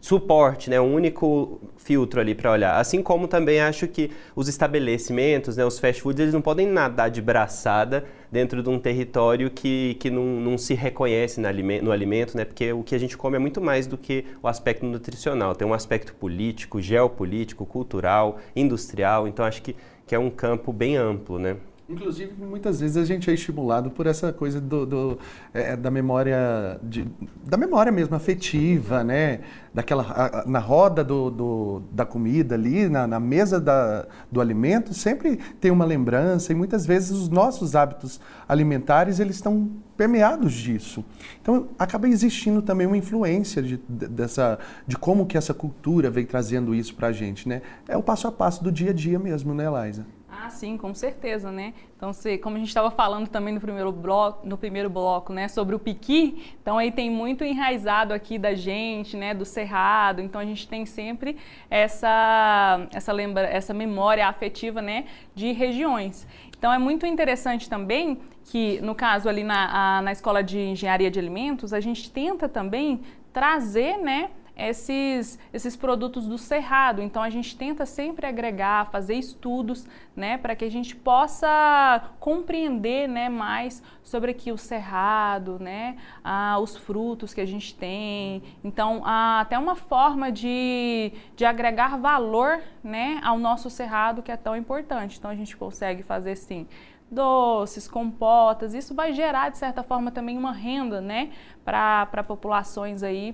suporte, 0.08 0.70
né, 0.70 0.80
um 0.80 0.94
único 0.94 1.60
filtro 1.76 2.22
ali 2.22 2.34
para 2.34 2.50
olhar. 2.50 2.80
Assim 2.80 3.04
como 3.04 3.28
também 3.28 3.60
acho 3.60 3.88
que 3.90 4.10
os 4.36 4.48
estabelecimentos, 4.48 5.58
né, 5.58 5.66
os 5.66 5.80
fast 5.80 6.02
foods, 6.02 6.22
eles 6.22 6.34
não 6.34 6.42
podem 6.42 6.66
nadar 6.66 7.10
de 7.10 7.22
braçada 7.22 8.06
dentro 8.32 8.64
de 8.64 8.70
um 8.70 8.80
território 8.80 9.50
que, 9.50 9.96
que 10.00 10.10
não, 10.10 10.24
não 10.24 10.58
se 10.58 10.74
reconhece 10.74 11.42
no 11.42 11.48
alimento, 11.48 11.84
no 11.84 11.92
alimento, 11.92 12.38
né, 12.38 12.46
porque 12.46 12.72
o 12.72 12.84
que 12.84 12.96
a 12.96 12.98
gente 12.98 13.18
come 13.18 13.36
é 13.36 13.40
muito 13.40 13.60
mais 13.60 13.86
do 13.86 13.98
que 13.98 14.24
o 14.42 14.48
aspecto 14.48 14.86
nutricional. 14.86 15.54
Tem 15.54 15.68
um 15.68 15.74
aspecto 15.74 16.14
político, 16.16 16.82
geopolítico, 16.82 17.66
cultural, 17.66 18.40
industrial. 18.56 19.28
Então 19.28 19.44
acho 19.46 19.62
que, 19.62 19.76
que 20.06 20.16
é 20.16 20.20
um 20.20 20.30
campo 20.30 20.72
bem 20.72 20.96
amplo, 20.96 21.38
né. 21.38 21.58
Inclusive, 21.90 22.34
muitas 22.38 22.82
vezes 22.82 22.98
a 22.98 23.06
gente 23.06 23.30
é 23.30 23.34
estimulado 23.34 23.90
por 23.90 24.08
essa 24.08 24.34
coisa 24.34 24.60
do, 24.60 24.86
do 24.86 25.20
é, 25.54 25.74
da 25.78 25.90
memória, 25.90 26.78
de, 26.84 27.08
da 27.46 27.56
memória 27.56 27.94
mesmo 27.94 28.14
afetiva, 28.14 29.06
né? 29.06 29.40
Daquela, 29.74 30.04
a, 30.04 30.46
na 30.46 30.60
roda 30.60 31.02
do, 31.02 31.32
do, 31.32 31.82
da 31.94 32.06
comida 32.06 32.56
ali, 32.56 32.90
na, 32.90 33.08
na 33.08 33.22
mesa 33.22 33.58
da, 33.58 34.06
do 34.30 34.42
alimento, 34.42 34.94
sempre 34.94 35.38
tem 35.62 35.72
uma 35.72 35.86
lembrança 35.86 36.52
e 36.52 36.56
muitas 36.56 36.86
vezes 36.86 37.12
os 37.12 37.30
nossos 37.30 37.74
hábitos 37.74 38.20
alimentares, 38.50 39.22
eles 39.22 39.38
estão 39.38 39.70
permeados 39.96 40.52
disso. 40.52 41.06
Então, 41.42 41.70
acaba 41.80 42.10
existindo 42.10 42.62
também 42.62 42.86
uma 42.86 42.98
influência 42.98 43.62
de, 43.64 43.78
dessa, 43.88 44.60
de 44.86 44.98
como 44.98 45.26
que 45.26 45.38
essa 45.38 45.54
cultura 45.54 46.10
vem 46.10 46.26
trazendo 46.26 46.76
isso 46.76 46.94
para 46.96 47.08
a 47.08 47.12
gente, 47.14 47.48
né? 47.48 47.62
É 47.88 47.96
o 47.96 48.04
passo 48.04 48.28
a 48.28 48.32
passo 48.32 48.62
do 48.62 48.74
dia 48.74 48.90
a 48.90 48.94
dia 48.94 49.18
mesmo, 49.18 49.54
né, 49.54 49.68
Liza? 49.86 50.17
Ah, 50.40 50.52
sim, 50.52 50.78
com 50.78 50.94
certeza, 50.94 51.52
né? 51.52 51.74
Então, 51.96 52.14
se, 52.14 52.38
como 52.38 52.58
a 52.58 52.60
gente 52.60 52.68
estava 52.68 52.92
falando 52.92 53.28
também 53.28 53.54
no 53.54 53.60
primeiro 53.60 53.92
bloco, 53.92 54.48
no 54.48 54.56
primeiro 54.56 54.88
bloco, 54.88 55.34
né, 55.34 55.48
sobre 55.48 55.74
o 55.74 55.80
piqui, 55.80 56.56
então 56.62 56.78
aí 56.78 56.92
tem 56.92 57.10
muito 57.10 57.44
enraizado 57.44 58.14
aqui 58.14 58.38
da 58.38 58.54
gente, 58.54 59.18
né, 59.18 59.34
do 59.34 59.44
cerrado. 59.44 60.22
Então 60.22 60.40
a 60.40 60.46
gente 60.46 60.68
tem 60.68 60.86
sempre 60.86 61.38
essa 61.72 62.88
essa 62.94 63.12
lembra, 63.12 63.48
essa 63.48 63.74
memória 63.74 64.28
afetiva, 64.28 64.80
né, 64.80 65.06
de 65.34 65.52
regiões. 65.54 66.28
Então 66.56 66.72
é 66.72 66.78
muito 66.78 67.06
interessante 67.08 67.68
também 67.68 68.20
que 68.46 68.80
no 68.82 68.94
caso 68.94 69.28
ali 69.28 69.44
na, 69.44 69.98
a, 69.98 70.02
na 70.04 70.12
escola 70.12 70.44
de 70.44 70.60
engenharia 70.60 71.10
de 71.10 71.18
alimentos 71.18 71.74
a 71.74 71.80
gente 71.80 72.12
tenta 72.12 72.48
também 72.48 73.02
trazer, 73.34 73.98
né, 73.98 74.30
esses, 74.58 75.38
esses 75.54 75.76
produtos 75.76 76.28
do 76.28 76.38
cerrado. 76.38 77.02
Então 77.02 77.22
a 77.22 77.30
gente 77.30 77.56
tenta 77.56 77.86
sempre 77.86 78.26
agregar, 78.26 78.90
fazer 78.90 79.14
estudos, 79.14 79.88
né, 80.16 80.38
para 80.38 80.56
que 80.56 80.66
a 80.66 80.72
gente 80.72 80.96
possa 80.96 82.10
compreender, 82.20 83.08
né, 83.08 83.30
mais 83.30 83.84
sobre 84.04 84.32
aqui 84.32 84.52
o 84.52 84.58
cerrado, 84.58 85.60
né, 85.60 85.98
ah, 86.24 86.58
os 86.60 86.76
frutos 86.76 87.34
que 87.34 87.42
a 87.42 87.46
gente 87.46 87.76
tem. 87.76 88.42
Então 88.64 89.04
ah, 89.06 89.42
até 89.42 89.58
uma 89.60 89.76
forma 89.76 90.32
de, 90.32 91.12
de 91.36 91.46
agregar 91.46 91.98
valor, 91.98 92.60
né, 92.84 93.22
ao 93.24 93.38
nosso 93.38 93.70
cerrado 93.70 94.24
que 94.24 94.32
é 94.32 94.38
tão 94.38 94.56
importante. 94.56 95.20
Então 95.20 95.30
a 95.30 95.36
gente 95.36 95.56
consegue 95.56 96.02
fazer 96.02 96.36
sim 96.36 96.68
doces, 97.10 97.88
compotas, 97.88 98.74
isso 98.74 98.94
vai 98.94 99.14
gerar 99.14 99.48
de 99.50 99.58
certa 99.58 99.82
forma 99.82 100.12
também 100.12 100.38
uma 100.38 100.52
renda, 100.52 101.00
né, 101.00 101.32
para 101.64 102.22
populações 102.22 103.02
aí 103.02 103.34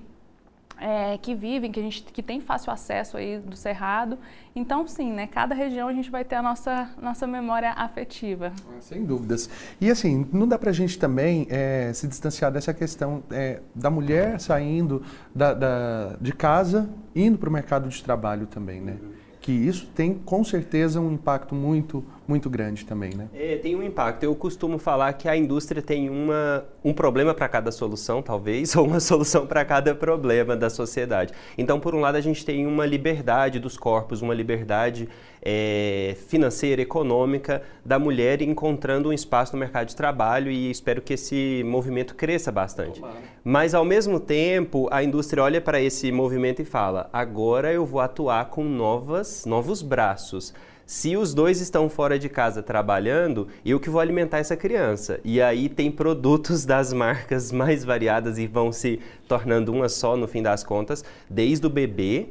é, 0.84 1.16
que 1.16 1.34
vivem, 1.34 1.72
que 1.72 1.80
a 1.80 1.82
gente 1.82 2.02
que 2.02 2.22
tem 2.22 2.42
fácil 2.42 2.70
acesso 2.70 3.16
aí 3.16 3.38
do 3.38 3.56
cerrado. 3.56 4.18
Então, 4.54 4.86
sim, 4.86 5.14
né? 5.14 5.26
Cada 5.26 5.54
região 5.54 5.88
a 5.88 5.94
gente 5.94 6.10
vai 6.10 6.26
ter 6.26 6.34
a 6.34 6.42
nossa, 6.42 6.90
nossa 7.00 7.26
memória 7.26 7.70
afetiva. 7.70 8.52
Ah, 8.68 8.80
sem 8.80 9.02
dúvidas. 9.02 9.48
E 9.80 9.90
assim, 9.90 10.28
não 10.30 10.46
dá 10.46 10.58
para 10.58 10.68
a 10.68 10.72
gente 10.74 10.98
também 10.98 11.46
é, 11.48 11.90
se 11.94 12.06
distanciar 12.06 12.52
dessa 12.52 12.74
questão 12.74 13.22
é, 13.30 13.62
da 13.74 13.88
mulher 13.88 14.38
saindo 14.38 15.02
da, 15.34 15.54
da 15.54 16.16
de 16.20 16.34
casa, 16.34 16.86
indo 17.16 17.38
para 17.38 17.48
o 17.48 17.52
mercado 17.52 17.88
de 17.88 18.04
trabalho 18.04 18.46
também, 18.46 18.82
né? 18.82 18.98
Que 19.40 19.52
isso 19.52 19.86
tem 19.94 20.12
com 20.12 20.44
certeza 20.44 21.00
um 21.00 21.12
impacto 21.12 21.54
muito, 21.54 22.04
muito 22.26 22.48
grande 22.48 22.84
também, 22.84 23.14
né? 23.14 23.28
É, 23.34 23.56
tem 23.56 23.76
um 23.76 23.82
impacto. 23.82 24.22
Eu 24.22 24.34
costumo 24.34 24.78
falar 24.78 25.12
que 25.12 25.28
a 25.28 25.36
indústria 25.36 25.82
tem 25.82 26.08
uma, 26.08 26.64
um 26.82 26.92
problema 26.92 27.34
para 27.34 27.48
cada 27.48 27.70
solução, 27.70 28.22
talvez, 28.22 28.74
ou 28.76 28.86
uma 28.86 29.00
solução 29.00 29.46
para 29.46 29.64
cada 29.64 29.94
problema 29.94 30.56
da 30.56 30.70
sociedade. 30.70 31.32
Então, 31.56 31.78
por 31.78 31.94
um 31.94 32.00
lado, 32.00 32.16
a 32.16 32.20
gente 32.20 32.44
tem 32.44 32.66
uma 32.66 32.86
liberdade 32.86 33.58
dos 33.58 33.76
corpos, 33.76 34.22
uma 34.22 34.34
liberdade 34.34 35.08
é, 35.42 36.16
financeira, 36.28 36.80
econômica 36.80 37.62
da 37.84 37.98
mulher 37.98 38.40
encontrando 38.40 39.10
um 39.10 39.12
espaço 39.12 39.52
no 39.52 39.58
mercado 39.58 39.88
de 39.88 39.96
trabalho 39.96 40.50
e 40.50 40.70
espero 40.70 41.02
que 41.02 41.12
esse 41.12 41.62
movimento 41.66 42.14
cresça 42.14 42.50
bastante. 42.50 43.02
Mas, 43.44 43.74
ao 43.74 43.84
mesmo 43.84 44.18
tempo, 44.18 44.88
a 44.90 45.04
indústria 45.04 45.42
olha 45.42 45.60
para 45.60 45.80
esse 45.80 46.10
movimento 46.10 46.62
e 46.62 46.64
fala: 46.64 47.10
agora 47.12 47.70
eu 47.70 47.84
vou 47.84 48.00
atuar 48.00 48.46
com 48.46 48.64
novas, 48.64 49.44
novos 49.44 49.82
braços. 49.82 50.54
Se 50.86 51.16
os 51.16 51.32
dois 51.32 51.62
estão 51.62 51.88
fora 51.88 52.18
de 52.18 52.28
casa 52.28 52.62
trabalhando, 52.62 53.48
eu 53.64 53.80
que 53.80 53.88
vou 53.88 54.00
alimentar 54.00 54.38
essa 54.38 54.54
criança. 54.54 55.18
E 55.24 55.40
aí 55.40 55.68
tem 55.68 55.90
produtos 55.90 56.64
das 56.66 56.92
marcas 56.92 57.50
mais 57.50 57.84
variadas 57.84 58.36
e 58.36 58.46
vão 58.46 58.70
se 58.70 59.00
tornando 59.26 59.72
uma 59.72 59.88
só 59.88 60.14
no 60.14 60.28
fim 60.28 60.42
das 60.42 60.62
contas, 60.62 61.02
desde 61.28 61.66
o 61.66 61.70
bebê 61.70 62.28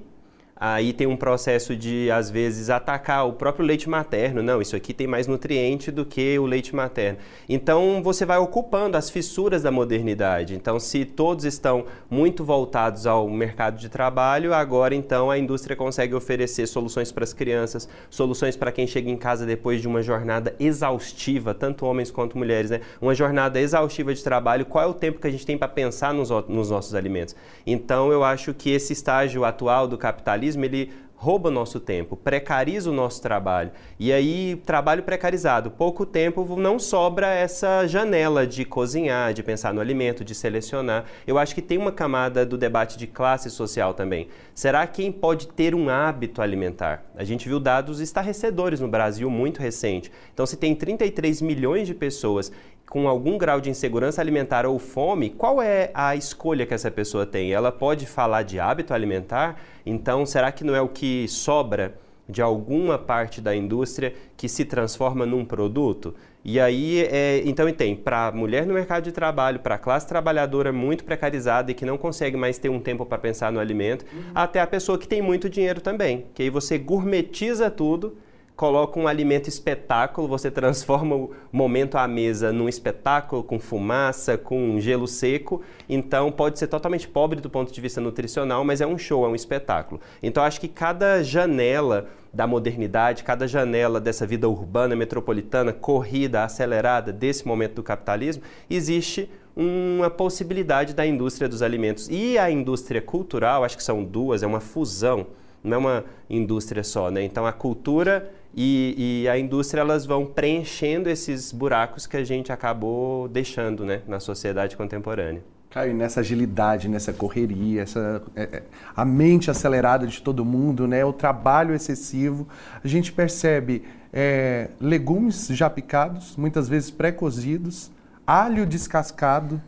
aí 0.65 0.93
tem 0.93 1.05
um 1.05 1.17
processo 1.17 1.75
de, 1.75 2.09
às 2.09 2.29
vezes, 2.29 2.69
atacar 2.69 3.27
o 3.27 3.33
próprio 3.33 3.65
leite 3.65 3.89
materno. 3.89 4.41
Não, 4.41 4.61
isso 4.61 4.77
aqui 4.77 4.93
tem 4.93 5.05
mais 5.05 5.27
nutriente 5.27 5.91
do 5.91 6.05
que 6.05 6.39
o 6.39 6.45
leite 6.45 6.73
materno. 6.73 7.19
Então, 7.49 8.01
você 8.01 8.25
vai 8.25 8.37
ocupando 8.37 8.95
as 8.95 9.09
fissuras 9.09 9.61
da 9.61 9.69
modernidade. 9.69 10.55
Então, 10.55 10.79
se 10.79 11.03
todos 11.03 11.43
estão 11.43 11.83
muito 12.09 12.45
voltados 12.45 13.05
ao 13.05 13.29
mercado 13.29 13.77
de 13.77 13.89
trabalho, 13.89 14.53
agora, 14.53 14.95
então, 14.95 15.29
a 15.29 15.37
indústria 15.37 15.75
consegue 15.75 16.15
oferecer 16.15 16.65
soluções 16.65 17.11
para 17.11 17.25
as 17.25 17.33
crianças, 17.33 17.89
soluções 18.09 18.55
para 18.55 18.71
quem 18.71 18.87
chega 18.87 19.09
em 19.09 19.17
casa 19.17 19.45
depois 19.45 19.81
de 19.81 19.87
uma 19.89 20.01
jornada 20.01 20.55
exaustiva, 20.57 21.53
tanto 21.53 21.85
homens 21.85 22.09
quanto 22.09 22.37
mulheres, 22.37 22.71
né? 22.71 22.79
Uma 23.01 23.13
jornada 23.13 23.59
exaustiva 23.59 24.13
de 24.13 24.23
trabalho. 24.23 24.65
Qual 24.65 24.81
é 24.81 24.87
o 24.87 24.93
tempo 24.93 25.19
que 25.19 25.27
a 25.27 25.31
gente 25.31 25.45
tem 25.45 25.57
para 25.57 25.67
pensar 25.67 26.13
nos, 26.13 26.29
nos 26.47 26.69
nossos 26.69 26.95
alimentos? 26.95 27.35
Então, 27.67 28.13
eu 28.13 28.23
acho 28.23 28.53
que 28.53 28.69
esse 28.69 28.93
estágio 28.93 29.43
atual 29.43 29.89
do 29.89 29.97
capitalismo 29.97 30.52
ele 30.61 30.91
rouba 31.23 31.49
nosso 31.49 31.79
tempo, 31.79 32.17
precariza 32.17 32.89
o 32.89 32.93
nosso 32.93 33.21
trabalho. 33.21 33.71
E 33.97 34.11
aí, 34.11 34.61
trabalho 34.65 35.03
precarizado, 35.03 35.71
pouco 35.71 36.05
tempo 36.05 36.57
não 36.57 36.77
sobra 36.77 37.33
essa 37.33 37.87
janela 37.87 38.45
de 38.45 38.65
cozinhar, 38.65 39.33
de 39.33 39.41
pensar 39.41 39.73
no 39.73 39.79
alimento, 39.79 40.25
de 40.25 40.35
selecionar. 40.35 41.05
Eu 41.25 41.37
acho 41.37 41.55
que 41.55 41.61
tem 41.61 41.77
uma 41.77 41.93
camada 41.93 42.45
do 42.45 42.57
debate 42.57 42.97
de 42.97 43.07
classe 43.07 43.49
social 43.49 43.93
também. 43.93 44.27
Será 44.53 44.85
quem 44.85 45.13
pode 45.13 45.47
ter 45.47 45.73
um 45.73 45.89
hábito 45.89 46.41
alimentar? 46.41 47.05
A 47.15 47.23
gente 47.23 47.47
viu 47.47 47.57
dados 47.57 48.01
estarrecedores 48.01 48.81
no 48.81 48.89
Brasil 48.89 49.29
muito 49.29 49.61
recente. 49.61 50.11
Então, 50.33 50.45
se 50.45 50.57
tem 50.57 50.75
33 50.75 51.41
milhões 51.41 51.87
de 51.87 51.93
pessoas 51.93 52.51
com 52.89 53.07
algum 53.07 53.37
grau 53.37 53.59
de 53.59 53.69
insegurança 53.69 54.21
alimentar 54.21 54.65
ou 54.65 54.77
fome, 54.77 55.29
qual 55.29 55.61
é 55.61 55.89
a 55.93 56.15
escolha 56.15 56.65
que 56.65 56.73
essa 56.73 56.91
pessoa 56.91 57.25
tem? 57.25 57.51
Ela 57.51 57.71
pode 57.71 58.05
falar 58.05 58.43
de 58.43 58.59
hábito 58.59 58.93
alimentar? 58.93 59.59
Então, 59.85 60.25
será 60.25 60.51
que 60.51 60.63
não 60.63 60.75
é 60.75 60.81
o 60.81 60.87
que 60.87 61.27
sobra 61.27 61.95
de 62.27 62.41
alguma 62.41 62.97
parte 62.97 63.41
da 63.41 63.55
indústria 63.55 64.13
que 64.37 64.47
se 64.47 64.65
transforma 64.65 65.25
num 65.25 65.43
produto. 65.43 66.15
E 66.43 66.59
aí, 66.59 67.01
é, 67.09 67.41
então, 67.45 67.71
tem 67.71 67.95
para 67.95 68.27
a 68.27 68.31
mulher 68.31 68.65
no 68.65 68.73
mercado 68.73 69.03
de 69.03 69.11
trabalho, 69.11 69.59
para 69.59 69.75
a 69.75 69.77
classe 69.77 70.07
trabalhadora 70.07 70.73
muito 70.73 71.03
precarizada 71.03 71.71
e 71.71 71.73
que 71.73 71.85
não 71.85 71.97
consegue 71.97 72.35
mais 72.35 72.57
ter 72.57 72.69
um 72.69 72.79
tempo 72.79 73.05
para 73.05 73.17
pensar 73.17 73.51
no 73.51 73.59
alimento, 73.59 74.05
uhum. 74.13 74.23
até 74.35 74.59
a 74.59 74.67
pessoa 74.67 74.97
que 74.97 75.07
tem 75.07 75.21
muito 75.21 75.49
dinheiro 75.49 75.79
também, 75.79 76.25
que 76.33 76.43
aí 76.43 76.49
você 76.49 76.77
gourmetiza 76.77 77.69
tudo 77.69 78.17
coloca 78.55 78.99
um 78.99 79.07
alimento 79.07 79.47
espetáculo, 79.47 80.27
você 80.27 80.51
transforma 80.51 81.15
o 81.15 81.31
momento 81.51 81.97
à 81.97 82.07
mesa 82.07 82.51
num 82.51 82.69
espetáculo 82.69 83.43
com 83.43 83.59
fumaça, 83.59 84.37
com 84.37 84.79
gelo 84.79 85.07
seco. 85.07 85.61
Então 85.89 86.31
pode 86.31 86.59
ser 86.59 86.67
totalmente 86.67 87.07
pobre 87.07 87.41
do 87.41 87.49
ponto 87.49 87.71
de 87.73 87.81
vista 87.81 87.99
nutricional, 87.99 88.63
mas 88.63 88.81
é 88.81 88.87
um 88.87 88.97
show, 88.97 89.25
é 89.25 89.27
um 89.27 89.35
espetáculo. 89.35 89.99
Então 90.21 90.43
acho 90.43 90.59
que 90.59 90.67
cada 90.67 91.23
janela 91.23 92.09
da 92.31 92.47
modernidade, 92.47 93.23
cada 93.23 93.47
janela 93.47 93.99
dessa 93.99 94.25
vida 94.25 94.49
urbana, 94.49 94.95
metropolitana, 94.95 95.71
corrida, 95.71 96.43
acelerada, 96.43 97.11
desse 97.11 97.47
momento 97.47 97.75
do 97.75 97.83
capitalismo, 97.83 98.43
existe 98.69 99.29
uma 99.55 100.09
possibilidade 100.09 100.95
da 100.95 101.05
indústria 101.05 101.47
dos 101.47 101.61
alimentos. 101.61 102.07
E 102.09 102.37
a 102.39 102.49
indústria 102.49 103.01
cultural, 103.01 103.63
acho 103.63 103.77
que 103.77 103.83
são 103.83 104.03
duas, 104.03 104.41
é 104.41 104.47
uma 104.47 104.59
fusão, 104.59 105.27
não 105.63 105.75
é 105.75 105.77
uma 105.77 106.05
indústria 106.27 106.83
só, 106.83 107.11
né? 107.11 107.23
Então 107.23 107.45
a 107.45 107.53
cultura 107.53 108.31
e, 108.55 109.23
e, 109.23 109.29
a 109.29 109.37
indústria 109.37 109.81
elas 109.81 110.05
vão 110.05 110.25
preenchendo 110.25 111.09
esses 111.09 111.51
buracos 111.51 112.05
que 112.05 112.15
a 112.15 112.23
gente 112.23 112.51
acabou 112.51 113.27
deixando 113.27 113.83
né, 113.83 114.01
na 114.07 114.19
sociedade 114.19 114.77
contemporânea. 114.77 115.41
Caio, 115.71 115.95
nessa 115.95 116.19
agilidade, 116.19 116.87
nessa 116.87 117.11
correria, 117.11 117.81
essa, 117.81 118.21
é, 118.35 118.43
é, 118.43 118.63
a 118.95 119.03
mente 119.03 119.49
acelerada 119.49 120.05
de 120.05 120.21
todo 120.21 120.45
mundo, 120.45 120.87
né, 120.87 121.03
o 121.03 121.11
trabalho 121.11 121.73
excessivo, 121.73 122.47
a 122.83 122.87
gente 122.87 123.11
percebe 123.11 123.83
é, 124.13 124.69
legumes 124.79 125.47
já 125.47 125.67
picados, 125.67 126.37
muitas 126.37 126.69
vezes 126.69 126.91
pré-cozidos, 126.91 127.89
alho 128.25 128.67
descascado, 128.67 129.59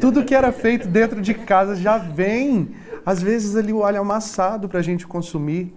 tudo 0.00 0.24
que 0.24 0.34
era 0.34 0.52
feito 0.52 0.86
dentro 0.86 1.22
de 1.22 1.32
casa 1.32 1.74
já 1.74 1.96
vem, 1.96 2.74
às 3.06 3.22
vezes 3.22 3.56
ali 3.56 3.72
o 3.72 3.84
alho 3.84 4.00
amassado 4.00 4.68
para 4.68 4.80
a 4.80 4.82
gente 4.82 5.06
consumir. 5.06 5.72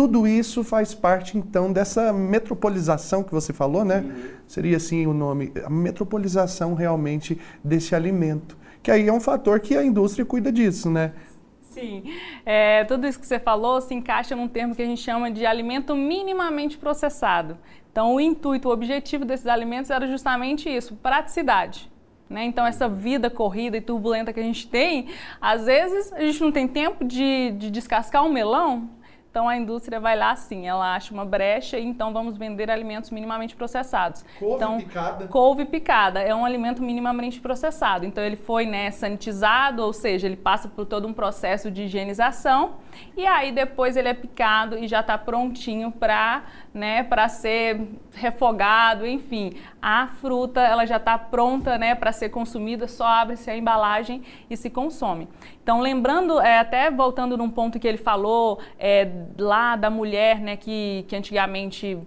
Tudo 0.00 0.26
isso 0.26 0.64
faz 0.64 0.94
parte, 0.94 1.36
então, 1.36 1.70
dessa 1.70 2.10
metropolização 2.10 3.22
que 3.22 3.30
você 3.34 3.52
falou, 3.52 3.84
né? 3.84 3.98
Uhum. 3.98 4.30
Seria 4.46 4.78
assim 4.78 5.06
o 5.06 5.12
nome, 5.12 5.52
a 5.62 5.68
metropolização 5.68 6.72
realmente 6.72 7.38
desse 7.62 7.94
alimento. 7.94 8.56
Que 8.82 8.90
aí 8.90 9.08
é 9.08 9.12
um 9.12 9.20
fator 9.20 9.60
que 9.60 9.76
a 9.76 9.84
indústria 9.84 10.24
cuida 10.24 10.50
disso, 10.50 10.90
né? 10.90 11.12
Sim, 11.60 12.04
é, 12.46 12.82
tudo 12.84 13.06
isso 13.06 13.20
que 13.20 13.26
você 13.26 13.38
falou 13.38 13.78
se 13.82 13.92
encaixa 13.92 14.34
num 14.34 14.48
termo 14.48 14.74
que 14.74 14.80
a 14.80 14.86
gente 14.86 15.02
chama 15.02 15.30
de 15.30 15.44
alimento 15.44 15.94
minimamente 15.94 16.78
processado. 16.78 17.58
Então, 17.92 18.14
o 18.14 18.20
intuito, 18.22 18.70
o 18.70 18.72
objetivo 18.72 19.26
desses 19.26 19.46
alimentos 19.46 19.90
era 19.90 20.06
justamente 20.06 20.66
isso, 20.66 20.96
praticidade. 20.96 21.92
Né? 22.26 22.44
Então, 22.44 22.64
essa 22.64 22.88
vida 22.88 23.28
corrida 23.28 23.76
e 23.76 23.82
turbulenta 23.82 24.32
que 24.32 24.40
a 24.40 24.44
gente 24.44 24.66
tem, 24.66 25.08
às 25.38 25.66
vezes 25.66 26.10
a 26.14 26.20
gente 26.20 26.40
não 26.40 26.50
tem 26.50 26.66
tempo 26.66 27.04
de, 27.04 27.50
de 27.58 27.70
descascar 27.70 28.24
um 28.24 28.32
melão, 28.32 28.88
então 29.30 29.48
a 29.48 29.56
indústria 29.56 30.00
vai 30.00 30.16
lá 30.16 30.34
sim, 30.34 30.66
ela 30.66 30.96
acha 30.96 31.14
uma 31.14 31.24
brecha 31.24 31.78
e 31.78 31.86
então 31.86 32.12
vamos 32.12 32.36
vender 32.36 32.68
alimentos 32.68 33.10
minimamente 33.10 33.54
processados. 33.54 34.24
Couve 34.38 34.56
então, 34.56 34.78
picada. 34.78 35.28
Couve 35.28 35.64
picada 35.64 36.20
é 36.20 36.34
um 36.34 36.44
alimento 36.44 36.82
minimamente 36.82 37.40
processado. 37.40 38.04
Então 38.04 38.24
ele 38.24 38.34
foi 38.34 38.66
né, 38.66 38.90
sanitizado, 38.90 39.84
ou 39.84 39.92
seja, 39.92 40.26
ele 40.26 40.36
passa 40.36 40.68
por 40.68 40.84
todo 40.84 41.06
um 41.06 41.12
processo 41.12 41.70
de 41.70 41.82
higienização 41.82 42.74
e 43.16 43.26
aí 43.26 43.52
depois 43.52 43.96
ele 43.96 44.08
é 44.08 44.14
picado 44.14 44.78
e 44.78 44.86
já 44.86 45.00
está 45.00 45.16
prontinho 45.16 45.90
para 45.90 46.44
né, 46.72 47.06
ser 47.28 47.80
refogado, 48.14 49.06
enfim. 49.06 49.54
A 49.80 50.06
fruta 50.06 50.60
ela 50.60 50.84
já 50.86 50.96
está 50.96 51.18
pronta 51.18 51.78
né, 51.78 51.94
para 51.94 52.12
ser 52.12 52.28
consumida, 52.28 52.86
só 52.86 53.06
abre-se 53.06 53.50
a 53.50 53.56
embalagem 53.56 54.22
e 54.48 54.56
se 54.56 54.70
consome. 54.70 55.28
Então, 55.62 55.80
lembrando, 55.80 56.40
é, 56.40 56.58
até 56.58 56.90
voltando 56.90 57.36
num 57.36 57.50
ponto 57.50 57.78
que 57.78 57.86
ele 57.86 57.98
falou 57.98 58.60
é, 58.78 59.10
lá 59.38 59.76
da 59.76 59.90
mulher 59.90 60.40
né, 60.40 60.56
que, 60.56 61.04
que 61.08 61.16
antigamente 61.16 61.98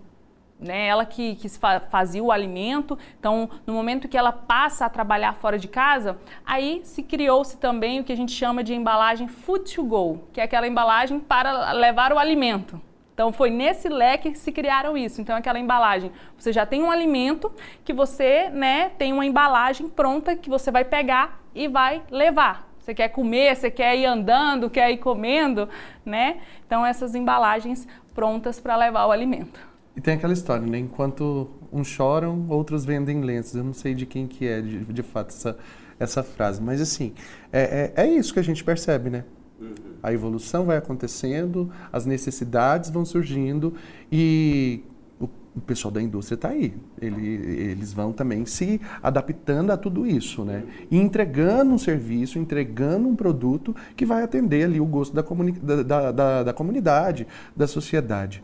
né, 0.63 0.87
ela 0.87 1.05
que, 1.05 1.35
que 1.35 1.47
fazia 1.89 2.23
o 2.23 2.31
alimento. 2.31 2.97
Então, 3.19 3.49
no 3.67 3.73
momento 3.73 4.07
que 4.07 4.17
ela 4.17 4.31
passa 4.31 4.85
a 4.85 4.89
trabalhar 4.89 5.33
fora 5.33 5.59
de 5.59 5.67
casa, 5.67 6.17
aí 6.45 6.81
se 6.83 7.03
criou-se 7.03 7.57
também 7.57 7.99
o 7.99 8.03
que 8.03 8.13
a 8.13 8.17
gente 8.17 8.31
chama 8.31 8.63
de 8.63 8.73
embalagem 8.73 9.27
food 9.27 9.73
to 9.75 9.83
go, 9.83 10.23
que 10.31 10.39
é 10.39 10.43
aquela 10.43 10.67
embalagem 10.67 11.19
para 11.19 11.71
levar 11.73 12.13
o 12.13 12.17
alimento. 12.17 12.81
Então 13.13 13.31
foi 13.31 13.51
nesse 13.51 13.89
leque 13.89 14.31
que 14.31 14.37
se 14.39 14.51
criaram 14.51 14.97
isso. 14.97 15.21
Então 15.21 15.35
aquela 15.35 15.59
embalagem, 15.59 16.11
você 16.37 16.51
já 16.51 16.65
tem 16.65 16.81
um 16.81 16.89
alimento 16.89 17.51
que 17.85 17.93
você, 17.93 18.49
né, 18.49 18.89
tem 18.97 19.13
uma 19.13 19.25
embalagem 19.25 19.87
pronta 19.87 20.35
que 20.35 20.49
você 20.49 20.71
vai 20.71 20.83
pegar 20.83 21.39
e 21.53 21.67
vai 21.67 22.01
levar. 22.09 22.67
Você 22.79 22.93
quer 22.93 23.09
comer, 23.09 23.55
você 23.55 23.71
quer 23.71 23.95
ir 23.95 24.05
andando, 24.05 24.69
quer 24.69 24.91
ir 24.91 24.97
comendo, 24.97 25.69
né? 26.03 26.41
Então 26.65 26.85
essas 26.85 27.15
embalagens 27.15 27.87
prontas 28.13 28.59
para 28.59 28.75
levar 28.75 29.05
o 29.05 29.11
alimento. 29.11 29.72
E 29.95 30.01
tem 30.01 30.15
aquela 30.15 30.33
história, 30.33 30.65
né? 30.65 30.79
Enquanto 30.79 31.49
uns 31.71 31.87
choram, 31.87 32.45
outros 32.49 32.83
vendem 32.83 33.21
lenços. 33.21 33.55
Eu 33.55 33.63
não 33.63 33.73
sei 33.73 33.93
de 33.93 34.05
quem 34.05 34.27
que 34.27 34.47
é, 34.47 34.61
de, 34.61 34.85
de 34.85 35.03
fato, 35.03 35.29
essa, 35.29 35.57
essa 35.99 36.23
frase. 36.23 36.61
Mas 36.61 36.81
assim, 36.81 37.13
é, 37.51 37.91
é, 37.95 38.03
é 38.03 38.07
isso 38.07 38.33
que 38.33 38.39
a 38.39 38.43
gente 38.43 38.63
percebe, 38.63 39.09
né? 39.09 39.23
A 40.01 40.11
evolução 40.11 40.65
vai 40.65 40.77
acontecendo, 40.77 41.71
as 41.91 42.05
necessidades 42.05 42.89
vão 42.89 43.05
surgindo 43.05 43.73
e 44.11 44.83
o, 45.19 45.29
o 45.55 45.61
pessoal 45.61 45.91
da 45.91 46.01
indústria 46.01 46.35
está 46.35 46.49
aí. 46.49 46.73
Ele, 46.99 47.25
eles 47.25 47.93
vão 47.93 48.11
também 48.11 48.45
se 48.45 48.81
adaptando 49.01 49.71
a 49.71 49.77
tudo 49.77 50.05
isso, 50.05 50.43
né? 50.43 50.63
E 50.91 50.97
entregando 50.97 51.71
um 51.71 51.77
serviço, 51.77 52.37
entregando 52.37 53.07
um 53.07 53.15
produto 53.15 53.73
que 53.95 54.05
vai 54.05 54.23
atender 54.23 54.65
ali 54.65 54.81
o 54.81 54.85
gosto 54.85 55.13
da, 55.13 55.23
comuni 55.23 55.53
da, 55.53 56.11
da, 56.11 56.43
da 56.43 56.53
comunidade, 56.53 57.25
da 57.55 57.67
sociedade. 57.67 58.43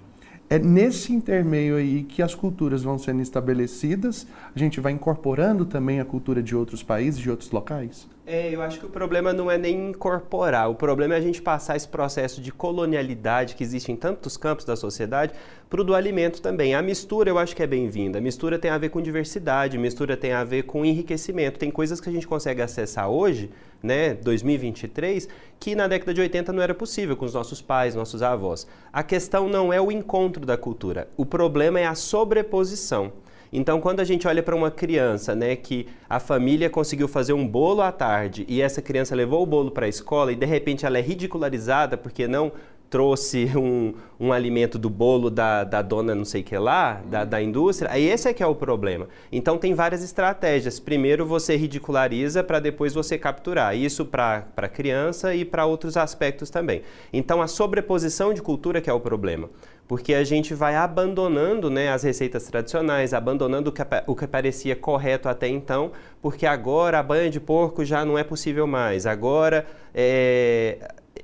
É 0.52 0.58
nesse 0.58 1.14
intermeio 1.14 1.76
aí 1.76 2.02
que 2.02 2.24
as 2.24 2.34
culturas 2.34 2.82
vão 2.82 2.98
sendo 2.98 3.22
estabelecidas, 3.22 4.26
a 4.56 4.58
gente 4.58 4.80
vai 4.80 4.92
incorporando 4.92 5.64
também 5.64 6.00
a 6.00 6.06
cultura 6.06 6.42
de 6.42 6.56
outros 6.56 6.82
países, 6.82 7.20
de 7.20 7.30
outros 7.30 7.52
locais. 7.52 8.08
É, 8.26 8.54
eu 8.54 8.60
acho 8.64 8.80
que 8.80 8.86
o 8.88 8.90
problema 8.90 9.32
não 9.32 9.50
é 9.50 9.60
nem 9.60 9.90
incorporar, 9.90 10.68
o 10.68 10.74
problema 10.74 11.14
é 11.14 11.18
a 11.18 11.22
gente 11.22 11.40
passar 11.40 11.76
esse 11.76 11.88
processo 11.88 12.42
de 12.42 12.52
colonialidade 12.52 13.54
que 13.54 13.64
existe 13.64 13.92
em 13.92 13.96
tantos 13.96 14.38
campos 14.38 14.66
da 14.66 14.76
sociedade 14.76 15.34
para 15.70 15.82
o 15.82 15.84
do 15.84 15.94
alimento 15.94 16.42
também. 16.42 16.74
A 16.74 16.82
mistura 16.82 17.30
eu 17.30 17.38
acho 17.38 17.56
que 17.56 17.62
é 17.62 17.68
bem-vinda. 17.68 18.18
A 18.18 18.22
mistura 18.22 18.58
tem 18.58 18.72
a 18.72 18.78
ver 18.80 18.90
com 18.90 19.00
diversidade, 19.02 19.78
a 19.78 19.80
mistura 19.80 20.18
tem 20.18 20.32
a 20.32 20.44
ver 20.44 20.64
com 20.64 20.84
enriquecimento. 20.84 21.60
Tem 21.60 21.70
coisas 21.70 22.02
que 22.02 22.10
a 22.10 22.12
gente 22.12 22.28
consegue 22.28 22.60
acessar 22.60 23.08
hoje, 23.08 23.52
né, 23.82 24.14
2023, 24.14 25.28
que 25.60 25.76
na 25.76 25.88
década 25.88 26.14
de 26.14 26.22
80 26.22 26.54
não 26.54 26.62
era 26.62 26.74
possível 26.74 27.16
com 27.16 27.26
os 27.26 27.34
nossos 27.34 27.62
pais, 27.62 27.96
nossos 27.96 28.22
avós. 28.22 28.68
A 28.92 29.04
questão 29.04 29.48
não 29.48 29.72
é 29.72 29.80
o 29.82 29.92
encontro 29.92 30.46
da 30.46 30.58
cultura, 30.58 31.08
o 31.18 31.26
problema 31.26 31.80
é 31.80 31.86
a 31.86 31.96
sobreposição. 31.96 33.12
Então, 33.52 33.82
quando 33.82 34.00
a 34.00 34.04
gente 34.04 34.28
olha 34.28 34.44
para 34.44 34.56
uma 34.56 34.70
criança, 34.70 35.34
né, 35.34 35.56
que 35.56 35.88
a 36.08 36.20
família 36.20 36.70
conseguiu 36.70 37.08
fazer 37.08 37.34
um 37.34 37.48
bolo 37.48 37.82
à 37.82 37.92
tarde 37.92 38.46
e 38.48 38.62
essa 38.62 38.82
criança 38.82 39.16
levou 39.16 39.42
o 39.42 39.46
bolo 39.46 39.72
para 39.72 39.88
a 39.88 39.90
escola 39.90 40.32
e 40.32 40.36
de 40.36 40.46
repente 40.46 40.86
ela 40.86 41.00
é 41.00 41.02
ridicularizada 41.02 41.98
porque 41.98 42.28
não 42.28 42.52
trouxe 42.90 43.52
um, 43.56 43.94
um 44.20 44.34
alimento 44.34 44.80
do 44.80 44.90
bolo 44.90 45.30
da, 45.30 45.64
da 45.64 45.82
dona 45.82 46.16
não 46.16 46.26
sei 46.26 46.42
que 46.42 46.58
lá, 46.58 47.02
da, 47.06 47.24
da 47.24 47.42
indústria, 47.42 47.92
aí 47.92 48.08
esse 48.08 48.28
é 48.28 48.34
que 48.34 48.42
é 48.42 48.48
o 48.48 48.56
problema. 48.56 49.08
Então 49.32 49.58
tem 49.58 49.74
várias 49.74 50.04
estratégias. 50.04 50.80
Primeiro 50.80 51.26
você 51.26 51.56
ridiculariza 51.56 52.44
para 52.44 52.60
depois 52.60 52.94
você 52.94 53.18
capturar. 53.18 53.76
Isso 53.76 54.06
para 54.06 54.44
criança 54.74 55.36
e 55.36 55.46
para 55.46 55.66
outros 55.66 55.96
aspectos 55.98 56.50
também. 56.50 56.82
Então 57.14 57.42
a 57.42 57.48
sobreposição 57.48 58.34
de 58.34 58.42
cultura 58.42 58.82
que 58.82 58.90
é 58.90 58.94
o 58.94 59.00
problema 59.00 59.50
porque 59.90 60.14
a 60.14 60.24
gente 60.24 60.54
vai 60.54 60.76
abandonando 60.76 61.68
né, 61.68 61.90
as 61.90 62.04
receitas 62.04 62.44
tradicionais, 62.46 63.12
abandonando 63.12 63.72
o 63.72 63.74
que, 63.74 63.82
o 64.06 64.16
que 64.16 64.28
parecia 64.28 64.76
correto 64.76 65.28
até 65.28 65.48
então, 65.48 65.92
porque 66.22 66.46
agora 66.46 67.00
a 67.00 67.04
banha 67.04 67.28
de 67.28 67.40
porco 67.40 67.84
já 67.84 68.06
não 68.06 68.16
é 68.16 68.24
possível 68.24 68.68
mais. 68.68 69.08
Agora 69.08 69.66
é, 69.92 70.78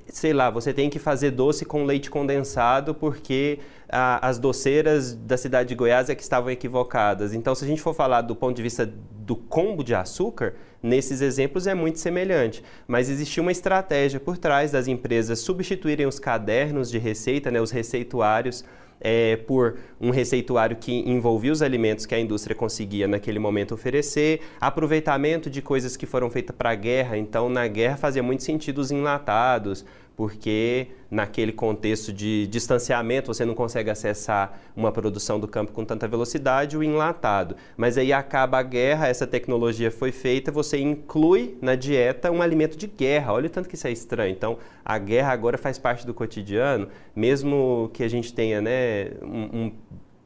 sei 0.08 0.32
lá, 0.32 0.50
você 0.50 0.72
tem 0.72 0.88
que 0.88 0.98
fazer 0.98 1.30
doce 1.30 1.64
com 1.64 1.84
leite 1.84 2.10
condensado 2.10 2.94
porque 2.94 3.58
a, 3.88 4.26
as 4.26 4.38
doceiras 4.38 5.14
da 5.14 5.36
cidade 5.36 5.68
de 5.68 5.74
Goiás 5.74 6.08
é 6.08 6.14
que 6.14 6.22
estavam 6.22 6.50
equivocadas. 6.50 7.32
Então, 7.32 7.54
se 7.54 7.64
a 7.64 7.68
gente 7.68 7.80
for 7.80 7.94
falar 7.94 8.22
do 8.22 8.34
ponto 8.34 8.56
de 8.56 8.62
vista 8.62 8.86
do 8.86 9.36
combo 9.36 9.82
de 9.82 9.94
açúcar, 9.94 10.54
nesses 10.82 11.20
exemplos 11.20 11.66
é 11.66 11.74
muito 11.74 11.98
semelhante. 11.98 12.62
Mas 12.86 13.08
existia 13.08 13.42
uma 13.42 13.52
estratégia 13.52 14.20
por 14.20 14.38
trás 14.38 14.72
das 14.72 14.88
empresas 14.88 15.40
substituírem 15.40 16.06
os 16.06 16.18
cadernos 16.18 16.90
de 16.90 16.98
receita, 16.98 17.50
né, 17.50 17.60
os 17.60 17.70
receituários, 17.70 18.64
é, 19.00 19.36
por 19.36 19.78
um 20.00 20.10
receituário 20.10 20.76
que 20.76 20.92
envolvia 21.08 21.52
os 21.52 21.62
alimentos 21.62 22.06
que 22.06 22.14
a 22.14 22.20
indústria 22.20 22.56
conseguia 22.56 23.06
naquele 23.06 23.38
momento 23.38 23.74
oferecer, 23.74 24.40
aproveitamento 24.60 25.50
de 25.50 25.60
coisas 25.60 25.96
que 25.96 26.06
foram 26.06 26.30
feitas 26.30 26.56
para 26.56 26.70
a 26.70 26.74
guerra. 26.74 27.16
Então, 27.18 27.48
na 27.48 27.66
guerra 27.66 27.96
fazia 27.96 28.22
muito 28.22 28.42
sentido 28.42 28.78
os 28.78 28.90
enlatados, 28.90 29.84
porque 30.16 30.88
naquele 31.10 31.52
contexto 31.52 32.10
de 32.10 32.46
distanciamento 32.46 33.32
você 33.32 33.44
não 33.44 33.54
consegue 33.54 33.90
acessar 33.90 34.58
uma 34.74 34.90
produção 34.90 35.38
do 35.38 35.46
campo 35.46 35.72
com 35.72 35.84
tanta 35.84 36.08
velocidade, 36.08 36.76
o 36.76 36.82
enlatado. 36.82 37.54
Mas 37.76 37.98
aí 37.98 38.12
acaba 38.12 38.58
a 38.58 38.62
guerra, 38.62 39.08
essa 39.08 39.26
tecnologia 39.26 39.90
foi 39.90 40.10
feita, 40.10 40.50
você 40.50 40.78
inclui 40.78 41.58
na 41.60 41.74
dieta 41.74 42.32
um 42.32 42.40
alimento 42.40 42.78
de 42.78 42.86
guerra. 42.86 43.34
Olha 43.34 43.46
o 43.46 43.50
tanto 43.50 43.68
que 43.68 43.74
isso 43.74 43.86
é 43.86 43.92
estranho. 43.92 44.32
Então, 44.32 44.58
a 44.82 44.98
guerra 44.98 45.32
agora 45.32 45.58
faz 45.58 45.78
parte 45.78 46.06
do 46.06 46.14
cotidiano, 46.14 46.88
mesmo 47.14 47.90
que 47.92 48.02
a 48.02 48.08
gente 48.08 48.32
tenha 48.32 48.62
né, 48.62 49.10
um, 49.22 49.60
um, 49.60 49.72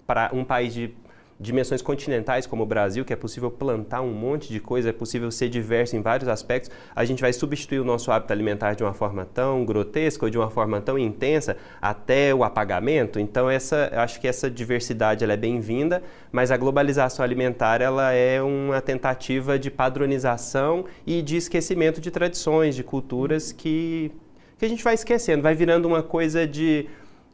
pra, 0.07 0.31
um 0.33 0.45
país 0.45 0.73
de 0.73 0.95
dimensões 1.41 1.81
continentais 1.81 2.47
como 2.47 2.65
o 2.65 2.67
Brasil, 2.67 3.03
que 3.03 3.13
é 3.15 3.17
possível 3.17 3.51
plantar 3.51 4.03
um 4.03 4.13
monte 4.13 4.51
de 4.51 4.61
coisa, 4.61 4.91
é 4.91 4.93
possível 4.93 5.31
ser 5.31 5.49
diverso 5.49 5.97
em 5.97 6.03
vários 6.03 6.29
aspectos, 6.29 6.71
a 6.95 7.05
gente 7.05 7.23
vai 7.23 7.33
substituir 7.33 7.81
o 7.81 7.85
nosso 7.85 8.13
hábito 8.13 8.33
alimentar 8.33 8.75
de 8.75 8.83
uma 8.83 8.93
forma 8.93 9.25
tão 9.25 9.65
grotesca 9.65 10.27
ou 10.27 10.31
de 10.31 10.37
uma 10.37 10.51
forma 10.51 10.81
tão 10.83 10.99
intensa 10.99 11.57
até 11.81 12.35
o 12.35 12.45
apagamento. 12.45 13.19
Então 13.19 13.49
essa, 13.49 13.91
acho 13.95 14.21
que 14.21 14.29
essa 14.29 14.51
diversidade 14.51 15.25
ela 15.25 15.33
é 15.33 15.37
bem-vinda, 15.37 16.03
mas 16.31 16.51
a 16.51 16.59
globalização 16.59 17.25
alimentar 17.25 17.81
ela 17.81 18.13
é 18.13 18.43
uma 18.43 18.83
tentativa 18.83 19.59
de 19.59 19.71
padronização 19.71 20.85
e 21.07 21.23
de 21.23 21.39
esquecimento 21.39 22.03
de 22.03 22.11
tradições, 22.11 22.75
de 22.75 22.85
culturas 22.85 23.51
que 23.51 24.13
que 24.61 24.67
a 24.67 24.69
gente 24.69 24.85
vai 24.85 24.93
esquecendo, 24.93 25.43
vai 25.43 25.55
virando 25.55 25.89
uma 25.89 26.03
coisa 26.03 26.47
de 26.47 26.87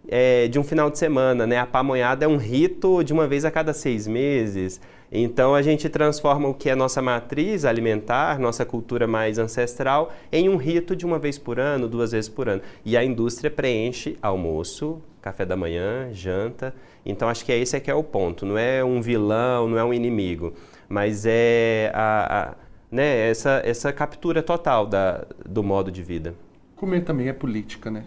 é, 0.09 0.49
de 0.49 0.59
um 0.59 0.65
final 0.65 0.91
de 0.91 0.99
semana, 0.99 1.47
né? 1.47 1.59
A 1.59 1.67
pamonhada 1.67 2.25
é 2.25 2.29
um 2.29 2.37
rito 2.37 3.03
de 3.03 3.13
uma 3.13 3.27
vez 3.27 3.45
a 3.45 3.51
cada 3.51 3.73
seis 3.73 4.07
meses. 4.07 4.81
Então 5.11 5.55
a 5.55 5.63
gente 5.63 5.89
transforma 5.89 6.49
o 6.49 6.55
que 6.55 6.69
é 6.69 6.75
nossa 6.75 7.01
matriz 7.01 7.65
alimentar, 7.65 8.39
nossa 8.39 8.65
cultura 8.65 9.07
mais 9.07 9.39
ancestral, 9.39 10.13
em 10.33 10.49
um 10.49 10.57
rito 10.57 10.97
de 10.97 11.07
uma 11.07 11.19
vez 11.19 11.39
por 11.39 11.61
ano, 11.61 11.89
duas 11.89 12.13
vezes 12.13 12.29
por 12.29 12.49
ano. 12.49 12.63
E 12.85 12.97
a 12.97 13.05
indústria 13.05 13.51
preenche 13.51 14.19
almoço, 14.21 15.01
café 15.23 15.45
da 15.45 15.57
manhã, 15.57 16.09
janta. 16.13 16.75
Então 17.05 17.29
acho 17.29 17.45
que 17.45 17.53
é 17.53 17.59
esse 17.59 17.77
é 17.77 17.81
que 17.81 17.91
é 17.91 17.95
o 17.95 18.03
ponto. 18.03 18.45
Não 18.45 18.59
é 18.59 18.85
um 18.85 19.01
vilão, 19.01 19.69
não 19.69 19.79
é 19.79 19.85
um 19.85 19.95
inimigo, 19.95 20.55
mas 20.89 21.25
é 21.27 21.91
a, 21.95 22.43
a 22.43 22.55
né, 22.91 23.29
essa, 23.29 23.63
essa 23.65 23.93
captura 23.93 24.43
total 24.43 24.87
da, 24.87 25.25
do 25.45 25.63
modo 25.63 25.91
de 25.91 26.03
vida. 26.03 26.35
Comer 26.75 27.03
também 27.05 27.29
é 27.29 27.33
política, 27.33 27.91
né? 27.91 28.05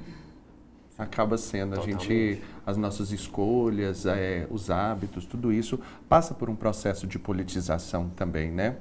Acaba 0.99 1.37
sendo. 1.37 1.75
Totalmente. 1.75 1.95
A 1.95 1.99
gente, 2.01 2.43
as 2.65 2.75
nossas 2.75 3.11
escolhas, 3.11 4.05
é, 4.05 4.45
os 4.51 4.69
hábitos, 4.69 5.25
tudo 5.25 5.51
isso 5.51 5.79
passa 6.09 6.33
por 6.33 6.49
um 6.49 6.55
processo 6.55 7.07
de 7.07 7.17
politização 7.17 8.09
também, 8.09 8.51
né? 8.51 8.75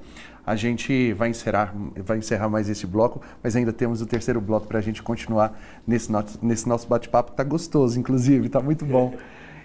A 0.45 0.55
gente 0.55 1.13
vai 1.13 1.29
encerrar, 1.29 1.73
vai 2.03 2.17
encerrar 2.17 2.49
mais 2.49 2.69
esse 2.69 2.85
bloco, 2.85 3.21
mas 3.41 3.55
ainda 3.55 3.71
temos 3.71 4.01
o 4.01 4.05
terceiro 4.05 4.41
bloco 4.41 4.67
para 4.67 4.79
a 4.79 4.81
gente 4.81 5.01
continuar 5.01 5.57
nesse 5.87 6.11
nosso, 6.11 6.39
nesse 6.41 6.67
nosso 6.67 6.87
bate-papo. 6.87 7.31
Tá 7.31 7.43
gostoso, 7.43 7.97
inclusive, 7.97 8.49
tá 8.49 8.59
muito 8.59 8.85
bom. 8.85 9.15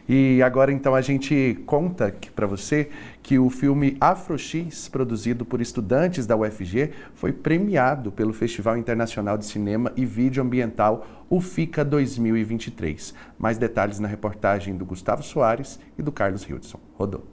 E 0.08 0.42
agora 0.42 0.70
então 0.70 0.94
a 0.94 1.00
gente 1.00 1.62
conta 1.64 2.14
para 2.34 2.46
você 2.46 2.90
que 3.22 3.38
o 3.38 3.48
filme 3.48 3.96
Afro 4.00 4.38
X, 4.38 4.88
produzido 4.88 5.44
por 5.44 5.60
estudantes 5.60 6.26
da 6.26 6.36
UFG, 6.36 6.90
foi 7.14 7.32
premiado 7.32 8.12
pelo 8.12 8.32
Festival 8.32 8.76
Internacional 8.76 9.38
de 9.38 9.46
Cinema 9.46 9.92
e 9.96 10.04
Vídeo 10.04 10.42
Ambiental 10.42 11.06
UFICA 11.30 11.84
2023. 11.84 13.14
Mais 13.38 13.56
detalhes 13.56 13.98
na 13.98 14.08
reportagem 14.08 14.76
do 14.76 14.84
Gustavo 14.84 15.22
Soares 15.22 15.80
e 15.98 16.02
do 16.02 16.12
Carlos 16.12 16.44
Hildson. 16.44 16.80
Rodou. 16.94 17.26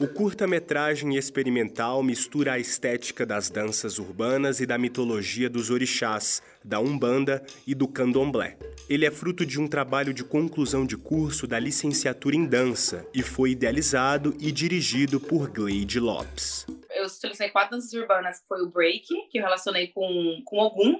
O 0.00 0.08
curta-metragem 0.08 1.14
experimental 1.16 2.02
mistura 2.02 2.54
a 2.54 2.58
estética 2.58 3.26
das 3.26 3.50
danças 3.50 3.98
urbanas 3.98 4.58
e 4.58 4.64
da 4.64 4.78
mitologia 4.78 5.50
dos 5.50 5.68
orixás, 5.68 6.42
da 6.64 6.80
Umbanda 6.80 7.44
e 7.66 7.74
do 7.74 7.86
Candomblé. 7.86 8.56
Ele 8.88 9.04
é 9.04 9.10
fruto 9.10 9.44
de 9.44 9.60
um 9.60 9.68
trabalho 9.68 10.14
de 10.14 10.24
conclusão 10.24 10.86
de 10.86 10.96
curso 10.96 11.46
da 11.46 11.58
licenciatura 11.58 12.34
em 12.34 12.46
dança 12.46 13.06
e 13.12 13.22
foi 13.22 13.50
idealizado 13.50 14.34
e 14.40 14.50
dirigido 14.50 15.20
por 15.20 15.50
Gleide 15.50 16.00
Lopes. 16.00 16.66
Eu 16.88 17.06
selecionei 17.06 17.52
quatro 17.52 17.76
danças 17.76 17.92
urbanas, 17.92 18.40
que 18.40 18.48
foi 18.48 18.62
o 18.62 18.70
break, 18.70 19.06
que 19.28 19.38
eu 19.38 19.42
relacionei 19.42 19.88
com, 19.88 20.40
com 20.46 20.60
Ogum, 20.60 20.98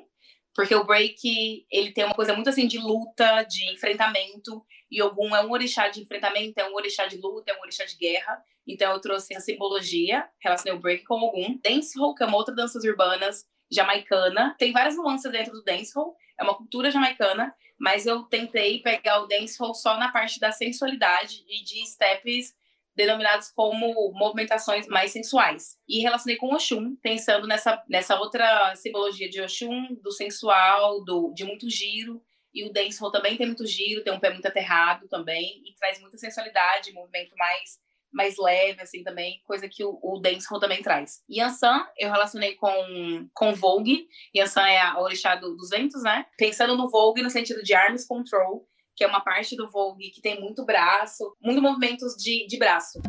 porque 0.55 0.75
o 0.75 0.85
break, 0.85 1.67
ele 1.71 1.93
tem 1.93 2.05
uma 2.05 2.15
coisa 2.15 2.35
muito 2.35 2.51
assim 2.51 2.67
de 2.67 2.79
luta, 2.79 3.43
de 3.45 3.73
enfrentamento, 3.73 4.65
e 4.91 5.01
Ogum 5.03 5.35
é 5.35 5.45
um 5.45 5.51
orixá 5.51 5.89
de 5.89 6.01
enfrentamento, 6.01 6.59
é 6.59 6.69
um 6.69 6.75
orixá 6.75 7.07
de 7.07 7.17
luta, 7.17 7.53
é 7.53 7.57
um 7.57 7.61
orixá 7.61 7.85
de 7.85 7.97
guerra. 7.97 8.43
Então 8.67 8.93
eu 8.93 9.01
trouxe 9.01 9.35
a 9.37 9.41
simbologia, 9.41 10.29
relacionei 10.41 10.77
o 10.77 10.81
break 10.81 11.05
com 11.05 11.15
Ogum. 11.23 11.59
Dancehall, 11.63 12.15
que 12.15 12.23
é 12.23 12.27
uma 12.27 12.37
outra 12.37 12.55
dança 12.55 12.79
urbanas 12.79 13.47
jamaicana. 13.71 14.55
Tem 14.59 14.73
várias 14.73 14.97
nuances 14.97 15.31
dentro 15.31 15.53
do 15.53 15.63
dancehall, 15.63 16.17
é 16.39 16.43
uma 16.43 16.57
cultura 16.57 16.91
jamaicana, 16.91 17.55
mas 17.79 18.05
eu 18.05 18.25
tentei 18.25 18.83
pegar 18.83 19.23
o 19.23 19.27
dancehall 19.27 19.75
só 19.75 19.97
na 19.97 20.11
parte 20.11 20.41
da 20.41 20.51
sensualidade 20.51 21.45
e 21.49 21.63
de 21.63 21.87
steps 21.87 22.53
denominados 23.01 23.51
como 23.51 24.13
movimentações 24.13 24.87
mais 24.87 25.11
sensuais. 25.11 25.79
E 25.89 26.01
relacionei 26.01 26.37
com 26.37 26.55
Oxum, 26.55 26.97
pensando 27.03 27.47
nessa, 27.47 27.83
nessa 27.89 28.19
outra 28.19 28.75
simbologia 28.77 29.29
de 29.29 29.41
Oxum, 29.41 29.95
do 30.03 30.13
sensual, 30.13 31.03
do, 31.05 31.33
de 31.35 31.45
muito 31.45 31.69
giro, 31.71 32.23
e 32.53 32.65
o 32.65 32.73
dancehall 32.73 33.11
também 33.13 33.37
tem 33.37 33.47
muito 33.47 33.67
giro, 33.67 34.03
tem 34.03 34.13
um 34.13 34.21
pé 34.21 34.31
muito 34.31 34.47
aterrado 34.47 35.09
também, 35.09 35.63
e 35.65 35.75
traz 35.75 36.01
muita 36.01 36.19
sensualidade, 36.19 36.93
movimento 36.93 37.35
mais 37.37 37.79
mais 38.13 38.35
leve, 38.39 38.83
assim, 38.83 39.05
também, 39.05 39.41
coisa 39.45 39.69
que 39.69 39.85
o, 39.85 39.97
o 40.03 40.19
dancehall 40.19 40.59
também 40.59 40.83
traz. 40.83 41.23
Yansan, 41.31 41.87
eu 41.97 42.11
relacionei 42.11 42.57
com, 42.57 43.29
com 43.33 43.55
Vogue. 43.55 44.09
Yansan 44.35 44.67
é 44.67 44.81
a 44.81 45.01
orixá 45.01 45.37
do, 45.37 45.55
dos 45.55 45.71
ventos, 45.71 46.03
né? 46.03 46.27
Pensando 46.37 46.77
no 46.77 46.91
Vogue 46.91 47.23
no 47.23 47.31
sentido 47.31 47.63
de 47.63 47.73
arms 47.73 48.05
control, 48.05 48.67
que 48.97 49.05
é 49.05 49.07
uma 49.07 49.21
parte 49.21 49.57
do 49.57 49.69
Vogue 49.69 50.11
que 50.11 50.21
tem 50.21 50.41
muito 50.41 50.65
braço, 50.65 51.37
muitos 51.43 51.63
movimentos 51.63 52.15
de, 52.17 52.47
de 52.47 52.59
braço. 52.59 53.01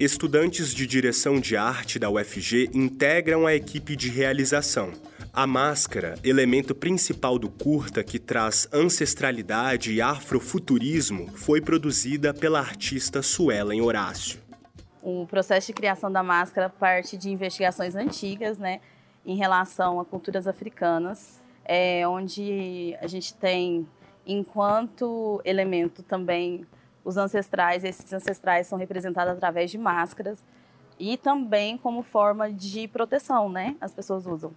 Estudantes 0.00 0.74
de 0.74 0.86
direção 0.86 1.38
de 1.38 1.56
arte 1.56 1.98
da 1.98 2.10
UFG 2.10 2.70
integram 2.74 3.46
a 3.46 3.54
equipe 3.54 3.94
de 3.94 4.08
realização. 4.08 4.92
A 5.32 5.46
máscara, 5.46 6.16
elemento 6.22 6.74
principal 6.74 7.38
do 7.38 7.48
curta 7.48 8.04
que 8.04 8.18
traz 8.18 8.68
ancestralidade 8.72 9.92
e 9.92 10.02
afrofuturismo, 10.02 11.28
foi 11.38 11.60
produzida 11.60 12.34
pela 12.34 12.58
artista 12.58 13.22
Suelen 13.22 13.80
Horácio. 13.80 14.40
O 15.02 15.26
processo 15.26 15.68
de 15.68 15.72
criação 15.72 16.12
da 16.12 16.22
máscara 16.22 16.68
parte 16.68 17.16
de 17.16 17.30
investigações 17.30 17.94
antigas, 17.94 18.58
né, 18.58 18.80
em 19.24 19.36
relação 19.36 19.98
a 19.98 20.04
culturas 20.04 20.46
africanas, 20.46 21.41
é, 21.64 22.06
onde 22.06 22.96
a 23.00 23.06
gente 23.06 23.34
tem, 23.34 23.86
enquanto 24.26 25.40
elemento 25.44 26.02
também, 26.02 26.66
os 27.04 27.16
ancestrais. 27.16 27.84
Esses 27.84 28.12
ancestrais 28.12 28.66
são 28.66 28.78
representados 28.78 29.34
através 29.34 29.70
de 29.70 29.78
máscaras 29.78 30.44
e 30.98 31.16
também 31.16 31.76
como 31.76 32.02
forma 32.02 32.52
de 32.52 32.86
proteção, 32.88 33.48
né? 33.48 33.76
As 33.80 33.92
pessoas 33.92 34.26
usam. 34.26 34.52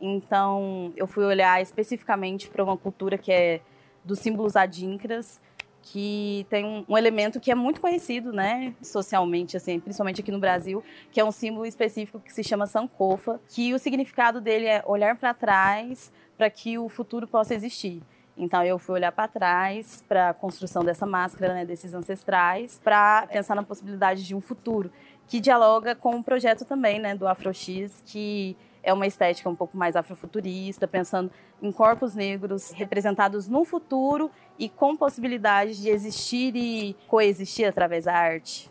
Então, 0.00 0.92
eu 0.96 1.06
fui 1.06 1.24
olhar 1.24 1.60
especificamente 1.60 2.48
para 2.48 2.62
uma 2.62 2.76
cultura 2.76 3.18
que 3.18 3.32
é 3.32 3.60
dos 4.04 4.20
símbolos 4.20 4.54
adíncras, 4.54 5.40
que 5.82 6.46
tem 6.50 6.84
um, 6.88 6.96
elemento 6.96 7.40
que 7.40 7.50
é 7.50 7.54
muito 7.54 7.80
conhecido, 7.80 8.32
né, 8.32 8.74
socialmente, 8.82 9.56
assim, 9.56 9.80
principalmente 9.80 10.20
aqui 10.20 10.30
no 10.30 10.38
Brasil, 10.38 10.84
que 11.10 11.20
é 11.20 11.24
um 11.24 11.32
símbolo 11.32 11.64
específico 11.66 12.20
que 12.20 12.32
se 12.32 12.44
chama 12.44 12.66
sankofa, 12.66 13.40
que 13.48 13.72
o 13.72 13.78
significado 13.78 14.40
dele 14.40 14.66
é 14.66 14.82
olhar 14.86 15.16
para 15.16 15.32
trás 15.32 16.12
para 16.38 16.48
que 16.48 16.78
o 16.78 16.88
futuro 16.88 17.26
possa 17.26 17.54
existir. 17.54 18.00
Então 18.36 18.64
eu 18.64 18.78
fui 18.78 18.94
olhar 18.94 19.10
para 19.10 19.26
trás 19.26 20.04
para 20.08 20.30
a 20.30 20.34
construção 20.34 20.84
dessa 20.84 21.04
máscara, 21.04 21.52
né, 21.52 21.64
desses 21.66 21.92
ancestrais, 21.92 22.80
para 22.82 23.26
pensar 23.26 23.56
na 23.56 23.64
possibilidade 23.64 24.24
de 24.24 24.34
um 24.34 24.40
futuro 24.40 24.92
que 25.26 25.40
dialoga 25.40 25.96
com 25.96 26.16
o 26.16 26.22
projeto 26.22 26.64
também, 26.64 27.00
né, 27.00 27.16
do 27.16 27.26
AfroX, 27.26 28.00
que 28.06 28.56
é 28.82 28.92
uma 28.92 29.06
estética 29.06 29.50
um 29.50 29.56
pouco 29.56 29.76
mais 29.76 29.96
afrofuturista, 29.96 30.86
pensando 30.86 31.30
em 31.60 31.72
corpos 31.72 32.14
negros 32.14 32.70
representados 32.70 33.48
no 33.48 33.64
futuro 33.64 34.30
e 34.56 34.68
com 34.68 34.96
possibilidade 34.96 35.82
de 35.82 35.90
existir 35.90 36.54
e 36.54 36.96
coexistir 37.08 37.66
através 37.66 38.04
da 38.04 38.14
arte. 38.14 38.70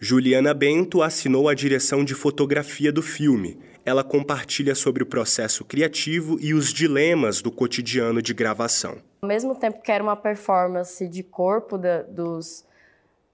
Juliana 0.00 0.54
Bento 0.54 1.02
assinou 1.02 1.48
a 1.48 1.54
direção 1.54 2.02
de 2.04 2.14
fotografia 2.14 2.90
do 2.90 3.02
filme 3.02 3.58
ela 3.84 4.04
compartilha 4.04 4.74
sobre 4.74 5.02
o 5.02 5.06
processo 5.06 5.64
criativo 5.64 6.38
e 6.40 6.54
os 6.54 6.72
dilemas 6.72 7.40
do 7.40 7.50
cotidiano 7.50 8.20
de 8.20 8.34
gravação. 8.34 8.98
Ao 9.22 9.28
mesmo 9.28 9.54
tempo 9.54 9.80
que 9.82 9.90
era 9.90 10.02
uma 10.02 10.16
performance 10.16 11.06
de 11.08 11.22
corpo 11.22 11.78
da, 11.78 12.02
dos, 12.02 12.64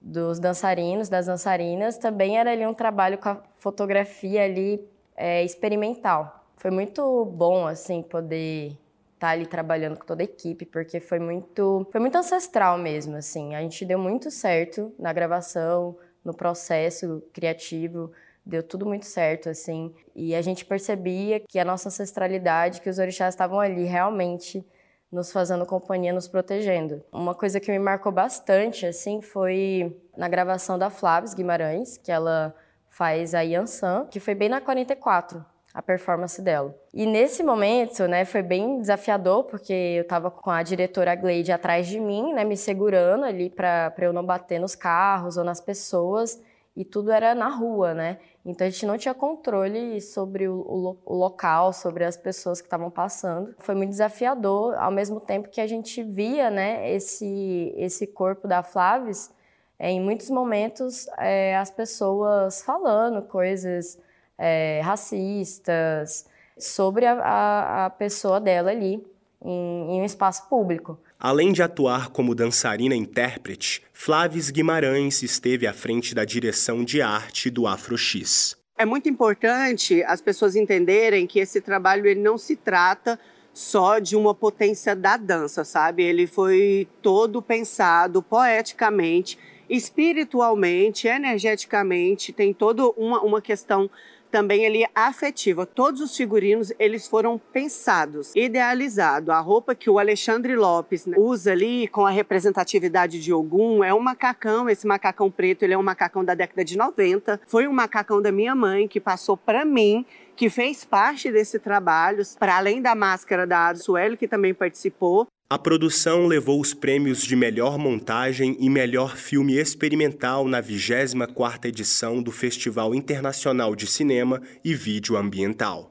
dos 0.01 0.39
dançarinos, 0.39 1.09
das 1.09 1.25
dançarinas, 1.25 1.97
também 1.97 2.37
era 2.37 2.51
ali 2.51 2.65
um 2.65 2.73
trabalho 2.73 3.17
com 3.17 3.29
a 3.29 3.41
fotografia 3.57 4.43
ali 4.43 4.83
é, 5.15 5.43
experimental. 5.43 6.45
Foi 6.57 6.71
muito 6.71 7.25
bom, 7.25 7.67
assim, 7.67 8.01
poder 8.01 8.69
estar 9.13 9.27
tá 9.27 9.29
ali 9.29 9.45
trabalhando 9.45 9.97
com 9.97 10.05
toda 10.05 10.23
a 10.23 10.25
equipe, 10.25 10.65
porque 10.65 10.99
foi 10.99 11.19
muito, 11.19 11.85
foi 11.91 12.01
muito 12.01 12.17
ancestral 12.17 12.77
mesmo, 12.77 13.15
assim. 13.15 13.53
A 13.53 13.61
gente 13.61 13.85
deu 13.85 13.99
muito 13.99 14.31
certo 14.31 14.91
na 14.97 15.13
gravação, 15.13 15.95
no 16.27 16.33
processo 16.33 17.23
criativo, 17.31 18.11
deu 18.45 18.61
tudo 18.61 18.85
muito 18.85 19.05
certo, 19.05 19.49
assim. 19.49 19.95
E 20.13 20.35
a 20.35 20.41
gente 20.41 20.65
percebia 20.65 21.39
que 21.39 21.57
a 21.57 21.63
nossa 21.63 21.87
ancestralidade, 21.87 22.81
que 22.81 22.89
os 22.89 22.99
orixás 22.99 23.33
estavam 23.33 23.61
ali 23.61 23.85
realmente 23.85 24.65
nos 25.09 25.31
fazendo 25.31 25.65
companhia, 25.65 26.11
nos 26.11 26.27
protegendo. 26.27 27.01
Uma 27.13 27.33
coisa 27.33 27.61
que 27.61 27.71
me 27.71 27.79
marcou 27.79 28.11
bastante, 28.11 28.85
assim, 28.85 29.21
foi 29.21 29.97
na 30.17 30.27
gravação 30.27 30.77
da 30.77 30.89
Flávia 30.89 31.33
Guimarães, 31.33 31.97
que 31.97 32.11
ela 32.11 32.53
faz 32.89 33.33
a 33.33 33.39
Yansan, 33.39 34.05
que 34.11 34.19
foi 34.19 34.35
bem 34.35 34.49
na 34.49 34.59
44, 34.59 35.45
a 35.77 35.81
performance 35.83 36.41
dela. 36.41 36.75
E 36.91 37.05
nesse 37.05 37.43
momento, 37.43 38.07
né, 38.07 38.25
foi 38.25 38.41
bem 38.41 38.81
desafiador, 38.81 39.43
porque 39.43 39.71
eu 39.71 40.01
estava 40.01 40.31
com 40.31 40.49
a 40.49 40.63
diretora 40.63 41.13
Gleide 41.13 41.51
atrás 41.51 41.85
de 41.85 41.99
mim, 41.99 42.33
né, 42.33 42.43
me 42.43 42.57
segurando 42.57 43.23
ali 43.25 43.47
para 43.47 43.93
eu 43.99 44.11
não 44.11 44.25
bater 44.25 44.59
nos 44.59 44.73
carros 44.73 45.37
ou 45.37 45.43
nas 45.43 45.61
pessoas, 45.61 46.41
e 46.75 46.83
tudo 46.83 47.11
era 47.11 47.35
na 47.35 47.49
rua, 47.49 47.93
né? 47.93 48.17
Então 48.43 48.65
a 48.65 48.69
gente 48.71 48.87
não 48.87 48.97
tinha 48.97 49.13
controle 49.13 50.01
sobre 50.01 50.47
o, 50.47 50.55
o, 50.61 50.97
o 51.05 51.15
local, 51.15 51.71
sobre 51.71 52.03
as 52.03 52.17
pessoas 52.17 52.59
que 52.59 52.65
estavam 52.65 52.89
passando. 52.89 53.53
Foi 53.59 53.75
muito 53.75 53.91
desafiador, 53.91 54.73
ao 54.79 54.91
mesmo 54.91 55.19
tempo 55.19 55.47
que 55.47 55.61
a 55.61 55.67
gente 55.67 56.01
via, 56.01 56.49
né, 56.49 56.91
esse 56.91 57.71
esse 57.77 58.07
corpo 58.07 58.47
da 58.47 58.63
Flavis, 58.63 59.31
é, 59.77 59.91
em 59.91 60.01
muitos 60.01 60.31
momentos 60.31 61.07
é, 61.19 61.55
as 61.55 61.69
pessoas 61.69 62.63
falando 62.63 63.21
coisas 63.21 63.99
é, 64.37 64.81
racistas 64.83 66.25
sobre 66.57 67.05
a, 67.05 67.13
a, 67.13 67.85
a, 67.85 67.89
pessoa 67.89 68.39
dela 68.39 68.71
ali 68.71 69.03
em, 69.43 69.95
em 69.95 70.01
um 70.01 70.05
espaço 70.05 70.47
público. 70.49 70.99
Além 71.19 71.51
de 71.51 71.63
atuar 71.63 72.09
como 72.09 72.35
dançarina 72.35 72.95
intérprete, 72.95 73.83
Flávia 73.91 74.41
Guimarães 74.51 75.23
esteve 75.23 75.65
à 75.65 75.73
frente 75.73 76.13
da 76.13 76.23
direção 76.23 76.83
de 76.83 77.01
arte 77.01 77.49
do 77.49 77.65
AfroX. 77.65 78.55
É 78.77 78.85
muito 78.85 79.09
importante 79.09 80.03
as 80.03 80.21
pessoas 80.21 80.55
entenderem 80.55 81.25
que 81.25 81.39
esse 81.39 81.59
trabalho 81.59 82.05
ele 82.05 82.19
não 82.19 82.37
se 82.37 82.55
trata 82.55 83.19
só 83.51 83.97
de 83.97 84.15
uma 84.15 84.35
potência 84.35 84.95
da 84.95 85.17
dança, 85.17 85.65
sabe? 85.65 86.03
Ele 86.03 86.27
foi 86.27 86.87
todo 87.01 87.41
pensado 87.41 88.21
poeticamente, 88.21 89.39
espiritualmente, 89.67 91.07
energeticamente, 91.07 92.31
tem 92.31 92.53
toda 92.53 92.83
uma, 92.89 93.19
uma 93.21 93.41
questão 93.41 93.89
também 94.31 94.63
ele 94.63 94.83
é 94.83 94.89
afetiva. 94.93 95.65
Todos 95.65 96.01
os 96.01 96.15
figurinos 96.15 96.71
eles 96.79 97.07
foram 97.07 97.37
pensados, 97.37 98.31
idealizados. 98.35 99.29
A 99.29 99.39
roupa 99.39 99.75
que 99.75 99.89
o 99.89 99.99
Alexandre 99.99 100.55
Lopes 100.55 101.05
usa 101.17 101.51
ali 101.51 101.87
com 101.87 102.05
a 102.05 102.09
representatividade 102.09 103.21
de 103.21 103.33
Ogum 103.33 103.83
é 103.83 103.93
um 103.93 103.99
macacão. 103.99 104.69
Esse 104.69 104.85
macacão 104.85 105.31
preto 105.31 105.63
ele 105.63 105.73
é 105.73 105.77
um 105.77 105.83
macacão 105.83 106.23
da 106.23 106.35
década 106.35 106.63
de 106.63 106.77
90. 106.77 107.41
Foi 107.47 107.67
um 107.67 107.73
macacão 107.73 108.21
da 108.21 108.31
minha 108.31 108.55
mãe 108.55 108.87
que 108.87 108.99
passou 108.99 109.37
para 109.37 109.65
mim 109.65 110.05
que 110.35 110.51
fez 110.51 110.85
parte 110.85 111.31
desse 111.31 111.57
trabalho, 111.57 112.23
para 112.37 112.57
além 112.57 112.79
da 112.79 112.93
máscara 112.93 113.47
da 113.47 113.73
Sueli, 113.73 114.15
que 114.15 114.27
também 114.27 114.53
participou. 114.53 115.27
A 115.49 115.57
produção 115.57 116.27
levou 116.27 116.59
os 116.59 116.73
prêmios 116.73 117.21
de 117.23 117.33
melhor 117.33 117.77
montagem 117.77 118.57
e 118.59 118.69
melhor 118.69 119.15
filme 119.15 119.55
experimental 119.55 120.45
na 120.45 120.61
24ª 120.61 121.63
edição 121.69 122.21
do 122.21 122.33
Festival 122.33 122.93
Internacional 122.93 123.73
de 123.73 123.87
Cinema 123.87 124.41
e 124.61 124.75
Vídeo 124.75 125.15
Ambiental. 125.15 125.89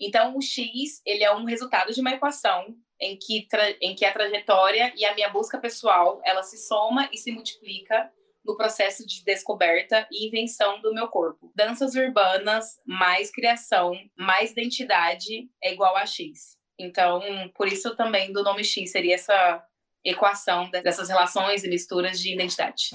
Então, 0.00 0.34
o 0.34 0.40
X 0.40 1.02
ele 1.04 1.22
é 1.22 1.30
um 1.30 1.44
resultado 1.44 1.92
de 1.92 2.00
uma 2.00 2.12
equação 2.12 2.74
em 2.98 3.18
que, 3.18 3.46
em 3.82 3.94
que 3.94 4.06
a 4.06 4.12
trajetória 4.14 4.90
e 4.96 5.04
a 5.04 5.14
minha 5.14 5.28
busca 5.28 5.58
pessoal 5.58 6.18
ela 6.24 6.42
se 6.42 6.56
soma 6.56 7.06
e 7.12 7.18
se 7.18 7.30
multiplica 7.30 8.10
no 8.46 8.56
processo 8.56 9.06
de 9.06 9.22
descoberta 9.24 10.08
e 10.10 10.26
invenção 10.26 10.80
do 10.80 10.94
meu 10.94 11.08
corpo. 11.08 11.52
Danças 11.54 11.94
urbanas 11.94 12.80
mais 12.86 13.30
criação 13.30 13.92
mais 14.16 14.52
identidade 14.52 15.50
é 15.62 15.74
igual 15.74 15.94
a 15.98 16.06
X. 16.06 16.55
Então, 16.78 17.20
por 17.54 17.66
isso 17.66 17.96
também 17.96 18.32
do 18.32 18.42
nome 18.42 18.62
X 18.62 18.90
seria 18.90 19.14
essa 19.14 19.64
equação 20.04 20.70
dessas 20.70 21.08
relações 21.08 21.64
e 21.64 21.68
misturas 21.68 22.20
de 22.20 22.34
identidade. 22.34 22.90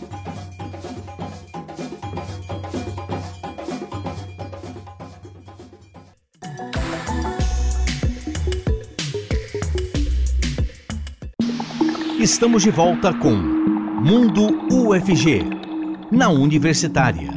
Estamos 12.20 12.62
de 12.62 12.70
volta 12.70 13.12
com 13.18 13.32
Mundo 13.32 14.68
UFG, 14.72 15.42
na 16.12 16.30
Universitária. 16.30 17.32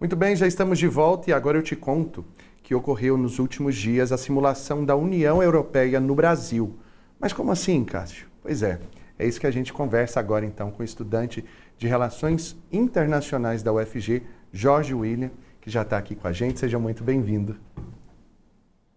Muito 0.00 0.16
bem, 0.16 0.34
já 0.34 0.46
estamos 0.46 0.78
de 0.78 0.88
volta 0.88 1.28
e 1.28 1.32
agora 1.34 1.58
eu 1.58 1.62
te 1.62 1.76
conto 1.76 2.24
que 2.68 2.74
ocorreu 2.74 3.16
nos 3.16 3.38
últimos 3.38 3.74
dias 3.74 4.12
a 4.12 4.18
simulação 4.18 4.84
da 4.84 4.94
União 4.94 5.42
Europeia 5.42 5.98
no 5.98 6.14
Brasil. 6.14 6.78
Mas 7.18 7.32
como 7.32 7.50
assim, 7.50 7.82
Cássio? 7.82 8.26
Pois 8.42 8.62
é, 8.62 8.78
é 9.18 9.26
isso 9.26 9.40
que 9.40 9.46
a 9.46 9.50
gente 9.50 9.72
conversa 9.72 10.20
agora 10.20 10.44
então 10.44 10.70
com 10.70 10.82
o 10.82 10.84
estudante 10.84 11.42
de 11.78 11.88
Relações 11.88 12.54
Internacionais 12.70 13.62
da 13.62 13.72
UFG, 13.72 14.22
Jorge 14.52 14.92
William, 14.92 15.30
que 15.62 15.70
já 15.70 15.80
está 15.80 15.96
aqui 15.96 16.14
com 16.14 16.28
a 16.28 16.32
gente. 16.32 16.60
Seja 16.60 16.78
muito 16.78 17.02
bem-vindo. 17.02 17.56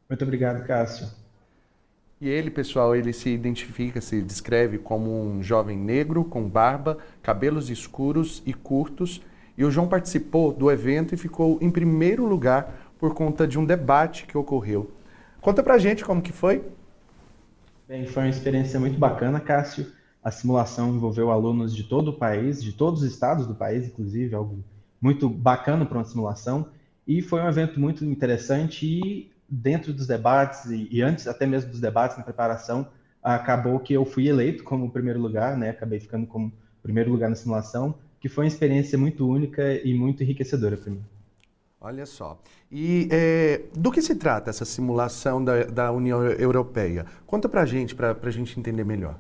Muito 0.09 0.23
obrigado, 0.25 0.67
Cássio. 0.67 1.07
E 2.19 2.27
ele, 2.27 2.51
pessoal, 2.51 2.93
ele 2.93 3.13
se 3.13 3.29
identifica, 3.29 4.01
se 4.01 4.21
descreve 4.21 4.79
como 4.79 5.23
um 5.23 5.41
jovem 5.41 5.77
negro 5.77 6.25
com 6.25 6.43
barba, 6.43 6.97
cabelos 7.23 7.69
escuros 7.69 8.43
e 8.45 8.53
curtos. 8.53 9.21
E 9.57 9.63
o 9.63 9.71
João 9.71 9.87
participou 9.87 10.51
do 10.51 10.69
evento 10.69 11.13
e 11.13 11.17
ficou 11.17 11.57
em 11.61 11.69
primeiro 11.69 12.25
lugar 12.25 12.90
por 13.01 13.15
conta 13.15 13.47
de 13.47 13.57
um 13.57 13.65
debate 13.65 14.27
que 14.27 14.37
ocorreu. 14.37 14.91
Conta 15.41 15.63
pra 15.63 15.79
gente 15.79 16.05
como 16.05 16.21
que 16.21 16.31
foi. 16.31 16.63
Bem, 17.87 18.05
foi 18.05 18.21
uma 18.21 18.29
experiência 18.29 18.79
muito 18.79 18.99
bacana, 18.99 19.39
Cássio. 19.39 19.87
A 20.23 20.29
simulação 20.29 20.95
envolveu 20.95 21.31
alunos 21.31 21.75
de 21.75 21.83
todo 21.83 22.09
o 22.09 22.13
país, 22.13 22.63
de 22.63 22.73
todos 22.73 23.01
os 23.01 23.11
estados 23.11 23.47
do 23.47 23.55
país, 23.55 23.87
inclusive, 23.87 24.35
algo 24.35 24.63
muito 25.01 25.27
bacana 25.27 25.83
para 25.83 25.97
uma 25.97 26.05
simulação. 26.05 26.67
E 27.07 27.23
foi 27.23 27.41
um 27.41 27.47
evento 27.49 27.79
muito 27.79 28.05
interessante 28.05 28.85
e 28.85 29.31
dentro 29.49 29.91
dos 29.91 30.05
debates 30.05 30.65
e, 30.69 31.01
antes 31.01 31.27
até 31.27 31.47
mesmo 31.47 31.71
dos 31.71 31.81
debates 31.81 32.17
na 32.17 32.23
preparação, 32.23 32.87
acabou 33.23 33.79
que 33.79 33.93
eu 33.95 34.05
fui 34.05 34.27
eleito 34.27 34.63
como 34.63 34.91
primeiro 34.91 35.19
lugar, 35.19 35.57
né? 35.57 35.71
Acabei 35.71 35.99
ficando 35.99 36.27
como 36.27 36.53
primeiro 36.83 37.11
lugar 37.11 37.31
na 37.31 37.35
simulação, 37.35 37.95
que 38.19 38.29
foi 38.29 38.45
uma 38.45 38.47
experiência 38.47 38.95
muito 38.95 39.27
única 39.27 39.73
e 39.83 39.91
muito 39.91 40.21
enriquecedora 40.21 40.77
para 40.77 40.91
mim. 40.91 41.01
Olha 41.83 42.05
só. 42.05 42.39
E 42.71 43.07
é, 43.11 43.63
do 43.75 43.91
que 43.91 44.03
se 44.03 44.15
trata 44.15 44.51
essa 44.51 44.63
simulação 44.63 45.43
da, 45.43 45.63
da 45.63 45.91
União 45.91 46.23
Europeia? 46.23 47.07
Conta 47.25 47.49
para 47.49 47.63
a 47.63 47.65
gente, 47.65 47.95
para 47.95 48.15
a 48.21 48.29
gente 48.29 48.59
entender 48.59 48.85
melhor. 48.85 49.19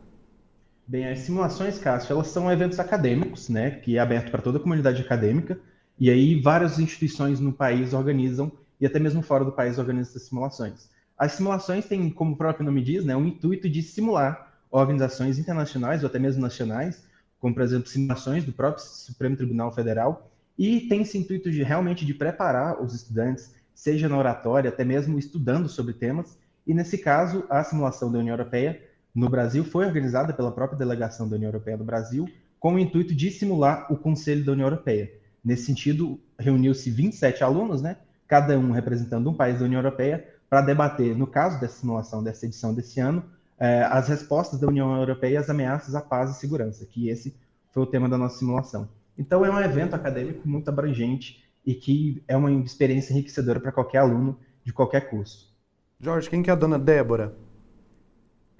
Bem, 0.85 1.07
as 1.07 1.19
simulações, 1.19 1.79
Cássio, 1.79 2.13
elas 2.13 2.27
são 2.27 2.51
eventos 2.51 2.79
acadêmicos, 2.79 3.49
né, 3.49 3.71
que 3.71 3.97
é 3.97 3.99
aberto 3.99 4.29
para 4.29 4.43
toda 4.43 4.59
a 4.59 4.61
comunidade 4.61 5.01
acadêmica, 5.01 5.59
e 5.99 6.09
aí 6.11 6.39
várias 6.39 6.77
instituições 6.77 7.39
no 7.39 7.51
país 7.51 7.93
organizam, 7.93 8.51
e 8.79 8.85
até 8.85 8.99
mesmo 8.99 9.23
fora 9.23 9.43
do 9.43 9.51
país 9.51 9.79
organizam 9.79 10.11
essas 10.11 10.27
simulações. 10.27 10.87
As 11.17 11.31
simulações 11.31 11.85
têm, 11.85 12.11
como 12.11 12.33
o 12.33 12.37
próprio 12.37 12.65
nome 12.65 12.83
diz, 12.83 13.03
né, 13.03 13.15
o 13.15 13.25
intuito 13.25 13.67
de 13.67 13.81
simular 13.81 14.53
organizações 14.69 15.39
internacionais 15.39 16.03
ou 16.03 16.09
até 16.09 16.19
mesmo 16.19 16.41
nacionais, 16.41 17.03
como, 17.39 17.55
por 17.55 17.63
exemplo, 17.63 17.87
simulações 17.87 18.43
do 18.43 18.51
próprio 18.51 18.83
Supremo 18.83 19.35
Tribunal 19.35 19.71
Federal, 19.71 20.30
e 20.57 20.81
tem 20.81 21.01
esse 21.01 21.17
intuito 21.17 21.49
de 21.51 21.63
realmente 21.63 22.05
de 22.05 22.13
preparar 22.13 22.81
os 22.81 22.93
estudantes, 22.93 23.53
seja 23.73 24.07
na 24.07 24.17
oratória, 24.17 24.69
até 24.69 24.83
mesmo 24.83 25.17
estudando 25.17 25.67
sobre 25.67 25.93
temas. 25.93 26.37
E 26.67 26.73
nesse 26.73 26.97
caso, 26.97 27.45
a 27.49 27.63
simulação 27.63 28.11
da 28.11 28.19
União 28.19 28.33
Europeia 28.33 28.81
no 29.13 29.29
Brasil 29.29 29.63
foi 29.63 29.85
organizada 29.85 30.33
pela 30.33 30.51
própria 30.51 30.77
delegação 30.77 31.27
da 31.27 31.35
União 31.35 31.49
Europeia 31.49 31.77
no 31.77 31.83
Brasil, 31.83 32.29
com 32.59 32.75
o 32.75 32.79
intuito 32.79 33.15
de 33.15 33.31
simular 33.31 33.91
o 33.91 33.97
Conselho 33.97 34.45
da 34.45 34.51
União 34.51 34.67
Europeia. 34.67 35.11
Nesse 35.43 35.65
sentido, 35.65 36.19
reuniu-se 36.37 36.91
27 36.91 37.43
alunos, 37.43 37.81
né, 37.81 37.97
cada 38.27 38.57
um 38.57 38.71
representando 38.71 39.29
um 39.29 39.33
país 39.33 39.59
da 39.59 39.65
União 39.65 39.79
Europeia, 39.79 40.25
para 40.47 40.61
debater, 40.61 41.15
no 41.15 41.25
caso 41.25 41.59
dessa 41.59 41.79
simulação 41.79 42.23
dessa 42.23 42.45
edição 42.45 42.73
desse 42.73 42.99
ano, 42.99 43.23
eh, 43.57 43.83
as 43.83 44.07
respostas 44.09 44.59
da 44.59 44.67
União 44.67 44.95
Europeia 44.95 45.39
às 45.39 45.49
ameaças 45.49 45.95
à 45.95 46.01
paz 46.01 46.31
e 46.31 46.39
segurança, 46.39 46.85
que 46.85 47.09
esse 47.09 47.35
foi 47.71 47.83
o 47.83 47.85
tema 47.85 48.07
da 48.07 48.17
nossa 48.17 48.37
simulação. 48.37 48.87
Então 49.21 49.45
é 49.45 49.51
um 49.51 49.59
evento 49.59 49.95
acadêmico 49.95 50.49
muito 50.49 50.67
abrangente 50.67 51.43
e 51.63 51.75
que 51.75 52.23
é 52.27 52.35
uma 52.35 52.51
experiência 52.51 53.13
enriquecedora 53.13 53.59
para 53.59 53.71
qualquer 53.71 53.99
aluno 53.99 54.39
de 54.63 54.73
qualquer 54.73 55.11
curso. 55.11 55.55
Jorge, 55.99 56.27
quem 56.27 56.41
que 56.41 56.49
é 56.49 56.53
a 56.53 56.55
dona 56.55 56.79
Débora? 56.79 57.35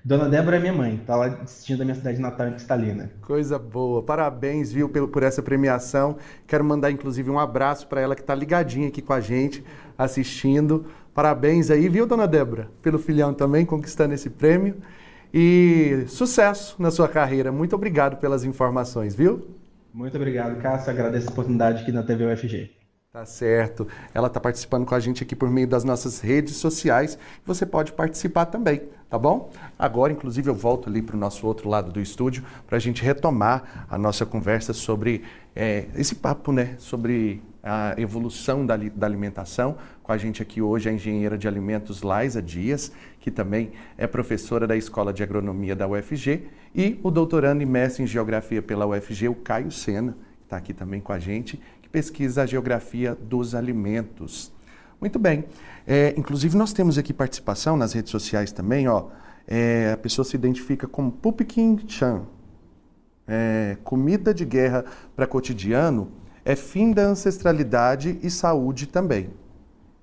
Dona 0.05 0.29
Débora 0.29 0.57
é 0.57 0.59
minha 0.59 0.73
mãe, 0.73 0.97
está 0.97 1.15
lá 1.15 1.25
assistindo 1.41 1.81
a 1.81 1.83
minha 1.83 1.95
cidade 1.95 2.21
natal 2.21 2.47
em 2.47 2.51
Cristalina. 2.51 3.11
Coisa 3.21 3.57
boa. 3.57 4.03
Parabéns, 4.03 4.71
viu, 4.71 4.87
por, 4.87 5.07
por 5.07 5.23
essa 5.23 5.41
premiação. 5.41 6.17
Quero 6.45 6.63
mandar, 6.63 6.91
inclusive, 6.91 7.27
um 7.31 7.39
abraço 7.39 7.87
para 7.87 8.01
ela 8.01 8.15
que 8.15 8.21
está 8.21 8.35
ligadinha 8.35 8.87
aqui 8.87 9.01
com 9.01 9.13
a 9.13 9.19
gente, 9.19 9.63
assistindo. 9.97 10.85
Parabéns 11.11 11.71
aí, 11.71 11.89
viu, 11.89 12.05
dona 12.05 12.27
Débora, 12.27 12.69
pelo 12.83 12.99
filhão 12.99 13.33
também, 13.33 13.65
conquistando 13.65 14.13
esse 14.13 14.29
prêmio. 14.29 14.75
E 15.33 16.03
sucesso 16.07 16.75
na 16.79 16.91
sua 16.91 17.07
carreira. 17.07 17.51
Muito 17.51 17.75
obrigado 17.75 18.17
pelas 18.17 18.43
informações, 18.43 19.15
viu? 19.15 19.59
Muito 19.93 20.15
obrigado, 20.15 20.61
Cássio. 20.61 20.91
Agradeço 20.91 21.27
a 21.29 21.31
oportunidade 21.31 21.83
aqui 21.83 21.91
na 21.91 22.03
TV 22.03 22.25
UFG. 22.25 22.81
Tá 23.11 23.25
certo. 23.25 23.85
Ela 24.13 24.27
está 24.27 24.39
participando 24.39 24.85
com 24.85 24.95
a 24.95 24.99
gente 24.99 25.21
aqui 25.21 25.35
por 25.35 25.49
meio 25.49 25.67
das 25.67 25.83
nossas 25.83 26.21
redes 26.21 26.55
sociais. 26.55 27.19
Você 27.45 27.65
pode 27.65 27.91
participar 27.91 28.45
também, 28.45 28.83
tá 29.09 29.19
bom? 29.19 29.51
Agora, 29.77 30.13
inclusive, 30.13 30.49
eu 30.49 30.55
volto 30.55 30.87
ali 30.87 31.01
para 31.01 31.17
o 31.17 31.19
nosso 31.19 31.45
outro 31.45 31.67
lado 31.67 31.91
do 31.91 31.99
estúdio 31.99 32.41
para 32.65 32.77
a 32.77 32.79
gente 32.79 33.03
retomar 33.03 33.85
a 33.89 33.97
nossa 33.97 34.25
conversa 34.25 34.71
sobre 34.71 35.23
é, 35.53 35.87
esse 35.93 36.15
papo, 36.15 36.53
né? 36.53 36.75
Sobre 36.77 37.43
a 37.61 37.95
evolução 37.97 38.65
da, 38.65 38.77
da, 38.77 39.07
alimentação. 39.07 39.75
Com 40.01 40.13
a 40.13 40.17
gente 40.17 40.41
aqui 40.41 40.61
hoje 40.61 40.87
a 40.87 40.93
engenheira 40.93 41.37
de 41.37 41.49
alimentos 41.49 42.03
Laisa 42.03 42.41
Dias, 42.41 42.93
que 43.19 43.29
também 43.29 43.73
é 43.97 44.07
professora 44.07 44.65
da 44.65 44.77
Escola 44.77 45.11
de 45.11 45.21
Agronomia 45.21 45.75
da 45.75 45.85
UFG, 45.85 46.47
e 46.73 46.99
o 47.03 47.11
doutorando 47.11 47.61
e 47.61 47.65
mestre 47.65 48.03
em 48.03 48.07
Geografia 48.07 48.61
pela 48.61 48.85
UFG, 48.85 49.29
o 49.29 49.35
Caio 49.35 49.71
Sena, 49.71 50.13
que 50.37 50.45
está 50.45 50.57
aqui 50.57 50.73
também 50.73 51.01
com 51.01 51.11
a 51.11 51.19
gente, 51.19 51.59
pesquisa 51.91 52.43
a 52.43 52.45
geografia 52.45 53.15
dos 53.15 53.53
alimentos. 53.53 54.51
Muito 54.99 55.19
bem. 55.19 55.45
É, 55.85 56.13
inclusive, 56.17 56.55
nós 56.55 56.71
temos 56.71 56.97
aqui 56.97 57.11
participação 57.11 57.75
nas 57.75 57.93
redes 57.93 58.11
sociais 58.11 58.51
também. 58.51 58.87
Ó, 58.87 59.07
é, 59.47 59.91
a 59.93 59.97
pessoa 59.97 60.23
se 60.23 60.35
identifica 60.35 60.87
como 60.87 61.11
Pupikin 61.11 61.79
Chan. 61.87 62.23
É, 63.27 63.77
comida 63.83 64.33
de 64.33 64.45
guerra 64.45 64.85
para 65.15 65.27
cotidiano 65.27 66.11
é 66.43 66.55
fim 66.55 66.91
da 66.91 67.03
ancestralidade 67.03 68.17
e 68.21 68.29
saúde 68.29 68.87
também. 68.87 69.29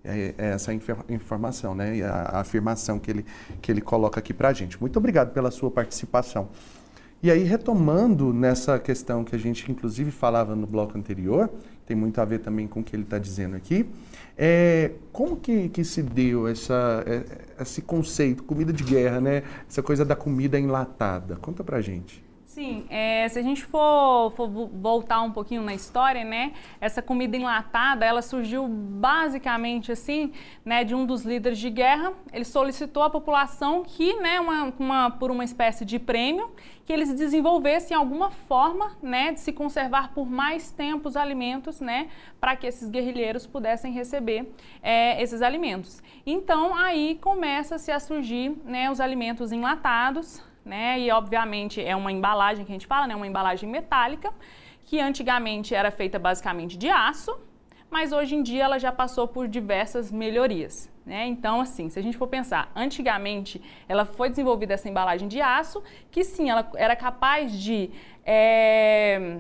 É, 0.05 0.35
é 0.39 0.47
essa 0.51 0.73
informação, 1.09 1.75
né? 1.75 2.03
A, 2.03 2.37
a, 2.37 2.41
afirmação 2.41 2.99
que 2.99 3.11
ele, 3.11 3.27
que 3.61 3.71
ele 3.71 3.81
coloca 3.81 4.21
aqui 4.21 4.33
para 4.33 4.49
a 4.49 4.53
gente. 4.53 4.81
Muito 4.81 4.97
obrigado 4.97 5.33
pela 5.33 5.51
sua 5.51 5.71
participação. 5.71 6.49
E 7.21 7.33
aí, 7.33 7.43
retomando 7.43 8.33
nessa 8.33 8.79
questão 8.79 9.25
que 9.25 9.35
a 9.35 9.39
gente 9.39 9.71
inclusive 9.71 10.13
falava 10.13 10.55
no 10.55 10.69
bloco 10.69 10.97
anterior, 10.97 11.51
tem 11.85 11.97
muito 11.97 12.21
a 12.21 12.25
ver 12.25 12.39
também 12.39 12.69
com 12.69 12.79
o 12.81 12.85
que 12.85 12.95
ele 12.95 13.03
está 13.03 13.19
dizendo 13.19 13.57
aqui, 13.57 13.89
é, 14.37 14.93
como 15.11 15.37
que, 15.37 15.69
que 15.71 15.83
se 15.83 16.01
deu 16.01 16.47
essa, 16.47 17.03
é, 17.07 17.63
esse 17.63 17.83
conceito, 17.83 18.45
comida 18.45 18.73
de 18.73 18.85
guerra, 18.85 19.21
né? 19.21 19.43
Essa 19.69 19.83
coisa 19.83 20.05
da 20.05 20.15
comida 20.15 20.61
enlatada? 20.61 21.35
Conta 21.37 21.65
pra 21.65 21.81
gente. 21.81 22.28
Sim, 22.49 22.87
é, 22.89 23.29
se 23.29 23.39
a 23.39 23.43
gente 23.43 23.63
for, 23.63 24.33
for, 24.35 24.49
voltar 24.49 25.21
um 25.21 25.31
pouquinho 25.31 25.61
na 25.61 25.75
história, 25.75 26.25
né, 26.25 26.55
essa 26.81 27.03
comida 27.03 27.37
enlatada, 27.37 28.07
ela 28.07 28.23
surgiu 28.23 28.67
basicamente 28.67 29.93
assim, 29.93 30.33
né, 30.65 30.83
de 30.83 30.95
um 30.95 31.05
dos 31.05 31.27
líderes 31.27 31.59
de 31.59 31.69
guerra. 31.69 32.15
Ele 32.33 32.47
solicitou 32.47 33.03
à 33.03 33.11
população 33.11 33.85
que, 33.85 34.15
né, 34.15 34.41
uma, 34.41 34.73
uma, 34.79 35.11
por 35.11 35.31
uma 35.31 35.45
espécie 35.45 35.85
de 35.85 35.99
prêmio, 35.99 36.51
que 36.87 36.93
eles 36.93 37.13
desenvolvessem 37.13 37.95
alguma 37.95 38.31
forma, 38.31 38.97
né, 39.03 39.31
de 39.33 39.41
se 39.41 39.53
conservar 39.53 40.15
por 40.15 40.27
mais 40.27 40.71
tempo 40.71 41.07
os 41.07 41.19
alimentos, 41.19 41.83
né, 41.83 42.09
para 42.41 42.57
que 42.57 42.67
esses 42.67 42.89
guerrilheiros 42.89 43.47
pudessem 43.47 43.93
receber 43.93 44.51
é, 44.83 45.23
esses 45.23 45.43
alimentos. 45.43 46.03
Então 46.25 46.75
aí 46.75 47.19
começa-se 47.21 47.93
a 47.93 48.01
surgir, 48.01 48.57
né, 48.65 48.91
os 48.91 49.03
alimentos 49.03 49.53
enlatados, 49.53 50.48
né? 50.69 51.01
E 51.01 51.11
obviamente 51.11 51.83
é 51.83 51.97
uma 51.97 52.13
embalagem 52.13 52.65
que 52.65 52.71
a 52.71 52.75
gente 52.75 52.87
fala, 52.87 53.07
né? 53.07 53.17
Uma 53.17 53.27
embalagem 53.27 53.69
metálica, 53.69 54.33
que 54.85 55.01
antigamente 55.01 55.75
era 55.75 55.91
feita 55.91 56.19
basicamente 56.19 56.77
de 56.77 56.89
aço, 56.89 57.39
mas 57.91 58.13
hoje 58.13 58.37
em 58.37 58.43
dia 58.43 58.65
ela 58.65 58.79
já 58.79 58.93
passou 58.93 59.27
por 59.27 59.49
diversas 59.49 60.13
melhorias. 60.13 60.91
Né? 61.05 61.27
Então, 61.27 61.63
assim, 61.63 61.89
se 61.89 61.99
a 61.99 62.03
gente 62.03 62.19
for 62.19 62.27
pensar, 62.27 62.71
antigamente 62.77 63.63
ela 63.89 64.05
foi 64.05 64.29
desenvolvida 64.29 64.75
essa 64.75 64.91
embalagem 64.91 65.27
de 65.27 65.41
aço, 65.41 65.83
que 66.11 66.23
sim, 66.23 66.51
ela 66.51 66.71
era 66.77 66.95
capaz 66.95 67.51
de, 67.59 67.91
é, 68.27 69.39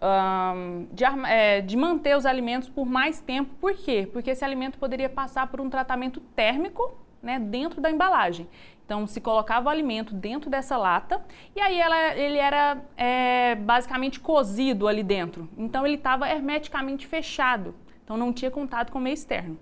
um, 0.00 0.86
de, 0.90 1.04
é, 1.28 1.60
de 1.60 1.76
manter 1.76 2.16
os 2.16 2.24
alimentos 2.24 2.70
por 2.70 2.86
mais 2.86 3.20
tempo. 3.20 3.54
Por 3.60 3.74
quê? 3.74 4.08
Porque 4.10 4.30
esse 4.30 4.42
alimento 4.42 4.78
poderia 4.78 5.10
passar 5.10 5.46
por 5.48 5.60
um 5.60 5.68
tratamento 5.68 6.20
térmico 6.34 6.96
né, 7.22 7.38
dentro 7.38 7.82
da 7.82 7.90
embalagem. 7.90 8.48
Então, 8.90 9.06
se 9.06 9.20
colocava 9.20 9.68
o 9.68 9.70
alimento 9.70 10.12
dentro 10.12 10.50
dessa 10.50 10.76
lata 10.76 11.24
e 11.54 11.60
aí 11.60 11.78
ela, 11.78 12.12
ele 12.16 12.38
era 12.38 12.76
é, 12.96 13.54
basicamente 13.54 14.18
cozido 14.18 14.88
ali 14.88 15.04
dentro. 15.04 15.48
Então, 15.56 15.86
ele 15.86 15.94
estava 15.94 16.28
hermeticamente 16.28 17.06
fechado. 17.06 17.72
Então, 18.02 18.16
não 18.16 18.32
tinha 18.32 18.50
contato 18.50 18.90
com 18.90 18.98
o 18.98 19.00
meio 19.00 19.14
externo. 19.14 19.56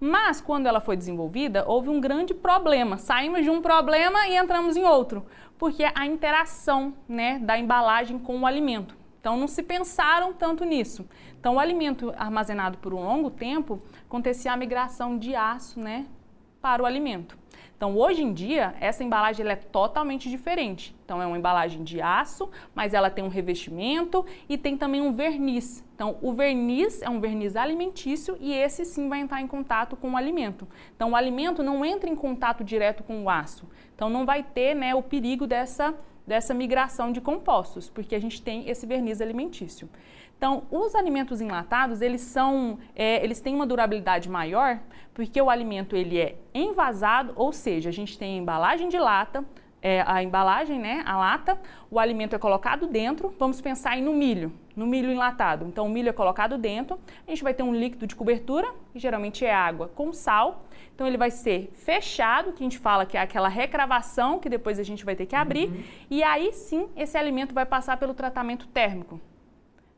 Mas, 0.00 0.40
quando 0.40 0.66
ela 0.66 0.80
foi 0.80 0.96
desenvolvida, 0.96 1.64
houve 1.64 1.90
um 1.90 2.00
grande 2.00 2.34
problema. 2.34 2.98
Saímos 2.98 3.44
de 3.44 3.50
um 3.50 3.62
problema 3.62 4.26
e 4.26 4.36
entramos 4.36 4.76
em 4.76 4.82
outro, 4.82 5.24
porque 5.56 5.86
a 5.94 6.04
interação 6.04 6.92
né, 7.08 7.38
da 7.38 7.56
embalagem 7.56 8.18
com 8.18 8.40
o 8.40 8.46
alimento. 8.46 8.96
Então, 9.20 9.36
não 9.36 9.46
se 9.46 9.62
pensaram 9.62 10.32
tanto 10.32 10.64
nisso. 10.64 11.08
Então, 11.38 11.54
o 11.54 11.60
alimento 11.60 12.12
armazenado 12.16 12.78
por 12.78 12.92
um 12.92 13.04
longo 13.04 13.30
tempo, 13.30 13.80
acontecia 14.08 14.52
a 14.52 14.56
migração 14.56 15.16
de 15.16 15.36
aço 15.36 15.78
né, 15.78 16.04
para 16.60 16.82
o 16.82 16.86
alimento. 16.86 17.41
Então, 17.82 17.98
hoje 17.98 18.22
em 18.22 18.32
dia, 18.32 18.76
essa 18.78 19.02
embalagem 19.02 19.44
é 19.44 19.56
totalmente 19.56 20.30
diferente. 20.30 20.94
Então, 21.04 21.20
é 21.20 21.26
uma 21.26 21.36
embalagem 21.36 21.82
de 21.82 22.00
aço, 22.00 22.48
mas 22.76 22.94
ela 22.94 23.10
tem 23.10 23.24
um 23.24 23.28
revestimento 23.28 24.24
e 24.48 24.56
tem 24.56 24.76
também 24.76 25.00
um 25.00 25.12
verniz. 25.12 25.84
Então, 25.92 26.16
o 26.22 26.32
verniz 26.32 27.02
é 27.02 27.10
um 27.10 27.18
verniz 27.18 27.56
alimentício 27.56 28.36
e 28.38 28.54
esse 28.54 28.84
sim 28.84 29.08
vai 29.08 29.18
entrar 29.18 29.40
em 29.40 29.48
contato 29.48 29.96
com 29.96 30.12
o 30.12 30.16
alimento. 30.16 30.68
Então, 30.94 31.10
o 31.10 31.16
alimento 31.16 31.60
não 31.60 31.84
entra 31.84 32.08
em 32.08 32.14
contato 32.14 32.62
direto 32.62 33.02
com 33.02 33.24
o 33.24 33.28
aço. 33.28 33.68
Então, 33.96 34.08
não 34.08 34.24
vai 34.24 34.44
ter 34.44 34.76
né, 34.76 34.94
o 34.94 35.02
perigo 35.02 35.44
dessa, 35.44 35.92
dessa 36.24 36.54
migração 36.54 37.10
de 37.10 37.20
compostos, 37.20 37.90
porque 37.90 38.14
a 38.14 38.20
gente 38.20 38.40
tem 38.40 38.70
esse 38.70 38.86
verniz 38.86 39.20
alimentício. 39.20 39.88
Então, 40.36 40.64
os 40.70 40.94
alimentos 40.94 41.40
enlatados, 41.40 42.00
eles 42.00 42.20
são, 42.20 42.78
é, 42.96 43.22
eles 43.24 43.40
têm 43.40 43.54
uma 43.54 43.66
durabilidade 43.66 44.28
maior, 44.28 44.80
porque 45.14 45.40
o 45.40 45.48
alimento 45.48 45.94
ele 45.94 46.18
é 46.18 46.36
envasado, 46.52 47.32
ou 47.36 47.52
seja, 47.52 47.90
a 47.90 47.92
gente 47.92 48.18
tem 48.18 48.34
a 48.34 48.42
embalagem 48.42 48.88
de 48.88 48.98
lata, 48.98 49.44
é, 49.82 50.02
a 50.06 50.22
embalagem, 50.22 50.78
né, 50.78 51.02
a 51.04 51.16
lata, 51.18 51.58
o 51.90 51.98
alimento 51.98 52.36
é 52.36 52.38
colocado 52.38 52.86
dentro, 52.86 53.34
vamos 53.38 53.60
pensar 53.60 53.90
aí 53.90 54.00
no 54.00 54.12
milho, 54.12 54.52
no 54.76 54.86
milho 54.86 55.10
enlatado. 55.10 55.66
Então, 55.66 55.86
o 55.86 55.88
milho 55.88 56.08
é 56.08 56.12
colocado 56.12 56.56
dentro, 56.56 56.98
a 57.26 57.30
gente 57.30 57.42
vai 57.42 57.52
ter 57.52 57.64
um 57.64 57.74
líquido 57.74 58.06
de 58.06 58.14
cobertura, 58.14 58.72
que 58.92 58.98
geralmente 59.00 59.44
é 59.44 59.52
água 59.52 59.88
com 59.88 60.12
sal, 60.12 60.64
então 60.94 61.06
ele 61.06 61.16
vai 61.16 61.30
ser 61.30 61.70
fechado, 61.74 62.52
que 62.52 62.62
a 62.62 62.66
gente 62.66 62.78
fala 62.78 63.04
que 63.04 63.16
é 63.16 63.20
aquela 63.20 63.48
recravação, 63.48 64.38
que 64.38 64.48
depois 64.48 64.78
a 64.78 64.84
gente 64.84 65.04
vai 65.04 65.16
ter 65.16 65.26
que 65.26 65.34
abrir, 65.34 65.66
uhum. 65.66 65.82
e 66.08 66.22
aí 66.22 66.52
sim 66.52 66.88
esse 66.96 67.18
alimento 67.18 67.52
vai 67.52 67.66
passar 67.66 67.96
pelo 67.96 68.14
tratamento 68.14 68.68
térmico. 68.68 69.20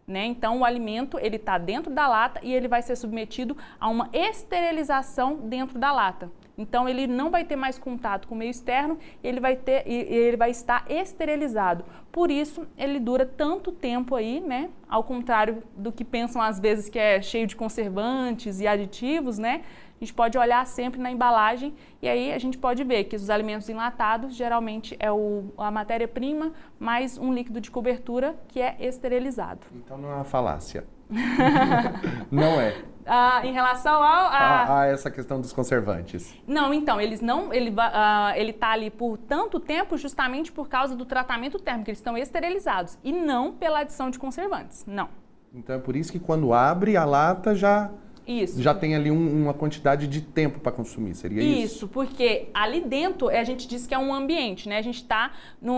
Né? 0.06 0.26
Então, 0.26 0.58
o 0.58 0.64
alimento 0.64 1.18
ele 1.18 1.36
está 1.36 1.56
dentro 1.56 1.90
da 1.90 2.06
lata 2.06 2.38
e 2.42 2.52
ele 2.52 2.68
vai 2.68 2.82
ser 2.82 2.94
submetido 2.94 3.56
a 3.80 3.88
uma 3.88 4.10
esterilização 4.12 5.36
dentro 5.36 5.78
da 5.78 5.92
lata. 5.92 6.30
Então, 6.58 6.88
ele 6.88 7.06
não 7.06 7.30
vai 7.30 7.42
ter 7.42 7.56
mais 7.56 7.78
contato 7.78 8.28
com 8.28 8.34
o 8.34 8.38
meio 8.38 8.50
externo, 8.50 8.98
ele 9.22 9.40
vai 9.40 9.56
ter, 9.56 9.82
ele 9.88 10.36
vai 10.36 10.50
estar 10.50 10.84
esterilizado. 10.88 11.84
Por 12.12 12.30
isso, 12.30 12.66
ele 12.76 13.00
dura 13.00 13.26
tanto 13.26 13.72
tempo 13.72 14.14
aí, 14.14 14.40
né? 14.40 14.70
Ao 14.88 15.02
contrário 15.02 15.62
do 15.74 15.90
que 15.90 16.04
pensam 16.04 16.40
às 16.40 16.60
vezes 16.60 16.88
que 16.88 16.98
é 16.98 17.20
cheio 17.20 17.46
de 17.46 17.56
conservantes 17.56 18.60
e 18.60 18.66
aditivos, 18.66 19.38
né? 19.38 19.62
A 20.00 20.04
gente 20.04 20.12
pode 20.12 20.36
olhar 20.36 20.66
sempre 20.66 21.00
na 21.00 21.10
embalagem 21.10 21.74
e 22.02 22.08
aí 22.08 22.32
a 22.32 22.38
gente 22.38 22.58
pode 22.58 22.82
ver 22.84 23.04
que 23.04 23.16
os 23.16 23.30
alimentos 23.30 23.68
enlatados 23.68 24.34
geralmente 24.34 24.96
é 24.98 25.10
o, 25.10 25.44
a 25.56 25.70
matéria-prima 25.70 26.52
mais 26.78 27.16
um 27.16 27.32
líquido 27.32 27.60
de 27.60 27.70
cobertura 27.70 28.34
que 28.48 28.60
é 28.60 28.76
esterilizado. 28.80 29.60
Então 29.72 29.96
não 29.96 30.10
é 30.10 30.14
uma 30.16 30.24
falácia. 30.24 30.84
não 32.30 32.60
é. 32.60 32.82
Ah, 33.06 33.42
em 33.44 33.52
relação 33.52 33.94
ao, 33.94 34.02
a... 34.02 34.38
A, 34.38 34.80
a... 34.80 34.86
essa 34.86 35.10
questão 35.10 35.40
dos 35.40 35.52
conservantes. 35.52 36.34
Não, 36.46 36.72
então, 36.72 37.00
eles 37.00 37.20
não. 37.20 37.52
Ele 37.52 37.70
uh, 37.70 38.50
está 38.50 38.70
ali 38.70 38.90
por 38.90 39.18
tanto 39.18 39.60
tempo 39.60 39.96
justamente 39.98 40.50
por 40.50 40.68
causa 40.68 40.96
do 40.96 41.04
tratamento 41.04 41.58
térmico. 41.58 41.90
Eles 41.90 41.98
estão 41.98 42.16
esterilizados 42.16 42.98
e 43.04 43.12
não 43.12 43.52
pela 43.52 43.80
adição 43.80 44.10
de 44.10 44.18
conservantes. 44.18 44.84
Não. 44.86 45.08
Então 45.52 45.76
é 45.76 45.78
por 45.78 45.94
isso 45.94 46.10
que 46.10 46.18
quando 46.18 46.52
abre 46.52 46.96
a 46.96 47.04
lata 47.04 47.54
já 47.54 47.90
Isso. 48.26 48.62
Já 48.62 48.74
tem 48.74 48.94
ali 48.94 49.10
um, 49.10 49.42
uma 49.42 49.52
quantidade 49.52 50.06
de 50.06 50.20
tempo 50.20 50.58
para 50.58 50.72
consumir, 50.72 51.14
seria 51.14 51.42
isso? 51.42 51.74
Isso, 51.74 51.88
porque 51.88 52.48
ali 52.54 52.80
dentro 52.80 53.28
a 53.28 53.44
gente 53.44 53.68
diz 53.68 53.86
que 53.86 53.94
é 53.94 53.98
um 53.98 54.14
ambiente, 54.14 54.68
né? 54.68 54.78
A 54.78 54.82
gente 54.82 54.96
está, 54.96 55.32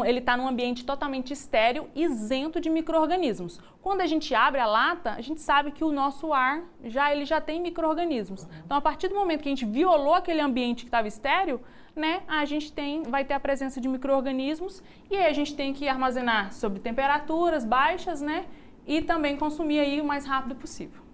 ele 0.04 0.20
está 0.20 0.36
num 0.36 0.46
ambiente 0.46 0.84
totalmente 0.84 1.32
estéreo, 1.32 1.88
isento 1.94 2.60
de 2.60 2.70
micro-organismos. 2.70 3.58
Quando 3.82 4.00
a 4.00 4.06
gente 4.06 4.34
abre 4.34 4.60
a 4.60 4.66
lata, 4.66 5.12
a 5.12 5.20
gente 5.20 5.40
sabe 5.40 5.72
que 5.72 5.82
o 5.82 5.90
nosso 5.90 6.32
ar 6.32 6.62
já 6.84 7.12
ele 7.12 7.24
já 7.24 7.40
tem 7.40 7.60
micro-organismos. 7.60 8.46
Então, 8.64 8.76
a 8.76 8.80
partir 8.80 9.08
do 9.08 9.14
momento 9.14 9.42
que 9.42 9.48
a 9.48 9.52
gente 9.52 9.64
violou 9.64 10.14
aquele 10.14 10.40
ambiente 10.40 10.84
que 10.84 10.88
estava 10.88 11.08
estéreo, 11.08 11.60
né, 11.94 12.22
a 12.28 12.44
gente 12.44 12.72
tem, 12.72 13.02
vai 13.04 13.24
ter 13.24 13.34
a 13.34 13.40
presença 13.40 13.80
de 13.80 13.88
micro-organismos 13.88 14.82
e 15.10 15.16
aí 15.16 15.26
a 15.26 15.32
gente 15.32 15.54
tem 15.56 15.72
que 15.72 15.88
armazenar 15.88 16.52
sob 16.52 16.78
temperaturas 16.78 17.64
baixas, 17.64 18.20
né, 18.20 18.44
e 18.86 19.00
também 19.02 19.36
consumir 19.36 19.80
aí 19.80 20.00
o 20.00 20.04
mais 20.04 20.26
rápido 20.26 20.54
possível. 20.54 21.05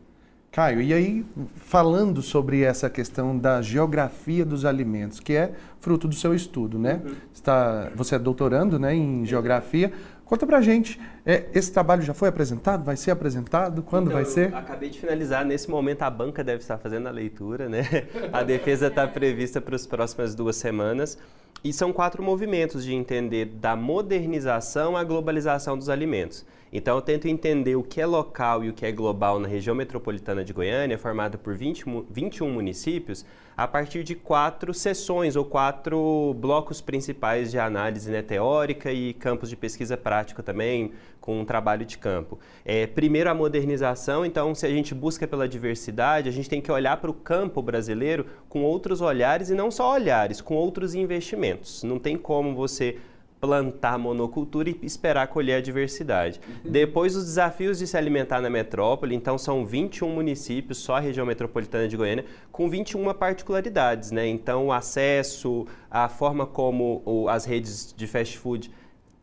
Caio, 0.52 0.82
e 0.82 0.92
aí 0.92 1.24
falando 1.56 2.20
sobre 2.20 2.60
essa 2.60 2.90
questão 2.90 3.38
da 3.38 3.62
geografia 3.62 4.44
dos 4.44 4.66
alimentos, 4.66 5.18
que 5.18 5.32
é 5.32 5.52
fruto 5.80 6.06
do 6.06 6.14
seu 6.14 6.34
estudo, 6.34 6.78
né? 6.78 7.00
Uhum. 7.02 7.14
Está, 7.32 7.90
você 7.94 8.16
é 8.16 8.18
doutorando, 8.18 8.78
né, 8.78 8.94
em 8.94 9.24
geografia. 9.24 9.90
Conta 10.26 10.46
pra 10.46 10.60
gente, 10.60 11.00
é, 11.24 11.46
esse 11.54 11.72
trabalho 11.72 12.02
já 12.02 12.12
foi 12.12 12.28
apresentado? 12.28 12.84
Vai 12.84 12.98
ser 12.98 13.12
apresentado? 13.12 13.82
Quando 13.82 14.08
então, 14.08 14.16
vai 14.16 14.26
ser? 14.26 14.54
Acabei 14.54 14.90
de 14.90 15.00
finalizar. 15.00 15.42
Nesse 15.42 15.70
momento 15.70 16.02
a 16.02 16.10
banca 16.10 16.44
deve 16.44 16.60
estar 16.60 16.76
fazendo 16.76 17.06
a 17.06 17.10
leitura, 17.10 17.66
né? 17.66 17.86
A 18.30 18.42
defesa 18.42 18.88
está 18.88 19.08
prevista 19.08 19.58
para 19.58 19.74
as 19.74 19.86
próximas 19.86 20.34
duas 20.34 20.56
semanas. 20.56 21.16
E 21.64 21.72
são 21.72 21.94
quatro 21.94 22.22
movimentos 22.22 22.84
de 22.84 22.94
entender 22.94 23.46
da 23.46 23.74
modernização 23.74 24.98
à 24.98 25.04
globalização 25.04 25.78
dos 25.78 25.88
alimentos. 25.88 26.44
Então, 26.72 26.96
eu 26.96 27.02
tento 27.02 27.28
entender 27.28 27.76
o 27.76 27.82
que 27.82 28.00
é 28.00 28.06
local 28.06 28.64
e 28.64 28.70
o 28.70 28.72
que 28.72 28.86
é 28.86 28.90
global 28.90 29.38
na 29.38 29.46
região 29.46 29.76
metropolitana 29.76 30.42
de 30.42 30.54
Goiânia, 30.54 30.96
formada 30.96 31.36
por 31.36 31.54
20, 31.54 31.84
21 32.10 32.48
municípios, 32.48 33.26
a 33.54 33.68
partir 33.68 34.02
de 34.02 34.14
quatro 34.14 34.72
sessões 34.72 35.36
ou 35.36 35.44
quatro 35.44 36.34
blocos 36.38 36.80
principais 36.80 37.50
de 37.50 37.58
análise 37.58 38.10
né, 38.10 38.22
teórica 38.22 38.90
e 38.90 39.12
campos 39.12 39.50
de 39.50 39.56
pesquisa 39.56 39.98
prática 39.98 40.42
também, 40.42 40.92
com 41.20 41.38
um 41.38 41.44
trabalho 41.44 41.84
de 41.84 41.98
campo. 41.98 42.38
É, 42.64 42.86
primeiro, 42.86 43.28
a 43.28 43.34
modernização. 43.34 44.24
Então, 44.24 44.54
se 44.54 44.64
a 44.64 44.70
gente 44.70 44.94
busca 44.94 45.28
pela 45.28 45.46
diversidade, 45.46 46.26
a 46.26 46.32
gente 46.32 46.48
tem 46.48 46.62
que 46.62 46.72
olhar 46.72 46.96
para 46.96 47.10
o 47.10 47.14
campo 47.14 47.60
brasileiro 47.60 48.24
com 48.48 48.62
outros 48.62 49.02
olhares 49.02 49.50
e 49.50 49.54
não 49.54 49.70
só 49.70 49.92
olhares, 49.92 50.40
com 50.40 50.54
outros 50.54 50.94
investimentos. 50.94 51.82
Não 51.82 51.98
tem 51.98 52.16
como 52.16 52.54
você 52.54 52.96
plantar 53.42 53.98
monocultura 53.98 54.70
e 54.70 54.78
esperar 54.84 55.26
colher 55.26 55.56
a 55.56 55.60
diversidade. 55.60 56.40
Depois, 56.64 57.16
os 57.16 57.24
desafios 57.24 57.76
de 57.76 57.88
se 57.88 57.96
alimentar 57.96 58.40
na 58.40 58.48
metrópole, 58.48 59.16
então 59.16 59.36
são 59.36 59.66
21 59.66 60.10
municípios, 60.10 60.78
só 60.78 60.94
a 60.94 61.00
região 61.00 61.26
metropolitana 61.26 61.88
de 61.88 61.96
Goiânia, 61.96 62.24
com 62.52 62.70
21 62.70 63.12
particularidades, 63.14 64.12
né? 64.12 64.28
Então, 64.28 64.68
o 64.68 64.72
acesso, 64.72 65.66
a 65.90 66.08
forma 66.08 66.46
como 66.46 67.26
as 67.28 67.44
redes 67.44 67.92
de 67.96 68.06
fast 68.06 68.38
food 68.38 68.70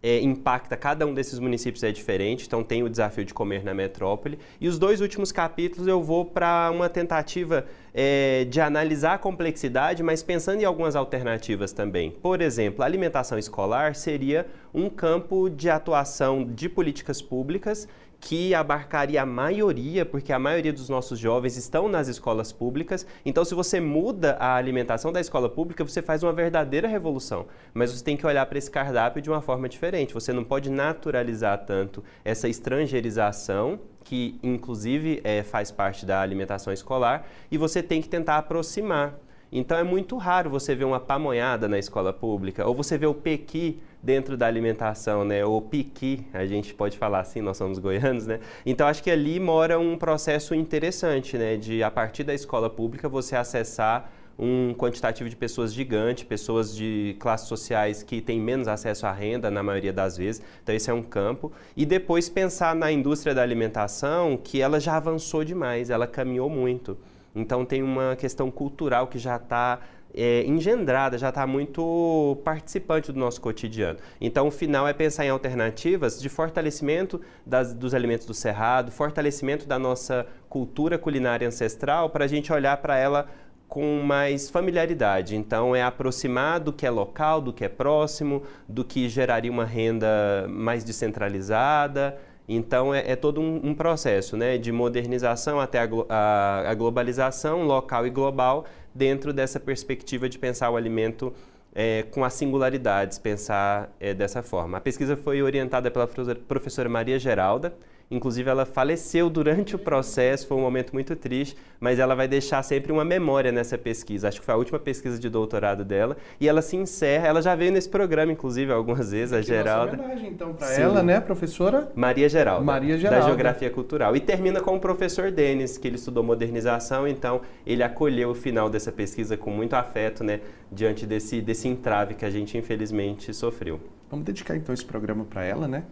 é, 0.02 0.20
impacta 0.22 0.78
cada 0.78 1.06
um 1.06 1.14
desses 1.14 1.40
municípios 1.40 1.84
é 1.84 1.92
diferente, 1.92 2.46
então 2.48 2.64
tem 2.64 2.84
o 2.84 2.90
desafio 2.90 3.26
de 3.26 3.34
comer 3.34 3.64
na 3.64 3.74
metrópole. 3.74 4.40
E 4.60 4.68
os 4.68 4.80
dois 4.80 5.02
últimos 5.02 5.32
capítulos 5.32 5.88
eu 5.88 6.02
vou 6.02 6.24
para 6.24 6.72
uma 6.72 6.88
tentativa 6.90 7.66
é, 7.94 8.46
de 8.46 8.62
analisar 8.62 9.16
a 9.16 9.18
complexidade, 9.18 10.02
mas 10.02 10.24
pensando 10.24 10.62
em 10.62 10.66
algumas 10.66 10.96
alternativas 10.96 11.74
também. 11.74 12.12
Por 12.12 12.42
exemplo, 12.42 12.84
a 12.84 12.86
alimentação 12.86 13.38
escolar 13.38 13.96
seria 13.96 14.48
um 14.74 14.90
campo 14.90 15.50
de 15.50 15.70
atuação 15.70 16.46
de 16.46 16.70
políticas 16.70 17.22
públicas 17.22 17.88
que 18.20 18.54
abarcaria 18.54 19.22
a 19.22 19.26
maioria, 19.26 20.06
porque 20.06 20.34
a 20.34 20.40
maioria 20.40 20.74
dos 20.74 20.90
nossos 20.90 21.18
jovens 21.18 21.56
estão 21.56 21.88
nas 21.88 22.08
escolas 22.08 22.52
públicas. 22.52 23.06
Então, 23.26 23.46
se 23.46 23.56
você 23.56 23.80
muda 23.80 24.36
a 24.40 24.56
alimentação 24.56 25.12
da 25.12 25.22
escola 25.22 25.50
pública, 25.50 25.84
você 25.84 26.02
faz 26.02 26.22
uma 26.22 26.34
verdadeira 26.34 26.88
revolução. 26.88 27.48
Mas 27.74 27.92
você 27.92 28.04
tem 28.04 28.18
que 28.18 28.28
olhar 28.28 28.46
para 28.46 28.58
esse 28.58 28.70
cardápio 28.70 29.22
de 29.22 29.30
uma 29.30 29.42
forma 29.42 29.70
diferente. 29.70 30.14
Você 30.14 30.34
não 30.34 30.44
pode 30.44 30.70
naturalizar 30.70 31.66
tanto 31.66 32.04
essa 32.24 32.48
estrangeirização 32.48 33.80
que 34.04 34.40
inclusive 34.42 35.22
é, 35.24 35.44
faz 35.44 35.72
parte 35.72 36.04
da 36.04 36.20
alimentação 36.20 36.74
escolar, 36.74 37.28
e 37.52 37.60
você 37.60 37.84
tem 37.84 38.02
que 38.02 38.10
tentar 38.10 38.38
aproximar. 38.38 39.14
Então 39.52 39.78
é 39.78 39.84
muito 39.84 40.18
raro 40.18 40.50
você 40.50 40.74
ver 40.74 40.86
uma 40.86 41.00
pamonhada 41.00 41.68
na 41.68 41.78
escola 41.78 42.12
pública, 42.12 42.66
ou 42.68 42.74
você 42.74 42.98
ver 42.98 43.08
o 43.08 43.14
pequi 43.14 43.80
dentro 44.02 44.38
da 44.38 44.48
alimentação, 44.48 45.26
né? 45.26 45.44
O 45.46 45.62
piqui, 45.62 46.26
a 46.34 46.46
gente 46.46 46.74
pode 46.74 46.98
falar 46.98 47.20
assim, 47.20 47.42
nós 47.42 47.58
somos 47.58 47.80
goianos, 47.80 48.26
né? 48.26 48.40
Então 48.66 48.88
acho 48.88 49.04
que 49.04 49.12
ali 49.12 49.40
mora 49.40 49.78
um 49.78 49.98
processo 49.98 50.56
interessante, 50.56 51.38
né? 51.38 51.58
De 51.58 51.84
a 51.84 51.92
partir 51.92 52.24
da 52.24 52.34
escola 52.34 52.70
pública 52.70 53.10
você 53.10 53.36
acessar 53.36 54.12
um 54.40 54.74
quantitativo 54.74 55.30
de 55.30 55.36
pessoas 55.36 55.74
gigante, 55.74 56.26
pessoas 56.26 56.74
de 56.74 57.18
classes 57.20 57.50
sociais 57.50 58.02
que 58.02 58.22
têm 58.22 58.40
menos 58.40 58.70
acesso 58.70 59.06
à 59.06 59.12
renda 59.12 59.52
na 59.52 59.62
maioria 59.62 59.92
das 59.92 60.16
vezes. 60.16 60.42
Então 60.64 60.74
esse 60.74 60.90
é 60.90 60.94
um 60.94 61.04
campo. 61.04 61.52
E 61.76 61.86
depois 61.86 62.30
pensar 62.30 62.74
na 62.74 62.90
indústria 62.90 63.36
da 63.36 63.42
alimentação, 63.42 64.40
que 64.42 64.62
ela 64.62 64.80
já 64.80 64.96
avançou 64.96 65.44
demais, 65.44 65.90
ela 65.90 66.08
caminhou 66.08 66.50
muito. 66.50 66.98
Então 67.36 67.66
tem 67.66 67.84
uma 67.84 68.16
questão 68.16 68.50
cultural 68.50 69.08
que 69.08 69.20
já 69.20 69.36
está 69.36 69.80
é, 70.14 70.44
engendrada, 70.46 71.18
já 71.18 71.30
está 71.30 71.46
muito 71.46 72.40
participante 72.44 73.12
do 73.12 73.20
nosso 73.20 73.40
cotidiano. 73.40 74.00
Então, 74.20 74.48
o 74.48 74.52
final 74.52 74.88
é 74.88 74.94
pensar 74.94 75.26
em 75.26 75.30
alternativas 75.30 76.22
de 76.22 76.30
fortalecimento 76.30 77.22
das, 77.46 77.74
dos 77.74 77.94
alimentos 77.94 78.26
do 78.26 78.34
cerrado, 78.34 78.92
fortalecimento 78.92 79.68
da 79.68 79.78
nossa 79.78 80.26
cultura 80.50 80.98
culinária 80.98 81.48
ancestral, 81.48 82.10
para 82.10 82.26
a 82.26 82.28
gente 82.28 82.52
olhar 82.52 82.78
para 82.78 82.98
ela 82.98 83.28
com 83.68 84.02
mais 84.02 84.50
familiaridade. 84.50 85.36
Então, 85.36 85.76
é 85.76 85.84
aproximar 85.84 86.60
do 86.60 86.74
que 86.74 86.88
é 86.88 86.90
local, 86.90 87.40
do 87.40 87.54
que 87.54 87.64
é 87.64 87.70
próximo, 87.70 88.42
do 88.68 88.84
que 88.84 89.08
geraria 89.08 89.52
uma 89.52 89.64
renda 89.64 90.48
mais 90.50 90.84
descentralizada. 90.84 92.18
Então, 92.52 92.92
é, 92.92 93.12
é 93.12 93.16
todo 93.16 93.40
um, 93.40 93.62
um, 93.64 93.76
processo 93.76 94.36
né, 94.36 94.58
de 94.58 94.72
modernização 94.72 95.60
até 95.60 95.80
a, 95.80 95.90
a, 96.10 96.72
a 96.72 96.74
globalização 96.74 97.62
local 97.64 98.08
e 98.08 98.10
global 98.10 98.66
dentro 98.94 99.32
dessa 99.32 99.60
perspectiva 99.60 100.28
de 100.28 100.40
pensar 100.40 100.72
o 100.72 100.76
alimento 100.76 101.32
é, 101.76 102.04
com 102.10 102.26
as 102.26 102.34
singularidades, 102.34 103.20
pensar 103.20 103.96
é, 104.00 104.16
dessa 104.16 104.42
forma. 104.42 104.80
A 104.80 104.82
pesquisa 104.82 105.16
foi 105.16 105.44
orientada 105.44 105.92
pela 105.92 106.08
professora 106.08 106.90
Maria 106.90 107.20
Geralda, 107.20 107.72
Inclusive, 108.12 108.50
ela 108.50 108.66
faleceu 108.66 109.30
durante 109.30 109.76
o 109.76 109.80
processo, 109.80 110.48
foi 110.48 110.58
um 110.58 110.62
momento 110.62 110.94
muito 110.94 111.16
triste, 111.16 111.56
mas 111.80 112.00
ela 112.00 112.16
vai 112.16 112.28
deixar 112.28 112.64
sempre 112.64 112.92
uma 112.92 113.06
memória 113.06 113.52
nessa 113.52 113.78
pesquisa. 113.78 114.28
Acho 114.28 114.40
que 114.40 114.46
foi 114.46 114.54
a 114.56 114.58
última 114.58 114.80
pesquisa 114.80 115.20
de 115.20 115.30
doutorado 115.30 115.86
dela. 115.86 116.18
E 116.40 116.48
ela 116.48 116.62
se 116.62 116.76
encerra, 116.76 117.28
ela 117.28 117.42
já 117.42 117.56
veio 117.56 117.72
nesse 117.72 117.88
programa, 117.88 118.32
inclusive, 118.32 118.72
algumas 118.72 119.12
vezes, 119.12 119.32
a 119.32 119.42
Geralda. 119.42 119.96
Nossa 119.96 120.04
homenagem, 120.04 120.30
então, 120.32 120.54
para 120.54 120.74
ela, 120.74 121.04
né, 121.04 121.20
professora? 121.20 121.92
Maria 121.96 122.28
Geralda. 122.28 122.66
Maria 122.66 122.98
Geralda. 122.98 123.22
Da 123.22 123.28
Geografia 123.28 123.70
Cultural. 123.70 124.16
E 124.16 124.20
termina 124.20 124.60
com 124.60 124.76
o 124.76 124.80
professor 124.80 125.32
Denis, 125.32 125.78
que 125.78 125.88
ele 125.88 125.96
estudou 125.98 126.24
modernização, 126.24 127.08
então 127.08 127.42
ele 127.66 127.84
acolheu 127.84 128.32
o 128.32 128.36
final 128.36 128.70
dessa 128.70 128.92
pesquisa 128.92 129.38
com 129.38 129.52
muito 129.52 129.76
afeto, 129.76 130.24
né, 130.24 130.40
diante 130.72 131.06
desse, 131.06 131.42
desse 131.42 131.68
entrave 131.68 132.16
que 132.16 132.26
a 132.26 132.30
gente, 132.30 132.58
infelizmente, 132.58 133.34
sofreu. 133.34 133.80
Vamos 134.10 134.26
dedicar, 134.26 134.56
então, 134.56 134.74
esse 134.74 134.84
programa 134.84 135.24
para 135.24 135.44
ela, 135.44 135.68
né? 135.68 135.84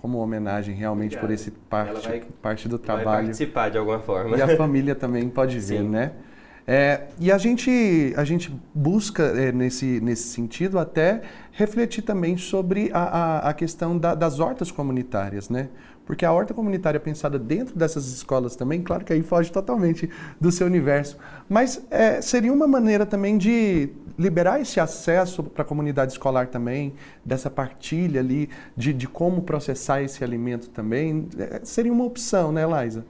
Como 0.00 0.18
homenagem 0.18 0.74
realmente 0.74 1.16
Obrigado. 1.16 1.26
por 1.26 1.34
esse 1.34 1.50
parte, 1.50 2.08
vai, 2.08 2.22
parte 2.42 2.68
do 2.68 2.78
trabalho. 2.78 3.06
Vai 3.06 3.22
participar 3.24 3.70
de 3.70 3.78
alguma 3.78 4.00
forma. 4.00 4.36
E 4.36 4.42
a 4.42 4.56
família 4.56 4.94
também 4.94 5.28
pode 5.28 5.58
ver, 5.58 5.82
né? 5.82 6.12
É, 6.66 7.08
e 7.18 7.32
a 7.32 7.38
gente, 7.38 8.14
a 8.16 8.24
gente 8.24 8.52
busca, 8.74 9.24
é, 9.24 9.50
nesse, 9.50 10.00
nesse 10.00 10.28
sentido, 10.28 10.78
até 10.78 11.22
refletir 11.52 12.02
também 12.02 12.36
sobre 12.36 12.90
a, 12.92 13.02
a, 13.02 13.48
a 13.50 13.54
questão 13.54 13.98
da, 13.98 14.14
das 14.14 14.38
hortas 14.38 14.70
comunitárias, 14.70 15.50
né? 15.50 15.68
Porque 16.10 16.24
a 16.24 16.32
horta 16.32 16.52
comunitária 16.52 16.98
pensada 16.98 17.38
dentro 17.38 17.78
dessas 17.78 18.08
escolas 18.08 18.56
também, 18.56 18.82
claro 18.82 19.04
que 19.04 19.12
aí 19.12 19.22
foge 19.22 19.52
totalmente 19.52 20.10
do 20.40 20.50
seu 20.50 20.66
universo, 20.66 21.16
mas 21.48 21.86
é, 21.88 22.20
seria 22.20 22.52
uma 22.52 22.66
maneira 22.66 23.06
também 23.06 23.38
de 23.38 23.90
liberar 24.18 24.60
esse 24.60 24.80
acesso 24.80 25.44
para 25.44 25.62
a 25.62 25.64
comunidade 25.64 26.10
escolar 26.10 26.48
também, 26.48 26.94
dessa 27.24 27.48
partilha 27.48 28.18
ali, 28.18 28.50
de, 28.76 28.92
de 28.92 29.06
como 29.06 29.42
processar 29.42 30.02
esse 30.02 30.24
alimento 30.24 30.68
também, 30.70 31.28
é, 31.38 31.60
seria 31.62 31.92
uma 31.92 32.02
opção, 32.02 32.50
né, 32.50 32.66
Laisa? 32.66 33.04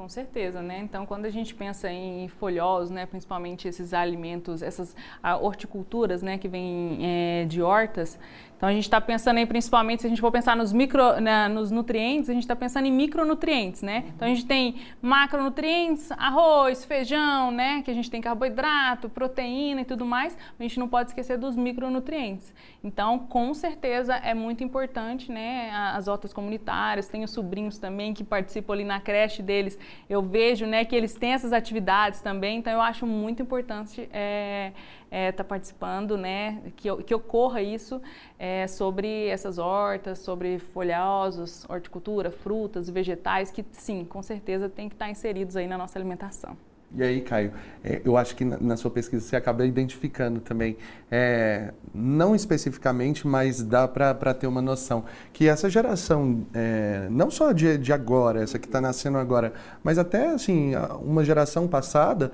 com 0.00 0.08
certeza, 0.08 0.62
né? 0.62 0.78
Então, 0.78 1.04
quando 1.04 1.26
a 1.26 1.30
gente 1.30 1.54
pensa 1.54 1.92
em 1.92 2.26
folhosos, 2.26 2.90
né, 2.90 3.04
principalmente 3.04 3.68
esses 3.68 3.92
alimentos, 3.92 4.62
essas 4.62 4.96
horticulturas, 5.42 6.22
né, 6.22 6.38
que 6.38 6.48
vêm 6.48 6.98
é, 7.02 7.44
de 7.44 7.60
hortas, 7.60 8.18
Então 8.60 8.68
a 8.68 8.72
gente 8.74 8.82
está 8.82 9.00
pensando 9.00 9.38
aí 9.38 9.46
principalmente, 9.46 10.02
se 10.02 10.06
a 10.06 10.10
gente 10.10 10.20
for 10.20 10.30
pensar 10.30 10.54
nos, 10.54 10.70
micro, 10.70 11.18
né, 11.18 11.48
nos 11.48 11.70
nutrientes, 11.70 12.28
a 12.28 12.34
gente 12.34 12.42
está 12.42 12.54
pensando 12.54 12.84
em 12.84 12.92
micronutrientes, 12.92 13.80
né? 13.80 14.04
Então 14.14 14.28
a 14.28 14.30
gente 14.30 14.44
tem 14.44 14.74
macronutrientes, 15.00 16.12
arroz, 16.12 16.84
feijão, 16.84 17.50
né? 17.50 17.80
Que 17.80 17.90
a 17.90 17.94
gente 17.94 18.10
tem 18.10 18.20
carboidrato, 18.20 19.08
proteína 19.08 19.80
e 19.80 19.84
tudo 19.86 20.04
mais. 20.04 20.36
A 20.58 20.62
gente 20.62 20.78
não 20.78 20.86
pode 20.86 21.08
esquecer 21.08 21.38
dos 21.38 21.56
micronutrientes. 21.56 22.52
Então, 22.84 23.20
com 23.20 23.54
certeza 23.54 24.16
é 24.16 24.34
muito 24.34 24.62
importante, 24.62 25.32
né? 25.32 25.70
As 25.94 26.06
hortas 26.06 26.30
comunitárias, 26.30 27.08
tenho 27.08 27.26
sobrinhos 27.26 27.78
também 27.78 28.12
que 28.12 28.22
participam 28.22 28.74
ali 28.74 28.84
na 28.84 29.00
creche 29.00 29.42
deles. 29.42 29.78
Eu 30.06 30.20
vejo, 30.20 30.66
né, 30.66 30.84
que 30.84 30.94
eles 30.94 31.14
têm 31.14 31.32
essas 31.32 31.54
atividades 31.54 32.20
também. 32.20 32.58
Então 32.58 32.74
eu 32.74 32.82
acho 32.82 33.06
muito 33.06 33.40
importante 33.40 34.06
é, 34.12 34.72
estar 35.10 35.16
é, 35.16 35.32
tá 35.32 35.42
participando, 35.42 36.16
né, 36.16 36.62
que, 36.76 36.94
que 37.02 37.14
ocorra 37.14 37.60
isso 37.60 38.00
é, 38.38 38.66
sobre 38.68 39.26
essas 39.26 39.58
hortas, 39.58 40.20
sobre 40.20 40.58
folhosos, 40.58 41.66
horticultura, 41.68 42.30
frutas, 42.30 42.88
vegetais, 42.88 43.50
que 43.50 43.64
sim, 43.72 44.04
com 44.04 44.22
certeza 44.22 44.68
tem 44.68 44.88
que 44.88 44.94
estar 44.94 45.10
inseridos 45.10 45.56
aí 45.56 45.66
na 45.66 45.76
nossa 45.76 45.98
alimentação. 45.98 46.56
E 46.92 47.04
aí, 47.04 47.20
Caio, 47.20 47.52
é, 47.84 48.02
eu 48.04 48.16
acho 48.16 48.34
que 48.34 48.44
na, 48.44 48.58
na, 48.58 48.76
sua 48.76 48.90
pesquisa 48.90 49.24
você 49.24 49.36
acaba 49.36 49.64
identificando 49.64 50.40
também, 50.40 50.76
é, 51.08 51.72
não 51.94 52.34
especificamente, 52.34 53.28
mas 53.28 53.62
dá 53.62 53.86
para 53.86 54.34
ter 54.34 54.48
uma 54.48 54.60
noção, 54.60 55.04
que 55.32 55.48
essa 55.48 55.70
geração, 55.70 56.44
é, 56.52 57.06
não 57.08 57.30
só 57.30 57.52
de, 57.52 57.78
de 57.78 57.92
agora, 57.92 58.42
essa 58.42 58.58
que 58.58 58.66
está 58.66 58.80
nascendo 58.80 59.18
agora, 59.18 59.52
mas 59.84 59.98
até 59.98 60.30
assim, 60.30 60.72
uma 61.00 61.24
geração 61.24 61.68
passada, 61.68 62.32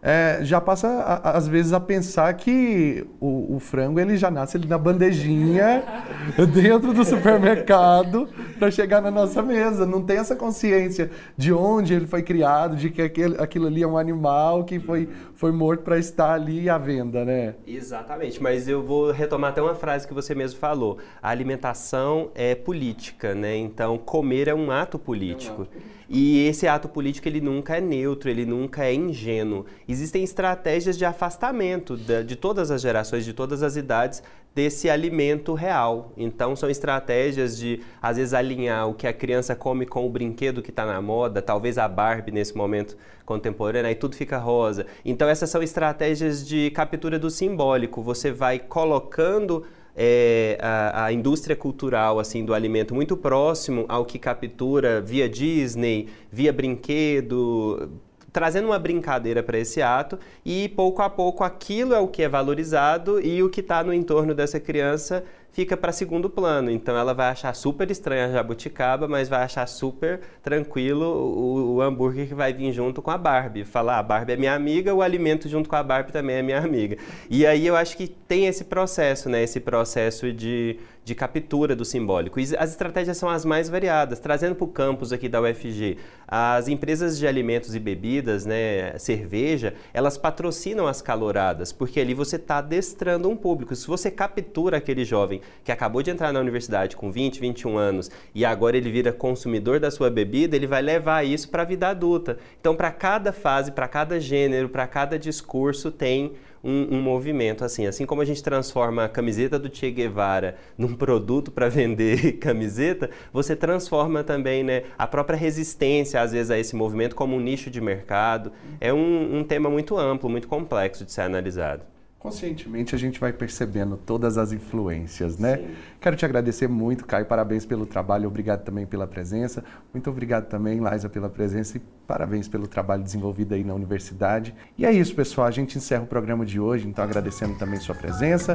é, 0.00 0.38
já 0.42 0.60
passa 0.60 0.86
a, 0.88 1.36
às 1.36 1.48
vezes 1.48 1.72
a 1.72 1.80
pensar 1.80 2.32
que 2.34 3.04
o, 3.20 3.56
o, 3.56 3.58
frango 3.58 3.98
ele 3.98 4.16
já 4.16 4.30
nasce 4.30 4.56
ali 4.56 4.68
na 4.68 4.78
bandejinha 4.78 5.82
dentro 6.54 6.92
do 6.92 7.04
supermercado 7.04 8.28
para 8.58 8.70
chegar 8.70 9.02
na 9.02 9.10
nossa 9.10 9.42
mesa. 9.42 9.84
Não 9.84 10.00
tem 10.00 10.18
essa 10.18 10.36
consciência 10.36 11.10
de 11.36 11.52
onde 11.52 11.94
ele 11.94 12.06
foi 12.06 12.22
criado, 12.22 12.76
de 12.76 12.90
que 12.90 13.02
aquele, 13.02 13.42
aquilo 13.42 13.66
ali 13.66 13.82
é 13.82 13.86
um 13.86 13.98
animal 13.98 14.64
que 14.64 14.78
foi, 14.78 15.08
foi 15.34 15.50
morto 15.50 15.82
para 15.82 15.98
estar 15.98 16.32
ali 16.32 16.70
à 16.70 16.78
venda, 16.78 17.24
né? 17.24 17.54
Exatamente, 17.66 18.40
mas 18.40 18.68
eu 18.68 18.82
vou 18.82 19.10
retomar 19.10 19.50
até 19.50 19.60
uma 19.60 19.74
frase 19.74 20.06
que 20.06 20.14
você 20.14 20.32
mesmo 20.32 20.60
falou. 20.60 20.98
A 21.20 21.28
alimentação 21.30 22.30
é 22.36 22.54
política, 22.54 23.34
né? 23.34 23.56
Então 23.56 23.98
comer 23.98 24.46
é 24.46 24.54
um 24.54 24.70
ato 24.70 24.96
político. 24.96 25.62
É 25.62 25.74
um 25.76 25.78
ato. 25.78 25.97
E 26.08 26.46
esse 26.46 26.66
ato 26.66 26.88
político 26.88 27.28
ele 27.28 27.40
nunca 27.40 27.76
é 27.76 27.80
neutro, 27.80 28.30
ele 28.30 28.46
nunca 28.46 28.84
é 28.84 28.94
ingênuo. 28.94 29.66
Existem 29.86 30.24
estratégias 30.24 30.96
de 30.96 31.04
afastamento 31.04 31.96
de, 31.96 32.24
de 32.24 32.34
todas 32.34 32.70
as 32.70 32.80
gerações, 32.80 33.24
de 33.24 33.34
todas 33.34 33.62
as 33.62 33.76
idades 33.76 34.22
desse 34.54 34.88
alimento 34.88 35.52
real. 35.52 36.12
Então 36.16 36.56
são 36.56 36.70
estratégias 36.70 37.58
de 37.58 37.82
às 38.00 38.16
vezes 38.16 38.32
alinhar 38.32 38.88
o 38.88 38.94
que 38.94 39.06
a 39.06 39.12
criança 39.12 39.54
come 39.54 39.84
com 39.84 40.06
o 40.06 40.10
brinquedo 40.10 40.62
que 40.62 40.70
está 40.70 40.86
na 40.86 41.00
moda, 41.02 41.42
talvez 41.42 41.76
a 41.76 41.86
Barbie 41.86 42.32
nesse 42.32 42.56
momento 42.56 42.96
contemporâneo, 43.26 43.88
aí 43.88 43.94
tudo 43.94 44.16
fica 44.16 44.38
rosa. 44.38 44.86
Então 45.04 45.28
essas 45.28 45.50
são 45.50 45.62
estratégias 45.62 46.46
de 46.46 46.70
captura 46.70 47.18
do 47.18 47.30
simbólico. 47.30 48.02
Você 48.02 48.32
vai 48.32 48.58
colocando 48.58 49.66
é, 50.00 50.56
a, 50.62 51.06
a, 51.06 51.12
indústria 51.12 51.56
cultural 51.56 52.20
assim 52.20 52.44
do 52.44 52.54
alimento 52.54 52.94
muito 52.94 53.16
próximo 53.16 53.84
ao 53.88 54.04
que 54.04 54.16
captura 54.16 55.00
via 55.00 55.28
Disney, 55.28 56.08
via 56.30 56.52
brinquedo, 56.52 57.90
trazendo 58.38 58.66
uma 58.66 58.78
brincadeira 58.78 59.42
para 59.42 59.58
esse 59.58 59.82
ato 59.82 60.16
e 60.46 60.68
pouco 60.68 61.02
a 61.02 61.10
pouco 61.10 61.42
aquilo 61.42 61.92
é 61.92 61.98
o 61.98 62.06
que 62.06 62.22
é 62.22 62.28
valorizado 62.28 63.20
e 63.20 63.42
o 63.42 63.50
que 63.50 63.58
está 63.60 63.82
no 63.82 63.92
entorno 63.92 64.32
dessa 64.32 64.60
criança 64.60 65.24
fica 65.50 65.76
para 65.76 65.90
segundo 65.90 66.30
plano. 66.30 66.70
Então 66.70 66.96
ela 66.96 67.12
vai 67.12 67.30
achar 67.30 67.52
super 67.52 67.90
estranha 67.90 68.26
a 68.26 68.30
jabuticaba, 68.30 69.08
mas 69.08 69.28
vai 69.28 69.42
achar 69.42 69.66
super 69.66 70.20
tranquilo 70.40 71.04
o, 71.04 71.74
o 71.74 71.82
hambúrguer 71.82 72.28
que 72.28 72.34
vai 72.34 72.52
vir 72.52 72.72
junto 72.72 73.02
com 73.02 73.10
a 73.10 73.18
Barbie. 73.18 73.64
Falar, 73.64 73.96
ah, 73.96 73.98
a 73.98 74.02
Barbie 74.04 74.34
é 74.34 74.36
minha 74.36 74.54
amiga, 74.54 74.94
o 74.94 75.02
alimento 75.02 75.48
junto 75.48 75.68
com 75.68 75.74
a 75.74 75.82
Barbie 75.82 76.12
também 76.12 76.36
é 76.36 76.42
minha 76.42 76.60
amiga. 76.60 76.96
E 77.28 77.44
aí 77.44 77.66
eu 77.66 77.74
acho 77.74 77.96
que 77.96 78.06
tem 78.06 78.46
esse 78.46 78.66
processo, 78.66 79.28
né? 79.28 79.42
Esse 79.42 79.58
processo 79.58 80.32
de 80.32 80.78
de 81.08 81.14
captura 81.14 81.74
do 81.74 81.84
simbólico. 81.84 82.38
E 82.38 82.42
as 82.56 82.70
estratégias 82.70 83.16
são 83.16 83.28
as 83.28 83.44
mais 83.44 83.68
variadas. 83.68 84.20
Trazendo 84.20 84.54
para 84.54 84.64
o 84.64 84.68
campus 84.68 85.10
aqui 85.10 85.28
da 85.28 85.40
UFG, 85.40 85.96
as 86.28 86.68
empresas 86.68 87.18
de 87.18 87.26
alimentos 87.26 87.74
e 87.74 87.80
bebidas, 87.80 88.44
né, 88.44 88.96
cerveja, 88.98 89.74
elas 89.94 90.18
patrocinam 90.18 90.86
as 90.86 91.00
caloradas, 91.00 91.72
porque 91.72 91.98
ali 91.98 92.12
você 92.12 92.36
está 92.36 92.58
adestrando 92.58 93.28
um 93.28 93.36
público. 93.36 93.74
Se 93.74 93.86
você 93.86 94.10
captura 94.10 94.76
aquele 94.76 95.04
jovem 95.04 95.40
que 95.64 95.72
acabou 95.72 96.02
de 96.02 96.10
entrar 96.10 96.30
na 96.30 96.40
universidade 96.40 96.94
com 96.94 97.10
20, 97.10 97.40
21 97.40 97.78
anos 97.78 98.10
e 98.34 98.44
agora 98.44 98.76
ele 98.76 98.90
vira 98.90 99.10
consumidor 99.10 99.80
da 99.80 99.90
sua 99.90 100.10
bebida, 100.10 100.54
ele 100.54 100.66
vai 100.66 100.82
levar 100.82 101.24
isso 101.24 101.48
para 101.48 101.62
a 101.62 101.66
vida 101.66 101.88
adulta. 101.88 102.36
Então, 102.60 102.76
para 102.76 102.90
cada 102.90 103.32
fase, 103.32 103.72
para 103.72 103.88
cada 103.88 104.20
gênero, 104.20 104.68
para 104.68 104.86
cada 104.86 105.18
discurso, 105.18 105.90
tem 105.90 106.34
um, 106.62 106.96
um, 106.96 107.00
movimento 107.00 107.64
assim. 107.64 107.86
Assim 107.86 108.06
como 108.06 108.22
a 108.22 108.24
gente 108.24 108.42
transforma 108.42 109.04
a 109.04 109.08
camiseta 109.08 109.58
do 109.58 109.74
Che 109.74 109.90
Guevara 109.90 110.56
num 110.76 110.94
produto 110.94 111.50
para 111.50 111.68
vender 111.70 112.38
camiseta, 112.38 113.10
você 113.32 113.54
transforma 113.54 114.24
também 114.24 114.62
né, 114.62 114.84
a 114.98 115.06
própria 115.06 115.36
resistência, 115.36 116.20
às 116.20 116.32
vezes, 116.32 116.50
a 116.50 116.58
esse 116.58 116.74
movimento 116.74 117.14
como 117.14 117.36
um 117.36 117.40
nicho 117.40 117.70
de 117.70 117.80
mercado. 117.80 118.52
É 118.80 118.92
um, 118.92 119.38
um 119.38 119.44
tema 119.44 119.68
muito 119.70 119.96
amplo, 119.96 120.28
muito 120.28 120.48
complexo 120.48 121.04
de 121.04 121.12
ser 121.12 121.22
analisado 121.22 121.82
conscientemente 122.18 122.94
a 122.94 122.98
gente 122.98 123.20
vai 123.20 123.32
percebendo 123.32 123.96
todas 123.96 124.36
as 124.36 124.52
influências, 124.52 125.38
né? 125.38 125.58
Sim. 125.58 125.68
Quero 126.00 126.16
te 126.16 126.24
agradecer 126.24 126.68
muito, 126.68 127.06
Caio, 127.06 127.26
parabéns 127.26 127.64
pelo 127.64 127.86
trabalho, 127.86 128.28
obrigado 128.28 128.64
também 128.64 128.86
pela 128.86 129.06
presença. 129.06 129.64
Muito 129.92 130.10
obrigado 130.10 130.46
também, 130.46 130.80
Laisa, 130.80 131.08
pela 131.08 131.28
presença 131.28 131.76
e 131.76 131.80
parabéns 132.06 132.48
pelo 132.48 132.66
trabalho 132.66 133.02
desenvolvido 133.02 133.54
aí 133.54 133.62
na 133.62 133.74
universidade. 133.74 134.54
E 134.76 134.84
é 134.84 134.92
isso, 134.92 135.14
pessoal, 135.14 135.46
a 135.46 135.52
gente 135.52 135.78
encerra 135.78 136.02
o 136.02 136.06
programa 136.06 136.44
de 136.44 136.58
hoje, 136.58 136.88
então 136.88 137.04
agradecendo 137.04 137.56
também 137.56 137.78
sua 137.78 137.94
presença. 137.94 138.54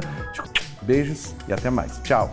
Beijos 0.82 1.34
e 1.48 1.52
até 1.52 1.70
mais. 1.70 1.98
Tchau. 2.02 2.32